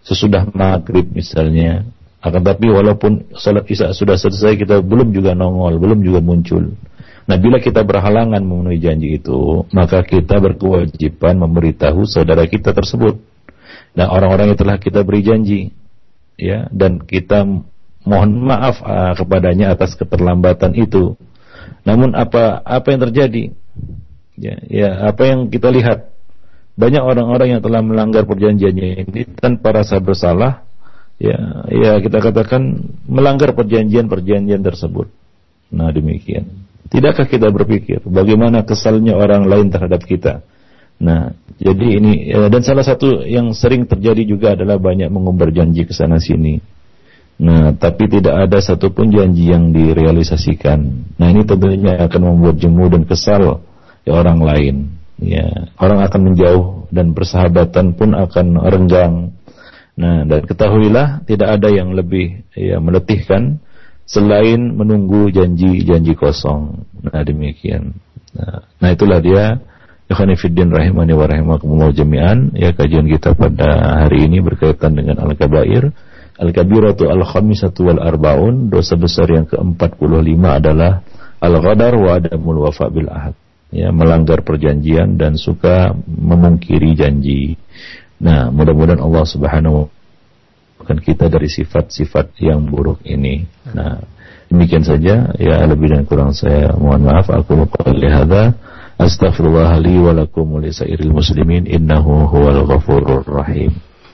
sesudah 0.06 0.48
maghrib 0.56 1.04
misalnya. 1.12 1.84
Akan 2.22 2.46
tapi 2.46 2.70
walaupun 2.70 3.34
salat 3.34 3.66
isya 3.66 3.90
sudah 3.92 4.14
selesai 4.14 4.54
kita 4.54 4.78
belum 4.78 5.10
juga 5.10 5.34
nongol 5.34 5.76
belum 5.82 6.06
juga 6.06 6.22
muncul. 6.22 6.78
Nah 7.26 7.36
bila 7.38 7.58
kita 7.58 7.82
berhalangan 7.82 8.42
memenuhi 8.42 8.78
janji 8.78 9.18
itu 9.18 9.66
maka 9.74 10.06
kita 10.06 10.38
berkewajiban 10.38 11.38
memberitahu 11.38 12.06
saudara 12.06 12.46
kita 12.46 12.70
tersebut. 12.70 13.18
Nah 13.98 14.08
orang-orang 14.08 14.54
yang 14.54 14.58
telah 14.58 14.78
kita 14.78 15.02
beri 15.02 15.22
janji 15.26 15.60
ya 16.38 16.70
dan 16.70 17.02
kita 17.02 17.42
mohon 18.02 18.30
maaf 18.46 18.82
uh, 18.82 19.14
kepadanya 19.14 19.74
atas 19.74 19.94
keterlambatan 19.94 20.74
itu. 20.74 21.14
Namun 21.82 22.14
apa 22.14 22.62
apa 22.62 22.86
yang 22.94 23.00
terjadi? 23.10 23.44
Ya 24.38 24.56
ya 24.66 24.88
apa 25.10 25.22
yang 25.26 25.50
kita 25.50 25.70
lihat? 25.70 26.10
Banyak 26.72 27.04
orang-orang 27.04 27.58
yang 27.58 27.62
telah 27.62 27.84
melanggar 27.84 28.24
perjanjiannya 28.24 29.04
ini 29.04 29.22
tanpa 29.36 29.76
rasa 29.76 30.00
bersalah. 30.00 30.64
Ya 31.20 31.68
ya 31.70 31.92
kita 32.02 32.18
katakan 32.18 32.90
melanggar 33.06 33.54
perjanjian-perjanjian 33.54 34.62
tersebut. 34.64 35.06
Nah 35.70 35.92
demikian. 35.94 36.48
Tidakkah 36.92 37.24
kita 37.24 37.48
berpikir 37.48 38.04
bagaimana 38.04 38.66
kesalnya 38.66 39.16
orang 39.16 39.46
lain 39.46 39.68
terhadap 39.70 40.02
kita? 40.02 40.42
Nah 40.98 41.34
jadi 41.62 42.02
ini 42.02 42.34
ya, 42.34 42.50
dan 42.50 42.62
salah 42.66 42.82
satu 42.82 43.22
yang 43.22 43.54
sering 43.54 43.86
terjadi 43.86 44.26
juga 44.26 44.58
adalah 44.58 44.80
banyak 44.82 45.12
mengumbar 45.12 45.54
janji 45.54 45.86
ke 45.86 45.94
sana 45.94 46.18
sini 46.18 46.58
Nah, 47.40 47.74
tapi 47.74 48.06
tidak 48.06 48.48
ada 48.48 48.58
satupun 48.60 49.08
janji 49.08 49.50
yang 49.50 49.72
direalisasikan. 49.72 50.78
Nah, 51.16 51.26
ini 51.32 51.42
tentunya 51.48 51.96
akan 52.04 52.20
membuat 52.20 52.60
jemu 52.60 52.84
dan 52.92 53.02
kesal 53.08 53.64
ya 54.02 54.12
orang 54.18 54.42
lain 54.42 54.76
ya 55.22 55.70
orang 55.78 56.02
akan 56.02 56.20
menjauh 56.32 56.64
dan 56.90 57.14
persahabatan 57.14 57.94
pun 57.94 58.12
akan 58.12 58.46
renggang. 58.58 59.14
Nah, 59.92 60.24
dan 60.24 60.42
ketahuilah 60.48 61.22
tidak 61.28 61.60
ada 61.60 61.68
yang 61.70 61.94
lebih 61.94 62.42
ya 62.56 62.82
meletihkan 62.82 63.62
selain 64.08 64.74
menunggu 64.74 65.30
janji-janji 65.30 66.18
kosong. 66.18 66.84
Nah, 67.06 67.22
demikian. 67.22 67.96
Nah, 68.34 68.66
nah 68.80 68.88
itulah 68.90 69.20
dia 69.22 69.60
Ikhwanifiddin 70.12 70.68
rahimani 70.68 71.16
wa 71.16 71.24
rahimakumullah 71.24 71.92
jami'an 71.94 72.52
Ya 72.52 72.72
kajian 72.76 73.08
kita 73.08 73.32
pada 73.32 74.02
hari 74.04 74.28
ini 74.28 74.44
berkaitan 74.44 74.92
dengan 74.92 75.20
Al-Kabair 75.24 75.94
Al-Kabiratu 76.40 77.12
Al-Khamisatu 77.12 77.92
Wal-Arbaun 77.92 78.72
Dosa 78.72 78.96
besar 78.96 79.28
yang 79.28 79.44
ke-45 79.44 80.42
adalah 80.44 81.04
Al-Ghadar 81.42 81.92
wa 81.98 82.10
adamul 82.16 82.64
wafa 82.64 82.86
bil 82.88 83.10
ahad 83.10 83.34
ya 83.72 83.88
melanggar 83.88 84.44
perjanjian 84.44 85.16
dan 85.16 85.40
suka 85.40 85.96
memungkiri 86.04 86.92
janji. 86.92 87.56
Nah, 88.20 88.52
mudah-mudahan 88.52 89.00
Allah 89.00 89.24
Subhanahu 89.24 89.88
wa 90.84 90.96
kita 91.00 91.32
dari 91.32 91.48
sifat-sifat 91.48 92.36
yang 92.44 92.68
buruk 92.68 93.00
ini. 93.08 93.48
Nah, 93.72 93.98
demikian 94.52 94.84
saja 94.84 95.32
ya 95.40 95.64
lebih 95.64 95.88
dan 95.88 96.04
kurang 96.04 96.36
saya 96.36 96.76
mohon 96.76 97.08
maaf 97.08 97.32
aku 97.32 97.64
qouli 97.64 98.12
hadza 98.12 98.52
astaghfirullah 99.00 99.80
li 99.80 99.96
muslimin 101.08 101.64
innahu 101.64 102.28
huwal 102.28 102.68
ghafurur 102.68 103.24
rahim. 103.24 103.72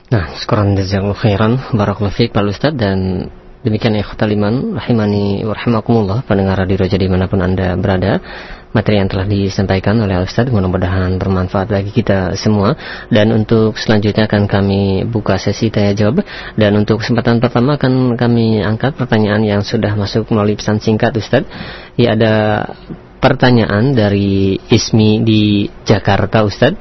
Nah, 0.09 0.33
sekarang 0.41 0.73
jazakallahu 0.73 1.21
khairan. 1.21 1.61
Barakallahu 1.69 2.13
fiik 2.13 2.33
Pak 2.33 2.49
Ustaz 2.49 2.73
dan 2.73 3.29
Demikian 3.59 3.91
ya 3.91 4.07
khutaliman 4.07 4.71
rahimani 4.79 5.43
warahmatullah 5.43 6.23
pendengar 6.23 6.63
di 6.63 6.79
Roja 6.79 6.95
di 6.95 7.11
mana 7.11 7.27
pun 7.27 7.43
Anda 7.43 7.75
berada. 7.75 8.23
Materi 8.71 9.03
yang 9.03 9.11
telah 9.11 9.27
disampaikan 9.27 9.99
oleh 9.99 10.15
Ustaz 10.23 10.47
mudah-mudahan 10.47 11.19
bermanfaat 11.19 11.67
bagi 11.67 11.91
kita 11.91 12.39
semua. 12.39 12.79
Dan 13.11 13.35
untuk 13.35 13.75
selanjutnya 13.75 14.31
akan 14.31 14.47
kami 14.47 15.03
buka 15.03 15.35
sesi 15.35 15.67
tanya 15.67 15.91
jawab. 15.91 16.23
Dan 16.55 16.79
untuk 16.79 17.03
kesempatan 17.03 17.43
pertama 17.43 17.75
akan 17.75 18.15
kami 18.15 18.63
angkat 18.63 18.95
pertanyaan 18.95 19.43
yang 19.43 19.59
sudah 19.59 19.91
masuk 19.91 20.31
melalui 20.31 20.55
pesan 20.55 20.79
singkat 20.79 21.11
Ustaz 21.19 21.43
ya 21.99 22.15
ada 22.15 22.63
pertanyaan 23.19 23.91
dari 23.91 24.55
Ismi 24.71 25.19
di 25.19 25.67
Jakarta 25.83 26.47
Ustaz 26.47 26.79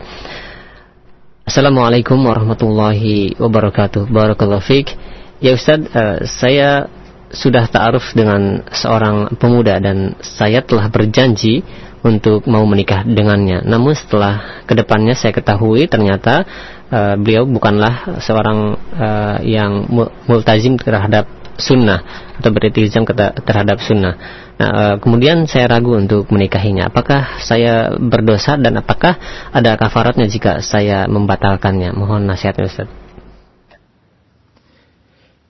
Assalamualaikum 1.48 2.28
warahmatullahi 2.28 3.32
wabarakatuh 3.40 4.12
Barakallahu 4.12 4.60
fiqh 4.60 4.92
Ya 5.40 5.56
Ustaz, 5.56 5.80
uh, 5.96 6.20
saya 6.28 6.92
sudah 7.32 7.64
ta'aruf 7.64 8.12
dengan 8.12 8.68
seorang 8.68 9.32
pemuda 9.40 9.80
dan 9.80 10.12
saya 10.20 10.60
telah 10.60 10.92
berjanji 10.92 11.64
untuk 12.04 12.44
mau 12.44 12.68
menikah 12.68 13.00
dengannya. 13.00 13.64
Namun 13.64 13.96
setelah 13.96 14.60
ke 14.68 14.76
depannya 14.76 15.16
saya 15.16 15.32
ketahui 15.32 15.88
ternyata 15.88 16.44
uh, 16.92 17.16
beliau 17.16 17.48
bukanlah 17.48 18.20
seorang 18.20 18.76
uh, 19.00 19.40
yang 19.40 19.88
multazim 20.28 20.76
terhadap 20.76 21.32
sunnah 21.58 22.30
atau 22.38 22.50
beriltizam 22.54 23.02
terhadap 23.42 23.82
sunnah. 23.82 24.14
Nah, 24.58 24.70
uh, 24.70 24.94
kemudian 25.02 25.46
saya 25.50 25.66
ragu 25.66 25.94
untuk 25.98 26.30
menikahinya. 26.30 26.90
Apakah 26.90 27.42
saya 27.42 27.94
berdosa 27.98 28.58
dan 28.58 28.78
apakah 28.78 29.18
ada 29.50 29.74
kafaratnya 29.74 30.30
jika 30.30 30.62
saya 30.62 31.10
membatalkannya? 31.10 31.94
Mohon 31.94 32.30
nasihatnya 32.30 32.70
Ustaz. 32.70 32.88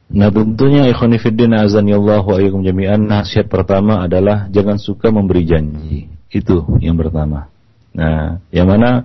Nah 0.08 0.32
tentunya 0.32 0.88
ikhwanifiddin 0.88 1.52
azanillah 1.52 2.24
wa 2.24 2.40
ayyakum 2.40 2.64
jami'an 2.64 3.04
nasihat 3.04 3.44
pertama 3.52 4.08
adalah 4.08 4.48
jangan 4.48 4.80
suka 4.80 5.12
memberi 5.12 5.44
janji. 5.44 6.08
Itu 6.32 6.64
yang 6.80 6.96
pertama. 6.96 7.52
Nah, 7.92 8.40
yang 8.48 8.68
mana 8.72 9.04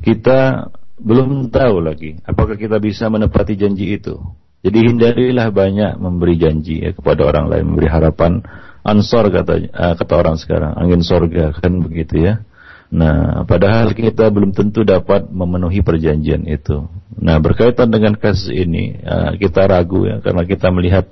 kita 0.00 0.72
belum 1.00 1.48
tahu 1.52 1.80
lagi 1.80 2.20
apakah 2.24 2.56
kita 2.56 2.80
bisa 2.80 3.08
menepati 3.12 3.56
janji 3.56 4.00
itu. 4.00 4.16
Jadi 4.60 4.78
hindarilah 4.92 5.48
banyak 5.48 5.96
memberi 5.96 6.36
janji 6.36 6.84
ya, 6.84 6.92
kepada 6.92 7.24
orang 7.24 7.48
lain, 7.48 7.64
memberi 7.72 7.88
harapan 7.88 8.44
ansor 8.84 9.32
kata 9.32 9.72
uh, 9.72 9.94
kata 9.96 10.14
orang 10.16 10.36
sekarang, 10.36 10.76
angin 10.76 11.00
sorga 11.00 11.56
kan 11.56 11.80
begitu 11.80 12.28
ya. 12.28 12.44
Nah, 12.90 13.46
padahal 13.46 13.94
kita 13.94 14.28
belum 14.28 14.50
tentu 14.50 14.82
dapat 14.82 15.30
memenuhi 15.30 15.80
perjanjian 15.80 16.44
itu. 16.44 16.90
Nah, 17.16 17.38
berkaitan 17.38 17.88
dengan 17.88 18.18
kasus 18.18 18.50
ini, 18.50 18.98
uh, 19.00 19.38
kita 19.38 19.64
ragu 19.64 20.04
ya 20.04 20.20
karena 20.20 20.42
kita 20.44 20.68
melihat 20.74 21.08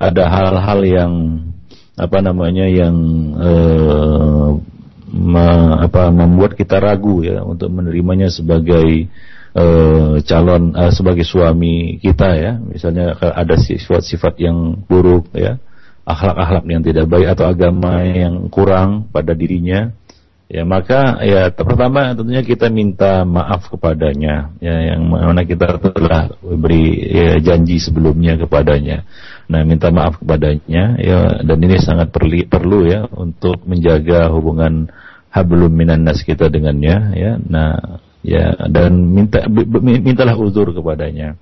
ada 0.00 0.24
hal-hal 0.32 0.80
yang 0.86 1.12
apa 1.96 2.18
namanya 2.20 2.68
yang 2.68 2.96
uh, 3.36 4.48
me, 5.08 5.46
apa 5.80 6.12
membuat 6.12 6.56
kita 6.56 6.76
ragu 6.80 7.24
ya 7.24 7.40
untuk 7.44 7.72
menerimanya 7.72 8.28
sebagai 8.28 9.08
uh, 9.56 10.20
calon 10.22 10.76
uh, 10.76 10.92
sebagai 10.92 11.24
suami 11.24 11.96
kita 11.96 12.28
ya. 12.36 12.52
Misalnya 12.60 13.16
ada 13.16 13.56
sifat-sifat 13.56 14.36
yang 14.38 14.84
buruk 14.84 15.32
ya, 15.32 15.56
akhlak-akhlak 16.04 16.64
yang 16.68 16.84
tidak 16.84 17.08
baik 17.08 17.32
atau 17.32 17.48
agama 17.48 18.04
yang 18.04 18.52
kurang 18.52 19.08
pada 19.08 19.32
dirinya 19.32 19.96
Ya 20.46 20.62
maka 20.62 21.18
ya 21.26 21.50
pertama 21.50 22.14
tentunya 22.14 22.38
kita 22.46 22.70
minta 22.70 23.26
maaf 23.26 23.66
kepadanya 23.66 24.54
ya 24.62 24.94
yang 24.94 25.10
mana 25.10 25.42
kita 25.42 25.74
telah 25.90 26.30
beri 26.38 27.02
ya, 27.02 27.42
janji 27.42 27.82
sebelumnya 27.82 28.38
kepadanya. 28.38 29.02
Nah 29.50 29.66
minta 29.66 29.90
maaf 29.90 30.22
kepadanya 30.22 31.02
ya 31.02 31.42
dan 31.42 31.58
ini 31.58 31.82
sangat 31.82 32.14
perli, 32.14 32.46
perlu 32.46 32.86
ya 32.86 33.10
untuk 33.10 33.66
menjaga 33.66 34.30
hubungan 34.30 34.86
hablum 35.34 35.74
minan 35.74 36.06
nas 36.06 36.22
kita 36.22 36.46
dengannya 36.46 37.18
ya. 37.18 37.42
Nah 37.42 37.98
ya 38.26 38.58
dan 38.66 39.14
minta 39.14 39.46
mintalah 39.46 40.34
uzur 40.34 40.74
kepadanya. 40.74 41.38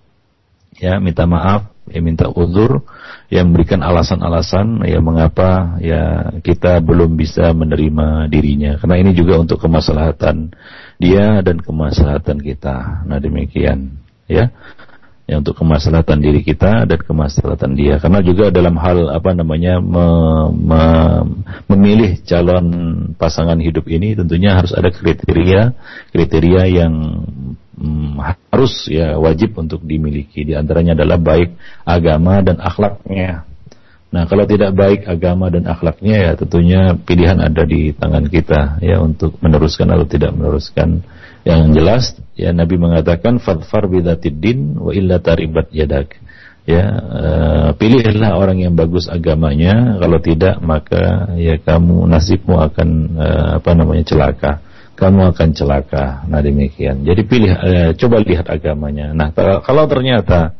Ya 0.76 1.00
minta 1.00 1.24
maaf 1.24 1.70
ya 1.88 2.02
minta 2.04 2.28
uzur 2.28 2.84
yang 3.32 3.48
memberikan 3.50 3.80
alasan-alasan 3.80 4.84
ya 4.84 4.98
mengapa 5.00 5.80
ya 5.80 6.34
kita 6.44 6.84
belum 6.84 7.16
bisa 7.16 7.56
menerima 7.56 8.28
dirinya. 8.28 8.76
Karena 8.76 9.00
ini 9.00 9.16
juga 9.16 9.40
untuk 9.40 9.64
kemaslahatan 9.64 10.52
dia 11.00 11.40
dan 11.40 11.62
kemaslahatan 11.64 12.42
kita. 12.44 13.06
Nah 13.08 13.16
demikian 13.16 13.96
ya 14.28 14.52
ya 15.24 15.40
untuk 15.40 15.56
kemaslahatan 15.56 16.20
diri 16.20 16.44
kita 16.44 16.84
dan 16.84 17.00
kemaslahatan 17.00 17.72
dia 17.72 17.96
karena 17.96 18.20
juga 18.20 18.52
dalam 18.52 18.76
hal 18.76 19.08
apa 19.08 19.32
namanya 19.32 19.80
me, 19.80 20.06
me, 20.52 20.82
memilih 21.72 22.20
calon 22.28 22.66
pasangan 23.16 23.56
hidup 23.56 23.88
ini 23.88 24.12
tentunya 24.12 24.52
harus 24.52 24.76
ada 24.76 24.92
kriteria 24.92 25.72
kriteria 26.12 26.62
yang 26.68 27.24
hmm, 27.78 28.18
harus 28.50 28.86
ya 28.86 29.18
wajib 29.18 29.58
untuk 29.58 29.82
dimiliki. 29.82 30.46
Di 30.46 30.54
antaranya 30.54 30.94
adalah 30.94 31.18
baik 31.18 31.58
agama 31.82 32.40
dan 32.40 32.62
akhlaknya. 32.62 33.44
Nah, 34.14 34.30
kalau 34.30 34.46
tidak 34.46 34.78
baik 34.78 35.10
agama 35.10 35.50
dan 35.50 35.66
akhlaknya 35.66 36.14
ya 36.14 36.32
tentunya 36.38 36.94
pilihan 36.94 37.42
ada 37.42 37.66
di 37.66 37.90
tangan 37.90 38.30
kita 38.30 38.78
ya 38.78 39.02
untuk 39.02 39.34
meneruskan 39.42 39.90
atau 39.90 40.06
tidak 40.06 40.30
meneruskan. 40.38 41.02
Yang 41.44 41.60
jelas 41.76 42.04
ya 42.34 42.50
Nabi 42.56 42.80
mengatakan 42.80 43.36
fadfar 43.36 43.86
bidatid 43.86 44.40
din 44.40 44.80
wa 44.80 44.90
illa 44.96 45.20
taribat 45.20 45.68
yadak. 45.70 46.16
Ya, 46.64 46.80
uh, 46.96 47.68
pilihlah 47.76 48.40
orang 48.40 48.64
yang 48.64 48.72
bagus 48.72 49.04
agamanya, 49.12 50.00
kalau 50.00 50.16
tidak 50.16 50.64
maka 50.64 51.28
ya 51.36 51.60
kamu 51.60 52.08
nasibmu 52.08 52.56
akan 52.56 52.88
uh, 53.20 53.48
apa 53.60 53.70
namanya 53.76 54.08
celaka 54.08 54.64
kamu 54.94 55.34
akan 55.34 55.48
celaka. 55.52 56.22
Nah 56.30 56.40
demikian. 56.40 57.02
Jadi 57.02 57.22
pilih, 57.26 57.50
eh, 57.50 57.90
coba 57.98 58.22
lihat 58.22 58.46
agamanya. 58.46 59.10
Nah 59.10 59.34
kalau 59.60 59.90
ternyata 59.90 60.54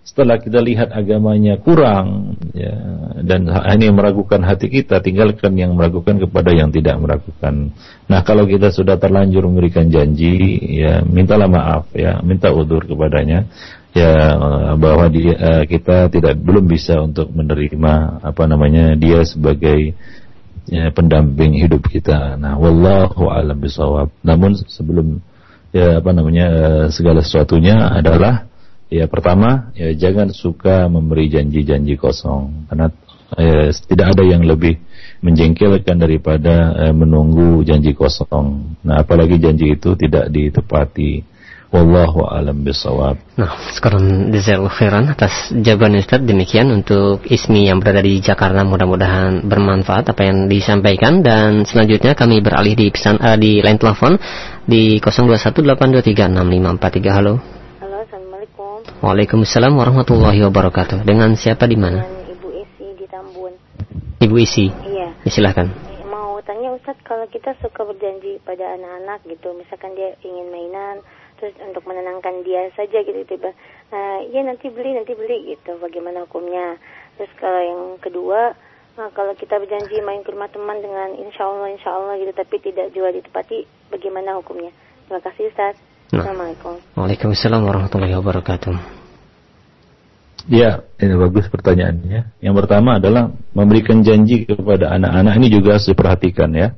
setelah 0.00 0.40
kita 0.40 0.58
lihat 0.64 0.90
agamanya 0.90 1.60
kurang 1.60 2.34
ya, 2.56 2.72
dan 3.22 3.46
ini 3.46 3.92
meragukan 3.92 4.42
hati 4.42 4.72
kita, 4.72 4.98
tinggalkan 5.04 5.54
yang 5.54 5.76
meragukan 5.76 6.18
kepada 6.18 6.50
yang 6.50 6.72
tidak 6.72 6.98
meragukan. 6.98 7.70
Nah 8.10 8.20
kalau 8.26 8.48
kita 8.48 8.74
sudah 8.74 8.98
terlanjur 8.98 9.46
memberikan 9.46 9.86
janji, 9.86 10.58
ya 10.82 11.04
mintalah 11.06 11.46
maaf, 11.46 11.92
ya 11.94 12.18
minta 12.26 12.50
udur 12.50 12.82
kepadanya, 12.88 13.46
ya 13.94 14.34
bahwa 14.74 15.06
dia, 15.12 15.36
eh, 15.36 15.64
kita 15.70 16.10
tidak 16.10 16.34
belum 16.42 16.64
bisa 16.66 16.98
untuk 16.98 17.30
menerima 17.30 18.24
apa 18.24 18.42
namanya 18.50 18.98
dia 18.98 19.22
sebagai 19.22 19.94
ya, 20.66 20.90
pendamping 20.90 21.54
hidup 21.54 21.86
kita. 21.86 22.34
Nah, 22.34 22.58
wallahu 22.58 23.30
alam 23.30 23.62
bisawab. 23.62 24.10
Namun 24.26 24.58
sebelum 24.58 25.22
ya 25.70 26.02
apa 26.02 26.10
namanya 26.10 26.46
eh, 26.50 26.86
segala 26.90 27.22
sesuatunya 27.22 27.94
adalah 27.94 28.49
ya 28.90 29.06
pertama 29.06 29.70
ya 29.78 29.94
jangan 29.94 30.34
suka 30.34 30.90
memberi 30.90 31.30
janji-janji 31.30 31.94
kosong 31.94 32.66
karena 32.66 32.90
ya, 33.38 33.70
tidak 33.70 34.18
ada 34.18 34.24
yang 34.26 34.42
lebih 34.42 34.82
menjengkelkan 35.20 36.00
daripada 36.00 36.88
eh, 36.88 36.94
menunggu 36.96 37.60
janji 37.62 37.92
kosong. 37.92 38.76
Nah, 38.84 39.04
apalagi 39.04 39.36
janji 39.36 39.76
itu 39.76 39.92
tidak 39.96 40.32
ditepati. 40.32 41.28
Wallahu 41.70 42.26
alam 42.26 42.66
bisawab. 42.66 43.14
Nah, 43.38 43.54
sekarang 43.70 44.34
jazakallahu 44.34 44.74
khairan 44.74 45.06
atas 45.06 45.54
jawaban 45.54 46.02
Ustaz. 46.02 46.18
Demikian 46.18 46.66
untuk 46.74 47.22
Ismi 47.30 47.70
yang 47.70 47.78
berada 47.78 48.02
di 48.02 48.18
Jakarta 48.18 48.66
mudah-mudahan 48.66 49.46
bermanfaat 49.46 50.10
apa 50.10 50.22
yang 50.26 50.50
disampaikan 50.50 51.22
dan 51.22 51.62
selanjutnya 51.62 52.18
kami 52.18 52.42
beralih 52.42 52.74
di 52.74 52.90
pesan 52.90 53.22
uh, 53.22 53.38
di 53.38 53.62
line 53.62 53.78
telepon 53.78 54.18
di 54.66 54.98
0218236543. 54.98 57.06
Halo. 57.06 57.59
Waalaikumsalam 59.00 59.80
warahmatullahi 59.80 60.44
wabarakatuh. 60.44 61.08
Dengan 61.08 61.32
siapa 61.32 61.64
di 61.64 61.72
mana? 61.72 62.04
Ibu 62.04 62.48
Isi 62.52 62.86
di 63.00 63.08
Tambun. 63.08 63.56
Ibu 64.20 64.36
Isi. 64.36 64.68
Iya. 64.68 65.16
Ya, 65.24 65.30
silakan. 65.32 65.72
Mau 66.04 66.36
tanya 66.44 66.76
Ustaz 66.76 67.00
kalau 67.00 67.24
kita 67.32 67.56
suka 67.64 67.88
berjanji 67.88 68.36
pada 68.44 68.76
anak-anak 68.76 69.24
gitu, 69.24 69.56
misalkan 69.56 69.96
dia 69.96 70.12
ingin 70.20 70.52
mainan 70.52 71.00
terus 71.40 71.56
untuk 71.64 71.88
menenangkan 71.88 72.44
dia 72.44 72.68
saja 72.76 73.00
gitu 73.00 73.24
tiba 73.24 73.56
nah 73.88 74.20
iya 74.20 74.44
nanti 74.44 74.68
beli 74.68 74.92
nanti 74.92 75.16
beli 75.16 75.56
gitu 75.56 75.80
bagaimana 75.80 76.28
hukumnya 76.28 76.76
terus 77.16 77.32
kalau 77.40 77.56
yang 77.64 77.82
kedua 77.96 78.52
nah, 79.00 79.08
kalau 79.16 79.32
kita 79.32 79.56
berjanji 79.56 80.04
main 80.04 80.20
ke 80.20 80.36
rumah 80.36 80.52
teman 80.52 80.84
dengan 80.84 81.16
insya 81.16 81.48
Allah 81.48 81.72
insya 81.72 81.96
Allah 81.96 82.20
gitu 82.20 82.36
tapi 82.36 82.60
tidak 82.60 82.92
juga 82.92 83.16
ditepati 83.16 83.64
bagaimana 83.88 84.36
hukumnya 84.36 84.68
terima 85.08 85.24
kasih 85.24 85.48
Ustaz 85.48 85.80
nah. 86.10 86.24
Assalamualaikum 86.26 86.72
Waalaikumsalam 86.98 87.60
warahmatullahi 87.62 88.14
wabarakatuh 88.18 89.00
Ya, 90.48 90.88
ini 90.96 91.14
bagus 91.20 91.52
pertanyaannya. 91.52 92.40
Yang 92.40 92.54
pertama 92.64 92.96
adalah 92.96 93.28
memberikan 93.52 94.00
janji 94.00 94.48
kepada 94.48 94.88
anak-anak 94.96 95.36
ini 95.36 95.52
juga 95.52 95.76
harus 95.76 95.84
diperhatikan 95.84 96.48
ya. 96.56 96.72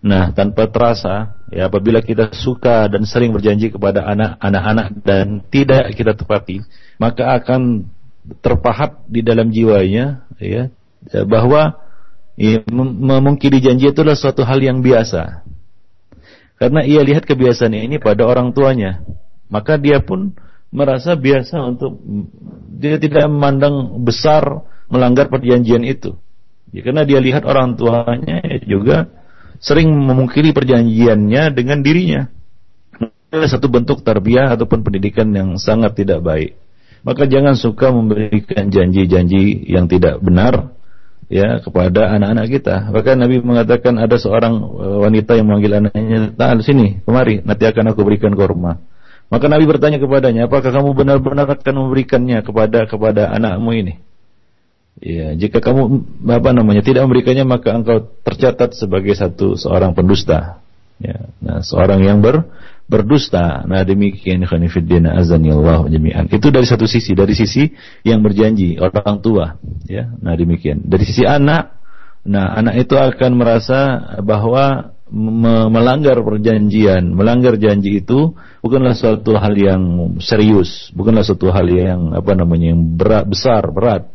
Nah, 0.00 0.32
tanpa 0.32 0.70
terasa, 0.70 1.36
ya 1.52 1.68
apabila 1.68 2.00
kita 2.00 2.32
suka 2.32 2.88
dan 2.88 3.04
sering 3.04 3.34
berjanji 3.34 3.68
kepada 3.68 4.06
anak-anak 4.40 4.96
dan 5.04 5.44
tidak 5.52 5.92
kita 5.92 6.16
tepati, 6.16 6.64
maka 6.96 7.36
akan 7.36 7.90
terpahat 8.40 9.04
di 9.10 9.20
dalam 9.20 9.50
jiwanya 9.50 10.24
ya 10.38 10.70
bahwa 11.28 11.76
ya, 12.38 12.64
memungkiri 12.70 13.60
janji 13.60 13.90
itu 13.90 14.00
adalah 14.00 14.16
suatu 14.16 14.46
hal 14.46 14.62
yang 14.62 14.80
biasa. 14.80 15.44
Karena 16.60 16.84
ia 16.84 17.00
lihat 17.00 17.24
kebiasaan 17.24 17.72
ini 17.72 17.96
pada 17.96 18.28
orang 18.28 18.52
tuanya, 18.52 19.00
maka 19.48 19.80
dia 19.80 20.04
pun 20.04 20.36
merasa 20.68 21.16
biasa 21.16 21.56
untuk 21.64 21.96
dia 22.76 23.00
tidak 23.00 23.32
memandang 23.32 24.04
besar 24.04 24.68
melanggar 24.92 25.32
perjanjian 25.32 25.80
itu. 25.88 26.20
Ya, 26.68 26.84
karena 26.84 27.08
dia 27.08 27.16
lihat 27.16 27.48
orang 27.48 27.80
tuanya 27.80 28.44
juga 28.68 29.08
sering 29.56 29.88
memungkiri 29.88 30.52
perjanjiannya 30.52 31.56
dengan 31.56 31.80
dirinya. 31.80 32.28
Ini 33.32 33.46
satu 33.48 33.72
bentuk 33.72 34.04
tarbiyah 34.04 34.52
ataupun 34.52 34.84
pendidikan 34.84 35.32
yang 35.32 35.56
sangat 35.56 35.96
tidak 35.96 36.20
baik. 36.20 36.60
Maka 37.00 37.24
jangan 37.24 37.56
suka 37.56 37.88
memberikan 37.88 38.68
janji-janji 38.68 39.64
yang 39.64 39.88
tidak 39.88 40.20
benar 40.20 40.76
ya 41.30 41.62
kepada 41.62 42.10
anak-anak 42.18 42.46
kita. 42.50 42.74
Bahkan 42.90 43.14
Nabi 43.14 43.38
mengatakan 43.40 43.96
ada 43.96 44.18
seorang 44.18 44.58
eh, 44.60 44.98
wanita 45.06 45.38
yang 45.38 45.46
memanggil 45.46 45.78
anaknya, 45.78 46.34
"Ta'al 46.34 46.60
sini, 46.60 47.00
kemari, 47.06 47.40
nanti 47.46 47.64
akan 47.64 47.94
aku 47.94 48.02
berikan 48.02 48.34
korma." 48.34 48.82
Maka 49.30 49.46
Nabi 49.46 49.64
bertanya 49.70 50.02
kepadanya, 50.02 50.50
"Apakah 50.50 50.74
kamu 50.74 50.90
benar-benar 50.92 51.46
akan 51.46 51.74
memberikannya 51.86 52.42
kepada 52.42 52.90
kepada 52.90 53.30
anakmu 53.30 53.70
ini?" 53.78 53.94
Ya, 55.00 55.32
jika 55.32 55.64
kamu 55.64 56.04
apa 56.28 56.50
namanya 56.52 56.84
tidak 56.84 57.08
memberikannya 57.08 57.46
maka 57.46 57.72
engkau 57.72 58.10
tercatat 58.26 58.76
sebagai 58.76 59.14
satu 59.16 59.56
seorang 59.56 59.96
pendusta. 59.96 60.60
Ya, 61.00 61.32
nah 61.40 61.64
seorang 61.64 62.04
yang 62.04 62.20
ber 62.20 62.44
berdusta. 62.90 63.62
Nah 63.70 63.86
demikian 63.86 64.42
khanifiddin 64.42 65.06
azanillahu 65.06 65.86
jami'an. 65.86 66.26
Itu 66.26 66.50
dari 66.50 66.66
satu 66.66 66.90
sisi, 66.90 67.14
dari 67.14 67.38
sisi 67.38 67.70
yang 68.02 68.20
berjanji 68.26 68.82
orang 68.82 69.22
tua, 69.22 69.54
ya. 69.86 70.10
Nah 70.18 70.34
demikian. 70.34 70.82
Dari 70.82 71.06
sisi 71.06 71.22
anak, 71.22 71.78
nah 72.26 72.50
anak 72.58 72.82
itu 72.82 72.98
akan 72.98 73.30
merasa 73.38 73.80
bahwa 74.26 74.98
me 75.06 75.70
melanggar 75.70 76.18
perjanjian, 76.22 77.14
melanggar 77.14 77.54
janji 77.58 78.02
itu 78.02 78.34
bukanlah 78.58 78.98
suatu 78.98 79.38
hal 79.38 79.54
yang 79.54 79.82
serius, 80.18 80.90
bukanlah 80.90 81.22
suatu 81.22 81.54
hal 81.54 81.66
yang 81.70 82.14
apa 82.14 82.34
namanya 82.34 82.74
yang 82.74 82.98
berat 82.98 83.26
besar, 83.30 83.62
berat 83.70 84.10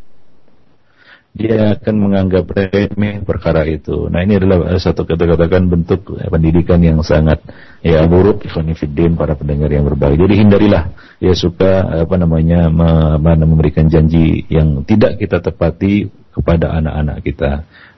dia 1.35 1.75
akan 1.75 1.95
menganggap 1.99 2.47
remeh 2.47 3.19
perkara 3.27 3.67
itu. 3.67 4.07
Nah 4.07 4.23
ini 4.23 4.39
adalah 4.39 4.71
satu 4.79 5.03
kata-katakan 5.03 5.67
bentuk 5.67 6.15
eh, 6.15 6.31
pendidikan 6.31 6.79
yang 6.79 7.03
sangat 7.03 7.43
ya 7.83 8.07
buruk 8.07 8.47
Ikhwanifiddin 8.47 9.19
para 9.19 9.35
pendengar 9.35 9.67
yang 9.67 9.83
berbahagia. 9.83 10.23
Jadi 10.23 10.35
hindarilah 10.39 10.95
ya 11.19 11.35
suka 11.35 12.07
apa 12.07 12.15
namanya 12.15 12.71
memberikan 13.19 13.91
janji 13.91 14.47
yang 14.47 14.87
tidak 14.87 15.19
kita 15.19 15.43
tepati 15.43 16.07
kepada 16.31 16.71
anak-anak 16.71 17.19
kita. 17.19 17.51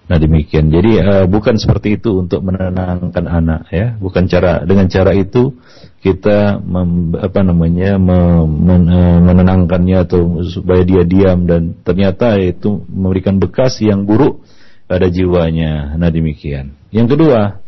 Nah 0.08 0.18
demikian. 0.18 0.72
Jadi 0.72 1.04
uh, 1.04 1.26
bukan 1.28 1.60
seperti 1.60 2.00
itu 2.00 2.24
untuk 2.24 2.40
menenangkan 2.40 3.28
anak 3.28 3.68
ya. 3.68 4.00
Bukan 4.00 4.32
cara 4.32 4.64
dengan 4.64 4.88
cara 4.88 5.12
itu 5.12 5.52
kita 6.00 6.64
mem, 6.64 7.12
apa 7.20 7.44
namanya 7.44 8.00
mem, 8.00 8.88
eh, 8.88 9.20
menenangkannya 9.20 9.98
atau 10.08 10.40
supaya 10.48 10.88
dia 10.88 11.04
diam 11.04 11.44
dan 11.44 11.76
ternyata 11.84 12.40
itu 12.40 12.88
memberikan 12.88 13.36
bekas 13.36 13.84
yang 13.84 14.08
buruk 14.08 14.48
pada 14.88 15.12
jiwanya. 15.12 16.00
Nah 16.00 16.08
demikian. 16.08 16.72
Yang 16.96 17.20
kedua 17.20 17.60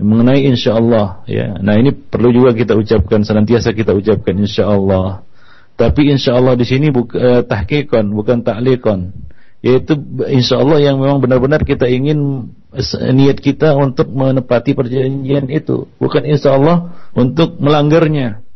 mengenai 0.00 0.48
insya 0.48 0.80
Allah 0.80 1.20
ya. 1.28 1.52
Nah 1.60 1.76
ini 1.76 1.92
perlu 1.92 2.32
juga 2.32 2.56
kita 2.56 2.80
ucapkan 2.80 3.28
senantiasa 3.28 3.76
kita 3.76 3.92
ucapkan 3.92 4.40
insya 4.40 4.72
Allah. 4.72 5.20
Tapi 5.76 6.16
insya 6.16 6.40
Allah 6.40 6.56
di 6.56 6.64
sini 6.64 6.88
bukan 6.88 7.20
uh, 7.20 7.42
tahkikon 7.44 8.08
bukan 8.16 8.40
taklikon 8.40 9.27
yaitu 9.58 9.98
insya 10.30 10.62
Allah 10.62 10.78
yang 10.78 11.02
memang 11.02 11.18
benar-benar 11.18 11.66
kita 11.66 11.90
ingin 11.90 12.50
niat 13.14 13.42
kita 13.42 13.74
untuk 13.74 14.06
menepati 14.06 14.78
perjanjian 14.78 15.50
itu. 15.50 15.90
Bukan 15.98 16.22
insya 16.22 16.54
Allah 16.54 16.94
untuk 17.16 17.58
melanggarnya. 17.58 18.46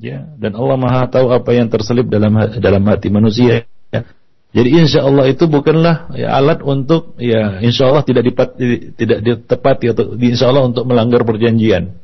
Ya 0.00 0.26
dan 0.40 0.56
Allah 0.56 0.76
maha 0.80 1.06
tahu 1.12 1.30
apa 1.30 1.52
yang 1.52 1.68
terselip 1.68 2.08
dalam 2.08 2.32
dalam 2.58 2.82
hati 2.88 3.12
manusia. 3.12 3.68
Ya. 3.92 4.06
jadi 4.50 4.86
insya 4.86 5.02
Allah 5.02 5.28
itu 5.28 5.44
bukanlah 5.50 6.14
ya, 6.16 6.34
alat 6.34 6.64
untuk 6.64 7.18
ya 7.20 7.60
insya 7.60 7.90
Allah 7.92 8.02
tidak 8.06 8.26
dipati, 8.26 8.96
tidak 8.96 9.18
ditepati 9.22 9.86
atau 9.92 10.04
insya 10.18 10.50
Allah 10.50 10.66
untuk 10.66 10.88
melanggar 10.88 11.22
perjanjian 11.22 12.00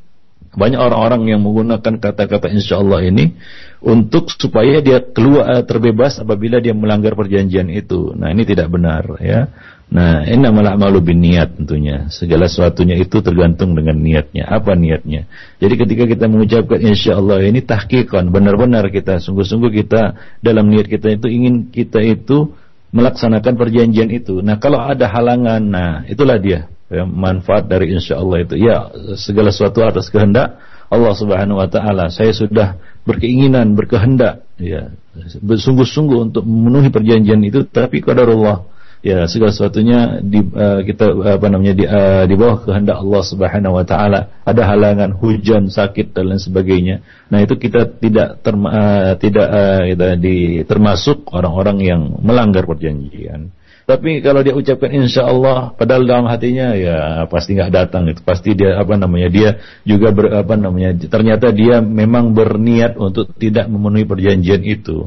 banyak 0.56 0.80
orang-orang 0.80 1.28
yang 1.28 1.44
menggunakan 1.44 2.00
kata-kata 2.00 2.48
insya 2.48 2.80
Allah 2.80 3.04
ini 3.04 3.36
untuk 3.84 4.32
supaya 4.32 4.80
dia 4.80 5.04
keluar 5.04 5.60
eh, 5.60 5.64
terbebas 5.68 6.16
apabila 6.16 6.64
dia 6.64 6.72
melanggar 6.72 7.12
perjanjian 7.12 7.68
itu. 7.68 8.16
Nah 8.16 8.32
ini 8.32 8.48
tidak 8.48 8.72
benar 8.72 9.20
ya. 9.20 9.52
Nah 9.92 10.24
ini 10.24 10.40
malah 10.48 10.74
malu 10.80 11.04
bin 11.04 11.20
niat 11.20 11.60
tentunya. 11.60 12.08
Segala 12.08 12.48
sesuatunya 12.48 12.96
itu 12.96 13.20
tergantung 13.20 13.76
dengan 13.76 14.00
niatnya. 14.00 14.48
Apa 14.48 14.72
niatnya? 14.72 15.28
Jadi 15.60 15.74
ketika 15.76 16.04
kita 16.08 16.24
mengucapkan 16.24 16.80
insya 16.80 17.20
Allah 17.20 17.44
ini 17.44 17.60
tahkikan 17.60 18.32
benar-benar 18.32 18.88
kita 18.88 19.20
sungguh-sungguh 19.20 19.70
kita 19.84 20.16
dalam 20.40 20.72
niat 20.72 20.88
kita 20.88 21.20
itu 21.20 21.28
ingin 21.28 21.68
kita 21.68 22.00
itu 22.00 22.56
melaksanakan 22.96 23.60
perjanjian 23.60 24.08
itu. 24.08 24.40
Nah 24.40 24.56
kalau 24.56 24.80
ada 24.80 25.04
halangan, 25.04 25.60
nah 25.60 26.00
itulah 26.08 26.40
dia 26.40 26.72
ya, 26.90 27.04
manfaat 27.04 27.66
dari 27.66 27.92
insya 27.92 28.18
Allah 28.20 28.42
itu. 28.42 28.54
Ya 28.58 28.90
segala 29.18 29.50
sesuatu 29.50 29.82
atas 29.82 30.10
kehendak 30.10 30.58
Allah 30.86 31.12
Subhanahu 31.14 31.58
Wa 31.58 31.68
Taala. 31.70 32.10
Saya 32.14 32.30
sudah 32.30 32.78
berkeinginan 33.06 33.74
berkehendak. 33.74 34.46
Ya 34.58 34.94
bersungguh-sungguh 35.40 36.32
untuk 36.32 36.44
memenuhi 36.44 36.92
perjanjian 36.92 37.42
itu. 37.44 37.64
Tapi 37.66 38.04
Allah 38.04 38.68
ya 39.04 39.22
segala 39.30 39.54
sesuatunya 39.54 40.18
di 40.24 40.42
uh, 40.42 40.82
kita 40.82 41.38
apa 41.38 41.46
namanya 41.46 41.74
di, 41.78 41.84
uh, 41.86 42.24
di 42.26 42.34
bawah 42.34 42.66
kehendak 42.66 42.98
Allah 42.98 43.22
Subhanahu 43.22 43.78
wa 43.78 43.84
taala. 43.86 44.20
Ada 44.42 44.62
halangan 44.66 45.10
hujan 45.14 45.70
sakit 45.70 46.10
dan 46.16 46.34
lain 46.34 46.42
sebagainya. 46.42 46.96
Nah 47.30 47.38
itu 47.42 47.54
kita 47.54 47.86
tidak 47.98 48.42
terma, 48.42 48.68
uh, 48.72 49.12
tidak 49.18 49.46
uh, 49.46 50.16
di, 50.18 50.66
termasuk 50.66 51.30
orang-orang 51.30 51.78
yang 51.82 52.02
melanggar 52.18 52.66
perjanjian 52.66 53.54
tapi 53.86 54.18
kalau 54.18 54.42
dia 54.42 54.50
ucapkan 54.50 54.90
insya 54.90 55.30
Allah, 55.30 55.70
padahal 55.78 56.02
dalam 56.10 56.26
hatinya 56.26 56.74
ya 56.74 57.22
pasti 57.30 57.54
nggak 57.54 57.70
datang 57.70 58.10
itu. 58.10 58.18
Pasti 58.26 58.58
dia 58.58 58.82
apa 58.82 58.98
namanya 58.98 59.30
dia 59.30 59.50
juga 59.86 60.10
ber, 60.10 60.42
apa 60.42 60.58
namanya 60.58 60.90
ternyata 61.06 61.54
dia 61.54 61.78
memang 61.78 62.34
berniat 62.34 62.98
untuk 62.98 63.30
tidak 63.38 63.70
memenuhi 63.70 64.02
perjanjian 64.02 64.66
itu. 64.66 65.06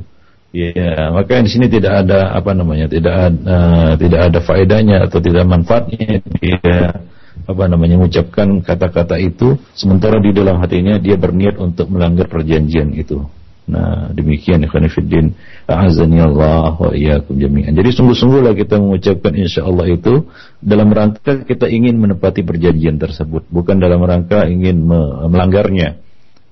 Ya, 0.55 1.11
maka 1.13 1.43
di 1.43 1.51
sini 1.51 1.67
tidak 1.67 2.07
ada 2.07 2.33
apa 2.33 2.55
namanya 2.55 2.87
tidak 2.89 3.13
ada 3.13 3.37
uh, 3.37 3.93
tidak 3.99 4.21
ada 4.31 4.39
faedahnya 4.41 4.97
atau 5.05 5.19
tidak 5.21 5.45
manfaatnya 5.45 6.23
dia 6.39 7.03
apa 7.45 7.63
namanya 7.67 7.99
mengucapkan 7.99 8.63
kata-kata 8.63 9.19
itu 9.19 9.59
sementara 9.75 10.23
di 10.23 10.31
dalam 10.31 10.55
hatinya 10.57 10.97
dia 10.97 11.19
berniat 11.19 11.59
untuk 11.59 11.91
melanggar 11.91 12.31
perjanjian 12.31 12.95
itu. 12.95 13.27
Nah, 13.69 14.09
demikian 14.09 14.65
ikhwan 14.65 14.89
fillah. 14.89 15.29
A'azani 15.69 16.17
Allah 16.17 16.73
wa 16.73 16.89
iyyakum 16.89 17.37
jami'an. 17.37 17.77
Jadi 17.77 17.89
sungguh-sungguhlah 17.93 18.57
kita 18.57 18.81
mengucapkan 18.81 19.37
insyaallah 19.37 19.85
itu 19.93 20.25
dalam 20.57 20.89
rangka 20.89 21.45
kita 21.45 21.69
ingin 21.69 22.01
menepati 22.01 22.41
perjanjian 22.41 22.97
tersebut, 22.97 23.45
bukan 23.53 23.77
dalam 23.77 24.01
rangka 24.01 24.49
ingin 24.49 24.89
melanggarnya. 25.29 26.01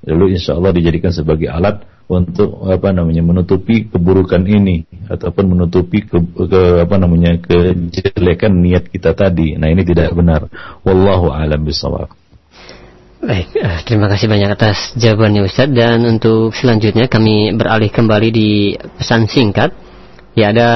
Lalu 0.05 0.38
insyaallah 0.38 0.72
dijadikan 0.78 1.09
sebagai 1.09 1.49
alat 1.49 1.82
untuk 2.07 2.63
apa 2.70 2.93
namanya 2.95 3.20
menutupi 3.20 3.89
keburukan 3.89 4.45
ini 4.47 4.88
ataupun 5.11 5.57
menutupi 5.57 6.07
ke, 6.07 6.15
ke 6.22 6.61
apa 6.86 6.95
namanya 6.95 7.36
kejelekan 7.41 8.61
niat 8.61 8.93
kita 8.93 9.18
tadi. 9.18 9.57
Nah, 9.57 9.68
ini 9.74 9.82
tidak 9.84 10.13
benar. 10.13 10.47
Wallahu 10.86 11.34
a'lam 11.34 11.65
bishawab. 11.65 12.26
Baik, 13.18 13.49
eh, 13.57 13.82
terima 13.82 14.05
kasih 14.13 14.30
banyak 14.30 14.53
atas 14.53 14.93
jawabannya 14.93 15.49
Ustaz 15.49 15.74
dan 15.74 16.05
untuk 16.05 16.53
selanjutnya 16.53 17.09
kami 17.09 17.49
beralih 17.49 17.89
kembali 17.89 18.30
di 18.30 18.78
pesan 18.78 19.26
singkat. 19.26 19.74
Ya 20.38 20.53
ada 20.53 20.70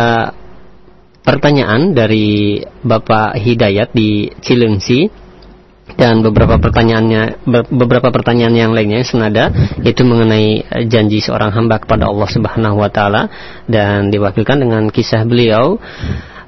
pertanyaan 1.21 1.93
dari 1.93 2.57
Bapak 2.81 3.37
Hidayat 3.37 3.93
di 3.93 4.33
Cilengsi. 4.41 5.21
Dan 5.91 6.23
beberapa 6.23 6.55
pertanyaannya 6.55 7.43
beberapa 7.67 8.15
pertanyaan 8.15 8.55
yang 8.55 8.71
lainnya 8.71 9.03
yang 9.03 9.11
senada 9.11 9.51
itu 9.83 10.07
mengenai 10.07 10.63
janji 10.87 11.19
seorang 11.19 11.51
hamba 11.51 11.83
kepada 11.83 12.07
Allah 12.07 12.25
Subhanahu 12.31 12.79
wa 12.81 12.89
taala. 12.89 13.29
Dan 13.69 14.09
diwakilkan 14.09 14.65
dengan 14.65 14.89
kisah 14.89 15.27
beliau. 15.29 15.77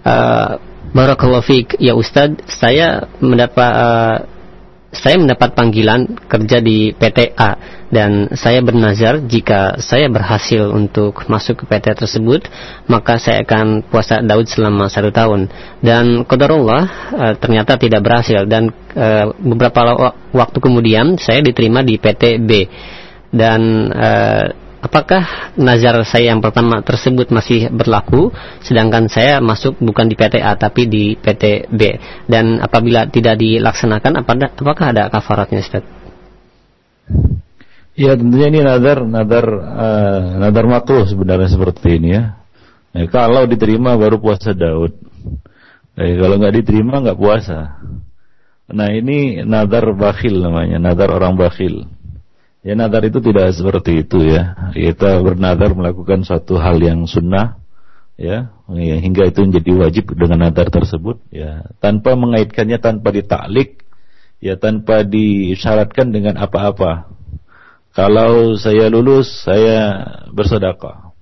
Uh, 0.01 0.57
Barakallahu 0.93 1.45
fiik. 1.45 1.77
Ya 1.81 1.93
Ustaz 1.97 2.33
saya 2.45 3.09
mendapat 3.17 3.71
uh, 3.73 4.17
saya 4.93 5.17
mendapat 5.17 5.57
panggilan 5.57 6.05
kerja 6.29 6.61
di 6.61 6.93
PTA 6.93 7.81
dan 7.89 8.29
saya 8.37 8.61
bernazar 8.61 9.25
jika 9.25 9.81
saya 9.81 10.05
berhasil 10.05 10.69
untuk 10.69 11.25
masuk 11.25 11.61
ke 11.61 11.63
PT 11.65 11.97
tersebut 11.97 12.45
maka 12.85 13.17
saya 13.17 13.41
akan 13.41 13.81
puasa 13.89 14.21
Daud 14.21 14.45
selama 14.45 14.89
satu 14.93 15.09
tahun. 15.09 15.49
Dan 15.81 16.29
kodarullah 16.29 16.83
e, 17.09 17.25
ternyata 17.41 17.77
tidak 17.81 18.05
berhasil 18.05 18.45
dan 18.45 18.69
e, 18.93 19.07
beberapa 19.41 20.13
waktu 20.29 20.57
kemudian 20.61 21.17
saya 21.17 21.41
diterima 21.41 21.81
di 21.81 21.97
PT 21.97 22.37
B. 22.45 22.51
Dan 23.33 23.89
e, 23.89 24.09
apakah 24.83 25.55
nazar 25.55 25.95
saya 26.03 26.35
yang 26.35 26.43
pertama 26.43 26.83
tersebut 26.83 27.31
masih 27.31 27.71
berlaku 27.71 28.35
sedangkan 28.59 29.07
saya 29.07 29.39
masuk 29.39 29.79
bukan 29.79 30.11
di 30.11 30.19
PT 30.19 30.43
A 30.43 30.59
tapi 30.59 30.91
di 30.91 31.15
PT 31.15 31.71
B 31.71 31.95
dan 32.27 32.59
apabila 32.59 33.07
tidak 33.07 33.39
dilaksanakan 33.39 34.27
apakah 34.27 34.85
ada 34.91 35.07
kafaratnya 35.07 35.63
Ustaz? 35.63 35.83
Ya 37.93 38.17
tentunya 38.17 38.49
ini 38.49 38.59
nadar 38.65 39.05
nadar 39.05 39.45
uh, 39.53 40.21
nadar 40.41 40.65
makruh 40.65 41.05
sebenarnya 41.05 41.45
seperti 41.45 42.01
ini 42.01 42.09
ya. 42.17 42.23
ya 42.91 43.05
kalau 43.07 43.45
diterima 43.45 43.93
baru 43.95 44.17
puasa 44.17 44.51
Daud. 44.51 44.97
Eh, 45.93 46.17
kalau 46.17 46.41
nggak 46.41 46.57
diterima 46.57 47.05
nggak 47.05 47.21
puasa. 47.21 47.77
Nah 48.73 48.89
ini 48.89 49.45
nadar 49.45 49.93
bakhil 49.93 50.41
namanya, 50.41 50.81
nadar 50.81 51.13
orang 51.13 51.37
bakhil. 51.37 51.85
Ya 52.63 52.79
nadar 52.79 53.03
itu 53.03 53.19
tidak 53.19 53.51
seperti 53.51 54.07
itu 54.07 54.23
ya. 54.23 54.71
Kita 54.71 55.19
bernadar 55.19 55.75
melakukan 55.75 56.23
suatu 56.23 56.55
hal 56.55 56.79
yang 56.79 57.03
sunnah, 57.03 57.59
ya, 58.15 58.55
hingga 58.71 59.27
itu 59.27 59.43
menjadi 59.43 59.71
wajib 59.83 60.15
dengan 60.15 60.47
nadar 60.47 60.71
tersebut, 60.71 61.19
ya, 61.27 61.67
tanpa 61.83 62.15
mengaitkannya, 62.15 62.79
tanpa 62.79 63.11
ditaklik, 63.11 63.83
ya, 64.39 64.55
tanpa 64.55 65.03
disyaratkan 65.03 66.15
dengan 66.15 66.39
apa-apa. 66.39 67.11
Kalau 67.93 68.57
saya 68.57 68.89
lulus, 68.89 69.43
saya 69.43 70.07
bersedekah. 70.33 71.13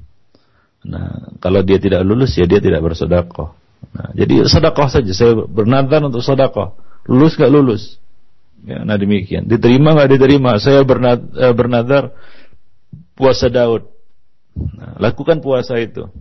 Nah, 0.81 1.29
kalau 1.37 1.61
dia 1.61 1.77
tidak 1.77 2.01
lulus, 2.01 2.33
ya 2.39 2.49
dia 2.49 2.57
tidak 2.57 2.81
bersedekah. 2.81 3.53
Nah, 3.91 4.09
jadi 4.17 4.49
sedekah 4.49 4.87
saja. 4.89 5.11
Saya 5.13 5.45
bernadar 5.45 6.01
untuk 6.05 6.25
sedekah. 6.25 6.73
Lulus 7.05 7.37
gak 7.37 7.53
lulus? 7.53 8.00
Ya, 8.61 8.85
nah 8.85 8.97
demikian. 8.97 9.49
Diterima 9.49 9.97
gak 9.97 10.13
diterima? 10.13 10.61
Saya 10.61 10.85
bernadar, 10.85 11.25
eh, 11.33 11.53
bernadar 11.53 12.03
puasa 13.17 13.49
Daud. 13.49 13.89
Nah, 14.53 14.99
lakukan 15.01 15.41
puasa 15.41 15.79
itu 15.81 16.11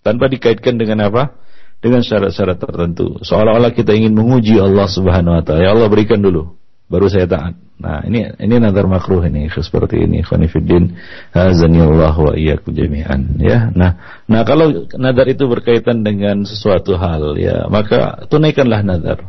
tanpa 0.00 0.30
dikaitkan 0.30 0.80
dengan 0.80 1.10
apa? 1.10 1.36
Dengan 1.80 2.04
syarat-syarat 2.04 2.60
tertentu. 2.60 3.20
Seolah-olah 3.24 3.72
kita 3.72 3.96
ingin 3.96 4.12
menguji 4.12 4.60
Allah 4.60 4.88
Subhanahu 4.88 5.40
Wa 5.40 5.42
Taala. 5.44 5.60
Ya 5.64 5.70
Allah 5.72 5.88
berikan 5.88 6.20
dulu 6.20 6.60
baru 6.90 7.06
saya 7.06 7.30
taat. 7.30 7.54
Nah, 7.80 8.04
ini 8.04 8.28
ini 8.36 8.60
nazar 8.60 8.84
makruh 8.84 9.24
ini 9.24 9.48
seperti 9.48 10.04
ini 10.04 10.20
khonifuddin 10.20 11.00
azanillah 11.32 12.12
wa 12.12 12.34
iyyakum 12.36 12.76
jami'an 12.76 13.40
ya. 13.40 13.72
Nah, 13.72 14.20
nah 14.28 14.44
kalau 14.44 14.84
nazar 14.98 15.30
itu 15.30 15.48
berkaitan 15.48 16.04
dengan 16.04 16.44
sesuatu 16.44 16.98
hal 17.00 17.40
ya, 17.40 17.70
maka 17.72 18.28
tunaikanlah 18.28 18.84
nazar. 18.84 19.24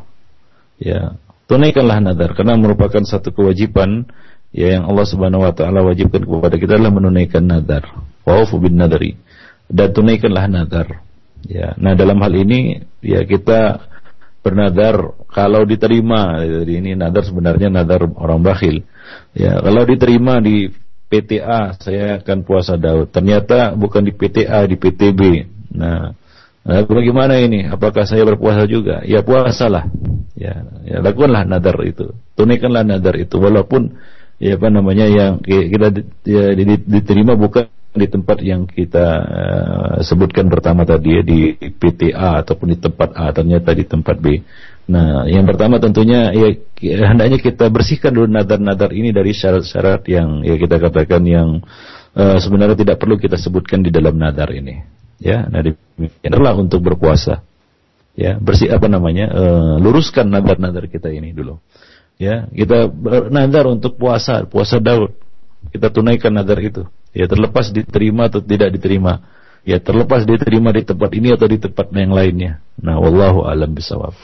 Ya, 0.82 1.16
tunaikanlah 1.52 2.00
nazar 2.00 2.32
karena 2.32 2.56
merupakan 2.56 3.04
satu 3.04 3.36
kewajiban 3.36 4.08
ya 4.56 4.80
yang 4.80 4.88
Allah 4.88 5.04
Subhanahu 5.04 5.44
wa 5.44 5.52
taala 5.52 5.84
wajibkan 5.84 6.24
kepada 6.24 6.56
kita 6.56 6.80
adalah 6.80 6.96
menunaikan 6.96 7.44
nazar. 7.44 7.84
Wa'fu 8.24 8.56
bin 8.64 8.80
nadari. 8.80 9.20
Dan 9.68 9.92
tunaikanlah 9.92 10.48
nazar. 10.48 11.04
Ya, 11.44 11.74
nah 11.76 11.98
dalam 11.98 12.22
hal 12.24 12.34
ini 12.38 12.86
ya 13.02 13.26
kita 13.26 13.90
bernadar 14.46 15.18
kalau 15.34 15.66
diterima 15.66 16.40
jadi 16.42 16.74
ini 16.80 16.92
nadar 16.94 17.26
sebenarnya 17.26 17.70
nadar 17.70 18.06
orang 18.18 18.42
bakhil 18.42 18.86
ya 19.38 19.58
kalau 19.62 19.86
diterima 19.86 20.42
di 20.42 20.70
PTA 21.10 21.78
saya 21.78 22.22
akan 22.22 22.42
puasa 22.42 22.74
Daud 22.78 23.14
ternyata 23.14 23.74
bukan 23.78 24.02
di 24.06 24.14
PTA 24.14 24.66
di 24.66 24.78
PTB 24.82 25.22
nah 25.78 26.14
Nah, 26.62 26.86
bagaimana 26.86 27.42
ini? 27.42 27.66
Apakah 27.66 28.06
saya 28.06 28.22
berpuasa 28.22 28.70
juga? 28.70 29.02
Ya 29.02 29.26
puasalah. 29.26 29.90
Ya, 30.42 30.66
ya 30.82 30.98
lakukanlah 31.06 31.46
nadar 31.46 31.78
itu. 31.86 32.18
Tunaikanlah 32.34 32.82
nadar 32.82 33.14
itu 33.22 33.38
walaupun 33.38 33.94
ya 34.42 34.58
apa 34.58 34.74
namanya 34.74 35.06
yang 35.06 35.38
kita 35.46 36.02
ya, 36.26 36.58
diterima 36.82 37.38
bukan 37.38 37.70
di 37.92 38.08
tempat 38.08 38.40
yang 38.42 38.66
kita 38.66 39.06
uh, 39.22 39.98
sebutkan 40.02 40.48
pertama 40.48 40.88
tadi 40.88 41.20
ya 41.20 41.22
di 41.22 41.54
PTA 41.54 42.42
ataupun 42.42 42.74
di 42.74 42.78
tempat 42.80 43.14
A 43.14 43.30
ternyata 43.36 43.76
di 43.76 43.86
tempat 43.86 44.18
B. 44.18 44.42
Nah, 44.90 45.30
yang 45.30 45.46
pertama 45.46 45.78
tentunya 45.78 46.34
ya 46.34 46.50
hendaknya 47.06 47.38
kita 47.38 47.70
bersihkan 47.70 48.16
dulu 48.16 48.32
nadar-nadar 48.32 48.96
ini 48.96 49.14
dari 49.14 49.36
syarat-syarat 49.36 50.08
yang 50.10 50.42
ya 50.42 50.58
kita 50.58 50.82
katakan 50.82 51.22
yang 51.28 51.62
uh, 52.18 52.38
sebenarnya 52.42 52.80
tidak 52.80 52.98
perlu 52.98 53.20
kita 53.20 53.38
sebutkan 53.38 53.86
di 53.86 53.94
dalam 53.94 54.18
nadar 54.18 54.50
ini. 54.56 54.82
Ya, 55.22 55.46
nah 55.46 55.62
adalah 56.26 56.58
untuk 56.58 56.82
berpuasa. 56.82 57.46
Ya, 58.16 58.36
bersih 58.38 58.72
apa 58.72 58.92
namanya? 58.92 59.32
Uh, 59.32 59.76
luruskan 59.80 60.28
nadar-nadar 60.28 60.88
kita 60.92 61.12
ini 61.12 61.32
dulu. 61.32 61.60
Ya, 62.20 62.46
kita 62.52 62.92
bernadar 62.92 63.66
untuk 63.72 63.98
puasa, 63.98 64.46
puasa 64.46 64.78
Daud. 64.78 65.16
Kita 65.72 65.90
tunaikan 65.90 66.36
nadar 66.36 66.60
itu. 66.60 66.86
Ya 67.12 67.28
terlepas 67.28 67.72
diterima 67.72 68.32
atau 68.32 68.40
tidak 68.40 68.72
diterima. 68.76 69.20
Ya 69.62 69.78
terlepas 69.78 70.26
diterima 70.26 70.74
di 70.74 70.82
tempat 70.82 71.12
ini 71.14 71.36
atau 71.36 71.46
di 71.46 71.62
tempat 71.62 71.94
yang 71.94 72.16
lainnya. 72.16 72.64
Nah, 72.82 72.98
wallahu 72.98 73.46
alam 73.46 73.76
bisawab. 73.76 74.16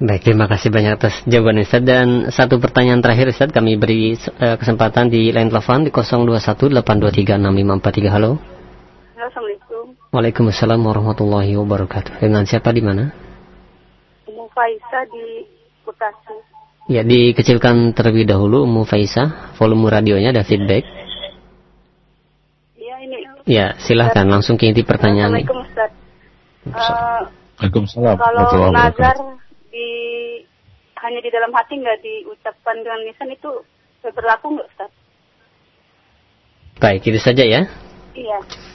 Baik, 0.00 0.32
terima 0.32 0.48
kasih 0.48 0.72
banyak 0.72 0.96
atas 0.96 1.12
jawaban 1.28 1.60
Ustaz 1.60 1.84
dan 1.84 2.32
satu 2.32 2.56
pertanyaan 2.56 3.04
terakhir 3.04 3.36
Ustaz 3.36 3.52
kami 3.52 3.76
beri 3.76 4.16
uh, 4.16 4.56
kesempatan 4.56 5.12
di 5.12 5.28
line 5.28 5.52
telepon 5.52 5.84
di 5.84 5.92
0218236543. 5.92 8.08
Halo. 8.08 8.40
Assalamualaikum. 9.20 9.84
Waalaikumsalam 10.16 10.80
warahmatullahi 10.80 11.52
wabarakatuh. 11.60 12.24
Dengan 12.24 12.48
siapa 12.48 12.72
di 12.72 12.80
mana? 12.80 13.12
Umu 14.24 14.48
Faisa 14.56 15.04
di 15.12 15.44
Bekasi. 15.84 16.36
Ya, 16.88 17.04
dikecilkan 17.04 17.92
terlebih 17.92 18.24
dahulu 18.24 18.64
Umu 18.64 18.88
Faisa, 18.88 19.52
volume 19.60 19.92
radionya 19.92 20.32
ada 20.32 20.40
feedback. 20.40 20.88
Ya, 23.44 23.76
silahkan 23.84 24.24
langsung 24.24 24.56
ke 24.56 24.72
inti 24.72 24.88
pertanyaan. 24.88 25.36
Assalamualaikum 25.36 25.60
Ustaz. 25.68 25.90
Uh, 26.64 27.28
Waalaikumsalam. 27.60 28.16
Kalau 28.16 28.72
nazar 28.72 29.16
di 29.68 29.88
hanya 30.96 31.20
di 31.20 31.28
dalam 31.28 31.52
hati 31.52 31.76
nggak 31.76 32.00
diucapkan 32.00 32.76
dengan 32.80 33.04
lisan 33.04 33.28
itu 33.36 33.52
berlaku 34.00 34.56
nggak 34.56 34.68
Ustaz? 34.72 34.90
Baik, 36.80 37.04
itu 37.04 37.20
saja 37.20 37.44
ya. 37.44 37.68
Iya. 38.16 38.69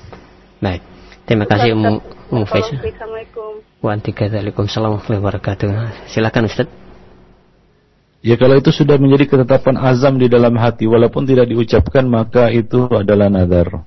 Baik. 0.63 0.81
Terima 1.25 1.45
kasih 1.49 1.73
Ummu 1.73 1.93
Ummu 2.31 2.45
Faisal. 2.45 2.79
Assalamualaikum. 2.79 3.63
Waalaikumsalam 3.81 4.89
warahmatullahi 4.97 5.21
wabarakatuh. 5.21 5.69
Silakan 6.09 6.49
Ustaz. 6.49 6.67
Ya 8.25 8.35
kalau 8.41 8.57
itu 8.57 8.73
sudah 8.73 8.97
menjadi 8.97 9.29
ketetapan 9.29 9.77
azam 9.77 10.17
di 10.17 10.25
dalam 10.25 10.57
hati 10.57 10.89
walaupun 10.89 11.29
tidak 11.29 11.45
diucapkan 11.45 12.09
maka 12.09 12.49
itu 12.49 12.89
adalah 12.89 13.29
nazar 13.29 13.85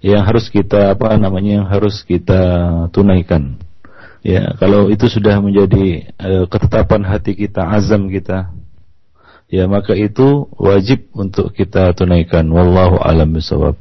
yang 0.00 0.24
harus 0.24 0.48
kita 0.48 0.96
apa 0.96 1.16
namanya 1.16 1.60
yang 1.60 1.68
harus 1.68 2.00
kita 2.04 2.40
tunaikan. 2.92 3.60
Ya, 4.26 4.58
kalau 4.58 4.90
itu 4.90 5.06
sudah 5.06 5.38
menjadi 5.38 6.10
uh, 6.18 6.44
ketetapan 6.50 7.06
hati 7.06 7.38
kita, 7.38 7.62
azam 7.62 8.10
kita, 8.10 8.50
ya 9.46 9.70
maka 9.70 9.94
itu 9.94 10.50
wajib 10.58 11.06
untuk 11.14 11.54
kita 11.54 11.94
tunaikan. 11.94 12.42
Wallahu 12.50 12.98
alam 12.98 13.30
bisawab. 13.30 13.78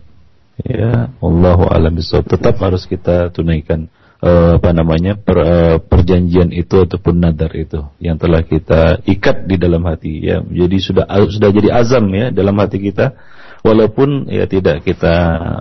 Ya, 0.64 1.12
wallahu 1.20 1.68
alam 1.68 2.00
bisawab. 2.00 2.32
Tetap 2.32 2.56
harus 2.64 2.88
kita 2.88 3.28
tunaikan 3.36 3.92
uh, 4.24 4.56
apa 4.56 4.72
namanya 4.72 5.20
per, 5.20 5.38
uh, 5.44 5.78
perjanjian 5.84 6.56
itu 6.56 6.88
ataupun 6.88 7.20
nadar 7.20 7.52
itu 7.60 7.84
yang 8.00 8.16
telah 8.16 8.40
kita 8.40 9.04
ikat 9.04 9.52
di 9.52 9.60
dalam 9.60 9.84
hati. 9.84 10.24
Ya, 10.24 10.40
jadi 10.40 10.78
sudah 10.80 11.06
sudah 11.28 11.50
jadi 11.52 11.70
azam 11.76 12.08
ya 12.16 12.32
dalam 12.32 12.56
hati 12.56 12.80
kita. 12.80 13.18
Walaupun 13.66 14.30
ya 14.30 14.46
tidak 14.46 14.86
kita 14.86 15.16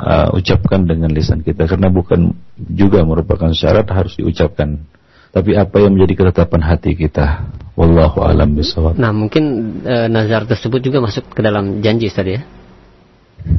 uh, 0.05 0.29
ucapkan 0.37 0.85
dengan 0.85 1.09
lisan 1.11 1.41
kita. 1.41 1.65
Karena 1.65 1.89
bukan 1.89 2.37
juga 2.61 3.01
merupakan 3.01 3.49
syarat 3.51 3.89
harus 3.89 4.15
diucapkan. 4.21 4.85
Tapi 5.35 5.59
apa 5.59 5.83
yang 5.83 5.99
menjadi 5.99 6.23
ketetapan 6.23 6.63
hati 6.63 6.95
kita? 6.95 7.49
Wallahu 7.75 8.23
alam 8.23 8.55
bisawab 8.55 8.95
nah 8.95 9.11
mungkin 9.11 9.45
uh, 9.83 10.07
nazar 10.07 10.47
tersebut 10.47 10.79
juga 10.79 11.03
masuk 11.03 11.27
ke 11.35 11.43
dalam 11.43 11.83
janji 11.83 12.07
tadi 12.07 12.39
ya? 12.39 12.43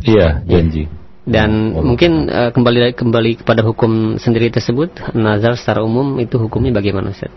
Iya 0.02 0.28
janji 0.48 0.88
dan 1.26 1.74
Allah. 1.74 1.82
mungkin 1.82 2.12
uh, 2.30 2.50
kembali 2.54 2.94
kembali 2.94 3.32
kepada 3.42 3.66
hukum 3.66 4.22
sendiri 4.22 4.54
tersebut 4.54 4.94
nazar 5.18 5.58
secara 5.58 5.82
umum 5.82 6.22
itu 6.22 6.38
hukumnya 6.38 6.70
bagaimana 6.70 7.10
Ustaz? 7.10 7.34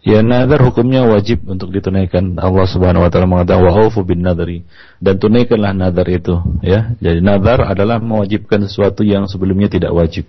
Ya 0.00 0.24
nazar 0.24 0.64
hukumnya 0.64 1.04
wajib 1.04 1.44
untuk 1.44 1.76
ditunaikan. 1.76 2.40
Allah 2.40 2.64
Subhanahu 2.64 3.04
wa 3.04 3.10
taala 3.12 3.28
mengatakan 3.28 3.60
wa 3.68 3.72
aufu 3.84 4.00
bin 4.00 4.24
nadri 4.24 4.64
dan 4.96 5.20
tunaikanlah 5.20 5.76
nazar 5.76 6.08
itu 6.08 6.40
ya. 6.64 6.96
Jadi 6.96 7.20
nazar 7.20 7.68
adalah 7.68 8.00
mewajibkan 8.00 8.64
sesuatu 8.64 9.04
yang 9.04 9.28
sebelumnya 9.28 9.68
tidak 9.68 9.92
wajib. 9.92 10.24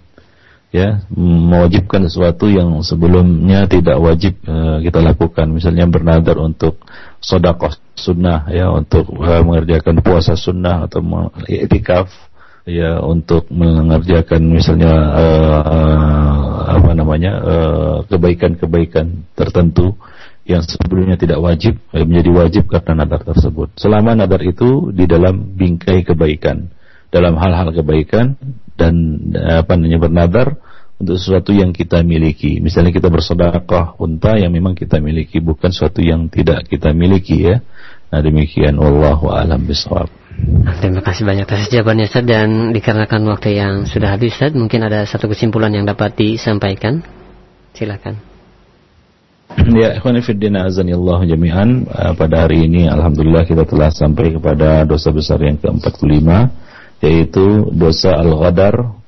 Ya, 0.72 1.04
mewajibkan 1.12 2.08
sesuatu 2.08 2.48
yang 2.48 2.80
sebelumnya 2.80 3.68
tidak 3.68 4.00
wajib 4.00 4.40
uh, 4.48 4.80
kita 4.80 5.04
lakukan. 5.04 5.52
Misalnya 5.52 5.84
bernazar 5.84 6.40
untuk 6.40 6.80
sedekah 7.20 7.76
sunnah 8.02 8.50
ya, 8.50 8.74
untuk 8.74 9.06
uh, 9.14 9.46
mengerjakan 9.46 10.02
puasa 10.02 10.34
sunnah 10.34 10.90
atau 10.90 11.30
iktikaf 11.46 12.10
ya 12.66 13.02
untuk 13.02 13.50
mengerjakan 13.54 14.42
misalnya 14.50 14.94
uh, 14.94 16.78
apa 16.78 16.92
namanya 16.94 17.34
kebaikan-kebaikan 18.06 19.06
uh, 19.06 19.22
tertentu 19.34 19.98
yang 20.46 20.66
sebelumnya 20.66 21.22
tidak 21.22 21.38
wajib 21.38 21.78
menjadi 21.94 22.30
wajib 22.34 22.64
karena 22.66 23.06
nadar 23.06 23.22
tersebut. 23.22 23.78
Selama 23.78 24.18
nadar 24.18 24.42
itu 24.42 24.90
di 24.90 25.06
dalam 25.06 25.54
bingkai 25.54 26.02
kebaikan. 26.02 26.82
dalam 27.12 27.36
hal-hal 27.36 27.76
kebaikan 27.76 28.40
dan 28.80 29.20
apa 29.36 29.76
namanya 29.76 30.00
bernadar 30.00 30.48
untuk 31.02 31.18
sesuatu 31.18 31.50
yang 31.50 31.74
kita 31.74 32.06
miliki. 32.06 32.62
Misalnya 32.62 32.94
kita 32.94 33.10
bersedekah 33.10 33.98
unta 33.98 34.38
yang 34.38 34.54
memang 34.54 34.78
kita 34.78 35.02
miliki, 35.02 35.42
bukan 35.42 35.74
sesuatu 35.74 36.06
yang 36.06 36.30
tidak 36.30 36.70
kita 36.70 36.94
miliki 36.94 37.42
ya. 37.42 37.66
Nah 38.12 38.20
demikian 38.20 38.76
wallahu 38.76 39.32
alam 39.32 39.64
bisawab. 39.64 40.12
Terima 40.84 41.00
kasih 41.00 41.24
banyak 41.24 41.48
atas 41.48 41.72
jawabannya 41.72 42.12
Ustaz 42.12 42.28
dan 42.28 42.76
dikarenakan 42.76 43.24
waktu 43.32 43.56
yang 43.56 43.88
sudah 43.88 44.12
habis 44.12 44.36
Ustaz, 44.36 44.52
mungkin 44.52 44.84
ada 44.84 45.08
satu 45.08 45.32
kesimpulan 45.32 45.72
yang 45.72 45.88
dapat 45.88 46.16
disampaikan. 46.20 47.00
Silakan. 47.72 48.20
Ya, 49.72 49.96
ikhwanifiddin 50.00 50.56
azanillahu 50.56 51.28
jami'an. 51.28 51.88
Uh, 51.88 52.14
pada 52.16 52.48
hari 52.48 52.68
ini 52.68 52.88
alhamdulillah 52.88 53.44
kita 53.44 53.68
telah 53.68 53.92
sampai 53.92 54.36
kepada 54.36 54.88
dosa 54.88 55.12
besar 55.12 55.40
yang 55.44 55.60
ke-45 55.60 56.28
yaitu 57.02 57.74
dosa 57.74 58.16
al-ghadar 58.16 59.01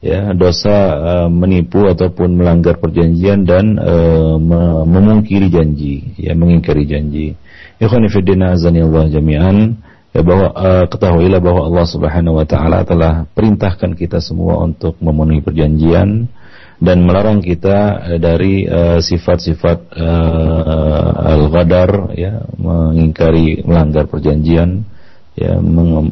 ya 0.00 0.32
dosa 0.32 0.76
uh, 0.96 1.28
menipu 1.28 1.84
ataupun 1.84 2.32
melanggar 2.32 2.80
perjanjian 2.80 3.44
dan 3.44 3.76
uh, 3.76 4.40
memungkiri 4.88 5.52
janji 5.52 6.16
ya 6.16 6.32
mengingkari 6.32 6.88
janji. 6.88 7.36
Ikhwan 7.80 8.08
fillah 8.08 8.56
azanillahu 8.56 9.12
jami'an. 9.12 9.76
Ya 10.10 10.26
bahwa 10.26 10.50
uh, 10.58 10.84
ketahuilah 10.90 11.38
bahwa 11.38 11.70
Allah 11.70 11.86
Subhanahu 11.86 12.42
wa 12.42 12.46
taala 12.48 12.82
telah 12.82 13.30
perintahkan 13.30 13.94
kita 13.94 14.18
semua 14.18 14.58
untuk 14.58 14.98
memenuhi 14.98 15.38
perjanjian 15.38 16.26
dan 16.82 16.98
melarang 17.06 17.44
kita 17.44 18.10
dari 18.18 18.64
sifat-sifat 19.04 19.78
uh, 20.00 21.12
al-ghadar 21.30 22.10
ya 22.16 22.42
mengingkari 22.58 23.62
melanggar 23.62 24.10
perjanjian 24.10 24.82
ya 25.40 25.56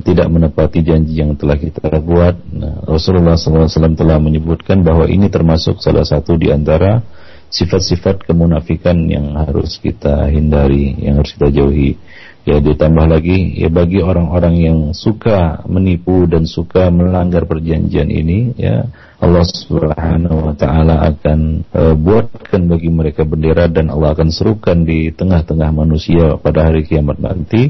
tidak 0.08 0.28
menepati 0.32 0.80
janji 0.80 1.20
yang 1.20 1.36
telah 1.36 1.60
kita 1.60 2.00
buat. 2.00 2.40
Nah, 2.48 2.80
Rasulullah 2.88 3.36
SAW 3.36 3.68
telah 3.92 4.16
menyebutkan 4.16 4.80
bahwa 4.80 5.04
ini 5.04 5.28
termasuk 5.28 5.84
salah 5.84 6.08
satu 6.08 6.40
di 6.40 6.48
antara 6.48 7.04
sifat-sifat 7.52 8.24
kemunafikan 8.24 8.96
yang 9.04 9.36
harus 9.36 9.76
kita 9.76 10.32
hindari, 10.32 10.96
yang 10.96 11.20
harus 11.20 11.36
kita 11.36 11.52
jauhi. 11.52 12.00
Ya 12.48 12.64
ditambah 12.64 13.12
lagi 13.12 13.60
ya 13.60 13.68
bagi 13.68 14.00
orang-orang 14.00 14.54
yang 14.56 14.78
suka 14.96 15.60
menipu 15.68 16.24
dan 16.24 16.48
suka 16.48 16.88
melanggar 16.88 17.44
perjanjian 17.44 18.08
ini 18.08 18.56
ya 18.56 18.88
Allah 19.20 19.44
Subhanahu 19.44 20.48
wa 20.48 20.54
taala 20.56 21.12
akan 21.12 21.68
uh, 21.68 21.92
buatkan 21.92 22.64
bagi 22.72 22.88
mereka 22.88 23.28
bendera 23.28 23.68
dan 23.68 23.92
Allah 23.92 24.16
akan 24.16 24.32
serukan 24.32 24.80
di 24.80 25.12
tengah-tengah 25.12 25.76
manusia 25.76 26.40
pada 26.40 26.72
hari 26.72 26.88
kiamat 26.88 27.20
nanti 27.20 27.68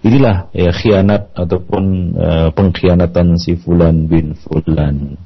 Inilah 0.00 0.48
ya 0.56 0.72
khianat 0.72 1.36
ataupun 1.36 1.84
uh, 2.16 2.48
pengkhianatan 2.56 3.36
si 3.36 3.60
fulan 3.60 4.08
bin 4.08 4.32
fulan 4.32 5.20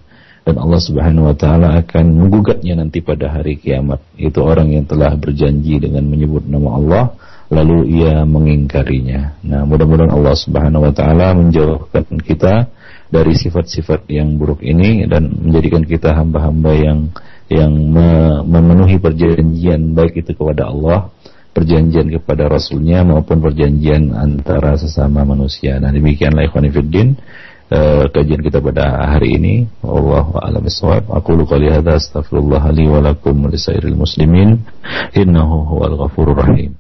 dan 0.45 0.61
Allah 0.61 0.81
Subhanahu 0.83 1.31
wa 1.33 1.37
taala 1.39 1.81
akan 1.81 2.05
menggugatnya 2.21 2.77
nanti 2.77 3.01
pada 3.01 3.33
hari 3.33 3.57
kiamat. 3.57 4.03
Itu 4.19 4.45
orang 4.45 4.77
yang 4.77 4.85
telah 4.85 5.17
berjanji 5.17 5.81
dengan 5.81 6.05
menyebut 6.05 6.45
nama 6.45 6.69
Allah 6.77 7.05
lalu 7.49 8.03
ia 8.03 8.27
mengingkarinya. 8.29 9.41
Nah, 9.47 9.63
mudah-mudahan 9.65 10.13
Allah 10.13 10.37
Subhanahu 10.37 10.91
wa 10.91 10.93
taala 10.93 11.33
menjauhkan 11.33 12.05
kita 12.21 12.69
dari 13.09 13.33
sifat-sifat 13.33 14.11
yang 14.11 14.37
buruk 14.37 14.61
ini 14.61 15.09
dan 15.09 15.33
menjadikan 15.33 15.87
kita 15.87 16.13
hamba-hamba 16.13 16.73
yang 16.77 16.99
yang 17.49 17.73
memenuhi 18.49 18.97
perjanjian 18.97 19.93
baik 19.93 20.25
itu 20.25 20.33
kepada 20.33 20.73
Allah 20.73 21.13
perjanjian 21.55 22.11
kepada 22.11 22.51
Rasulnya 22.51 23.07
maupun 23.07 23.39
perjanjian 23.39 24.11
antara 24.11 24.75
sesama 24.75 25.23
manusia. 25.23 25.79
Nah 25.79 25.95
demikianlah 25.95 26.51
ikhwan 26.51 26.69
fiddin 26.69 27.15
uh, 27.71 28.11
kajian 28.11 28.43
kita 28.43 28.59
pada 28.59 29.15
hari 29.15 29.39
ini. 29.39 29.55
Allah 29.81 30.27
a'lam 30.43 30.67
bishawab. 30.67 31.09
Aku 31.15 31.39
luka 31.39 31.55
lihada 31.57 31.97
astagfirullah 31.97 32.67
li 32.75 32.91
wa 32.91 33.01
lakum 33.01 33.49
muslimin 33.95 34.61
innahu 35.15 35.79
huwal 35.79 35.95
ghafurur 36.05 36.37
rahim. 36.37 36.75